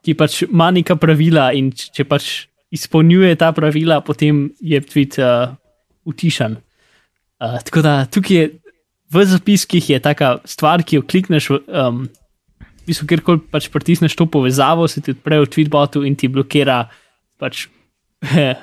ki 0.05 0.17
pač 0.17 0.43
ima 0.49 0.71
neka 0.73 0.97
pravila 1.01 1.51
in 1.57 1.69
če 1.73 2.09
pač 2.09 2.49
izpolnjuje 2.75 3.37
ta 3.41 3.53
pravila, 3.57 4.01
potem 4.05 4.49
je 4.61 4.81
tweet 4.85 5.21
uh, 5.21 5.53
utišan. 6.09 6.57
Uh, 7.39 7.61
tako 7.65 7.85
da 7.85 7.95
tukaj 8.11 8.37
je 8.37 8.49
v 9.13 9.25
zapiskih 9.25 9.91
je 9.91 9.99
taka 10.03 10.39
stvar, 10.45 10.85
ki 10.85 11.01
jo 11.01 11.03
klikneš, 11.09 11.51
um, 11.51 12.07
v 12.63 12.89
bistvu, 12.89 13.09
kjerkoli 13.09 13.43
pač 13.53 13.69
pritisneš 13.73 14.17
to 14.17 14.27
povezavo, 14.29 14.89
se 14.89 15.01
ti 15.05 15.17
odpre 15.17 15.41
v 15.43 15.51
tweetbotu 15.53 16.05
in 16.09 16.17
ti 16.17 16.29
blokira 16.29 16.87
pač. 17.41 17.69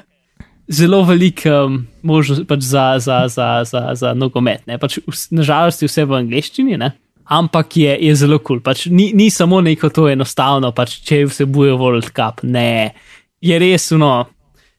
zelo 0.68 1.04
velik 1.06 1.44
um, 1.46 1.86
možnost 2.02 2.48
pač 2.50 2.66
za, 2.66 3.00
za, 3.00 3.28
za, 3.30 3.64
za, 3.64 3.82
za 3.94 4.14
nogomet. 4.18 4.66
Pač, 4.82 4.98
nažalost 5.32 5.84
je 5.84 5.90
vse 5.90 6.06
v 6.06 6.22
angleščini, 6.24 6.78
ne? 6.82 6.96
ampak 7.26 7.78
je, 7.78 7.98
je 8.06 8.16
zelo 8.16 8.38
kul. 8.40 8.60
Cool. 8.60 8.62
Pač, 8.62 8.86
ni, 8.94 9.10
ni 9.14 9.32
samo 9.34 9.62
neko 9.62 9.90
to 9.90 10.08
enostavno, 10.10 10.72
pač, 10.76 11.00
če 11.06 11.24
vsebuje 11.26 11.74
World 11.74 12.12
Cup. 12.14 12.44
Ne, 12.46 12.94
je 13.42 13.58
res 13.62 13.90
uno. 13.96 14.28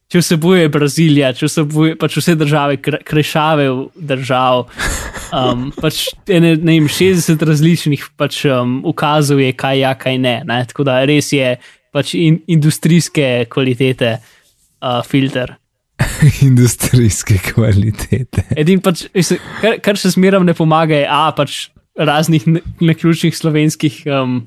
Če 0.06 0.20
vsebuje 0.22 0.68
Brazilija, 0.70 1.32
če 1.34 1.48
vsebuje 1.48 1.96
pač 1.98 2.20
vse 2.20 2.36
države, 2.38 2.76
krešave 2.78 3.64
držav, 3.98 4.68
um, 5.34 5.64
pač 5.74 6.04
ne, 6.30 6.52
ne 6.54 6.76
vem, 6.76 6.86
60 6.86 7.42
različnih 7.48 8.04
pač, 8.14 8.44
um, 8.46 8.78
ukazov 8.86 9.42
je, 9.42 9.50
kaj 9.58 9.80
ja, 9.82 9.94
kaj 9.98 10.20
ne, 10.22 10.36
ne. 10.46 10.60
Tako 10.70 10.86
da 10.86 11.00
res 11.10 11.32
je 11.34 11.56
pač 11.90 12.12
in, 12.14 12.38
industrijske 12.46 13.48
kvalitete 13.50 14.12
uh, 14.20 15.00
filter. 15.02 15.56
industrijske 16.46 17.40
kvalitete. 17.48 18.44
Edin 18.54 18.78
pač, 18.84 19.08
kar, 19.58 19.80
kar 19.82 19.98
še 19.98 20.12
zmeraj 20.14 20.44
ne 20.46 20.54
pomaga, 20.54 21.00
je 21.00 21.08
a, 21.10 21.24
pač 21.34 21.64
raznih 21.98 22.46
neključnih 22.78 23.34
slovenskih, 23.34 23.98
um, 24.06 24.38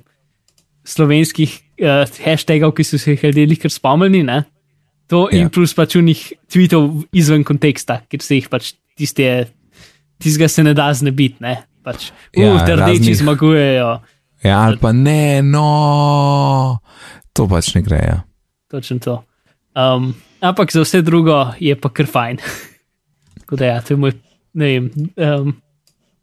slovenskih 0.88 1.58
uh, 1.84 2.06
hashtagov, 2.24 2.78
ki 2.78 2.88
so 2.88 3.02
se 3.02 3.18
jih 3.18 3.28
ljudje 3.28 3.60
kar 3.66 3.76
spomnili. 3.76 4.24
Ne? 4.24 4.46
To 5.10 5.26
ja. 5.32 5.40
in 5.42 5.50
plus 5.50 5.74
pač 5.74 5.98
unih 5.98 6.20
tweetov 6.52 6.92
izven 7.18 7.44
konteksta, 7.48 8.04
ker 8.10 8.22
se 8.22 8.38
jih 8.38 8.50
pač 8.52 8.74
tiste, 8.98 9.26
tistega 10.22 10.50
se 10.52 10.66
ne 10.66 10.76
da 10.78 10.92
znebiti. 10.94 11.42
Ne? 11.42 11.56
Pač, 11.86 12.12
ja, 12.38 12.54
uh, 12.54 12.62
te 12.62 12.76
rdeči 12.78 13.10
raznih... 13.10 13.18
zmagujejo. 13.24 13.92
Ja, 14.46 14.60
ali 14.68 14.78
pa 14.80 14.94
ne, 14.96 15.42
no, 15.44 16.80
to 17.36 17.48
pač 17.50 17.74
ne 17.76 17.84
gre. 17.84 18.00
Ja. 18.00 18.20
Točno 18.72 19.00
to. 19.04 19.16
Um, 19.74 20.14
ampak 20.46 20.72
za 20.72 20.86
vse 20.86 21.02
drugo 21.02 21.42
je 21.60 21.74
pa 21.76 21.90
kar 21.90 22.08
fajn. 22.08 22.40
Tako 23.42 23.60
da, 23.60 23.74
ja, 23.74 23.82
to 23.82 23.96
je 23.96 23.98
moj, 23.98 24.14
ne 24.54 24.70
vem, 24.70 24.92
um, 25.18 25.56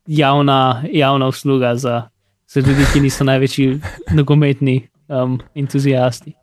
javna, 0.07 0.85
javna 0.93 1.27
usluga 1.27 1.75
za, 1.75 2.07
za 2.47 2.63
ljudi, 2.63 2.87
ki 2.93 3.03
niso 3.03 3.27
največji 3.27 3.81
nogometni 4.15 4.79
um, 5.09 5.41
entuzijasti. 5.59 6.37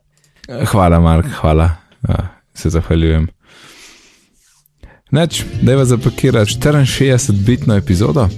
Hvala, 0.44 1.00
Mark, 1.00 1.26
hvala, 1.40 1.70
ja, 2.08 2.28
se 2.54 2.70
zahvaljujem. 2.70 3.28
Neč, 5.10 5.44
vas 5.62 5.88
zapakirati 5.88 6.56
64-bitno 6.58 7.76
epizodo. 7.76 8.28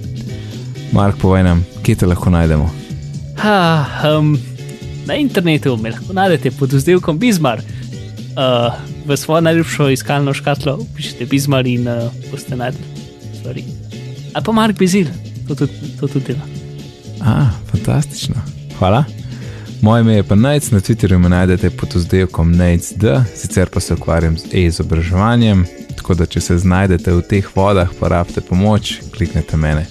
Mark, 0.91 1.17
povej 1.21 1.43
nam, 1.43 1.65
kje 1.83 1.95
te 1.95 2.05
lahko 2.05 2.29
najdemo. 2.29 2.69
Ha, 3.37 3.85
um, 4.17 4.37
na 5.05 5.15
internetu 5.15 5.77
me 5.77 5.91
lahko 5.91 6.13
najdete 6.13 6.51
pod 6.59 6.73
vzdelkom 6.73 7.19
Bizmar 7.19 7.61
uh, 7.61 8.77
v 9.05 9.17
svojo 9.17 9.41
najljubšo 9.41 9.89
iskalno 9.89 10.33
škatlo, 10.33 10.77
pišete 10.95 11.25
Bizmar 11.25 11.67
in 11.67 11.87
uh, 11.87 12.11
boste 12.31 12.55
najdli 12.55 12.97
stvari. 13.39 13.63
Ali 14.33 14.45
pa 14.45 14.51
Mark 14.51 14.77
Bizil, 14.77 15.07
to 15.47 15.55
tudi, 15.55 15.73
to 15.99 16.07
tudi 16.07 16.33
dela. 16.33 16.45
Ah, 17.21 17.49
fantastično. 17.71 18.35
Hvala. 18.79 19.16
Moje 19.81 20.01
ime 20.01 20.13
je 20.13 20.23
pa 20.23 20.35
Najc, 20.35 20.71
na 20.71 20.79
Twitterju 20.79 21.17
me 21.17 21.29
najdete 21.29 21.69
pod 21.69 21.95
oddelkom 21.95 22.51
NAICD, 22.51 23.03
sicer 23.35 23.69
pa 23.69 23.79
se 23.79 23.93
ukvarjam 23.93 24.37
z 24.37 24.43
e-izobraževanjem, 24.53 25.65
tako 25.95 26.13
da 26.13 26.25
če 26.25 26.41
se 26.41 26.57
znajdete 26.57 27.13
v 27.13 27.21
teh 27.21 27.49
vodah, 27.55 27.89
pa 27.99 28.07
rabite 28.07 28.41
pomoč, 28.41 28.97
kliknite 29.17 29.57
mene. 29.57 29.85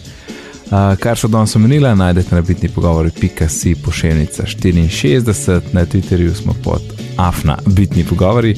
Uh, 0.66 0.96
kar 0.98 1.18
so 1.18 1.28
danes 1.28 1.56
omenila, 1.56 1.94
najdete 1.94 2.34
na 2.34 2.42
bitni 2.42 2.68
pogovori.si 2.68 3.74
pošiljnica 3.84 4.42
64, 4.42 5.60
na 5.72 5.86
Twitterju 5.86 6.34
smo 6.34 6.54
pod 6.64 6.82
afna 7.16 7.58
bitni 7.66 8.04
pogovori, 8.04 8.56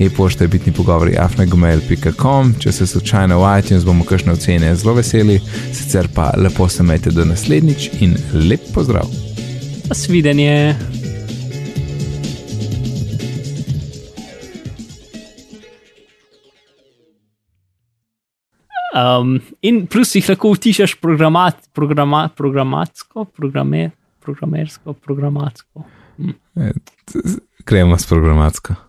e-pošta 0.00 0.44
je 0.44 0.48
bitni 0.48 0.72
pogovori 0.72 1.16
afnagmail.com, 1.18 2.54
če 2.60 2.72
se 2.72 2.86
slučajno 2.86 3.40
v 3.40 3.58
iTunes 3.58 3.84
bomo 3.84 4.04
kakšne 4.04 4.32
ocene 4.32 4.74
zelo 4.76 4.94
veseli, 4.94 5.40
sicer 5.72 6.08
pa 6.14 6.34
lepo 6.36 6.68
se 6.68 6.82
majte 6.82 7.10
do 7.10 7.24
naslednjič 7.24 7.90
in 8.00 8.16
lep 8.34 8.60
pozdrav. 8.74 9.25
Nasvidenje. 9.88 10.74
Um, 18.96 19.40
in 19.60 19.84
plus 19.86 20.14
jih 20.16 20.28
lahko 20.30 20.54
utišaš 20.56 20.96
programat, 21.02 21.58
programat, 21.76 22.32
programatsko, 22.38 23.26
programer, 23.36 23.92
programersko, 24.24 24.96
programatsko. 25.04 25.84
Hm. 26.16 26.34
Gremo 27.66 27.98
s 27.98 28.08
programatsko. 28.08 28.85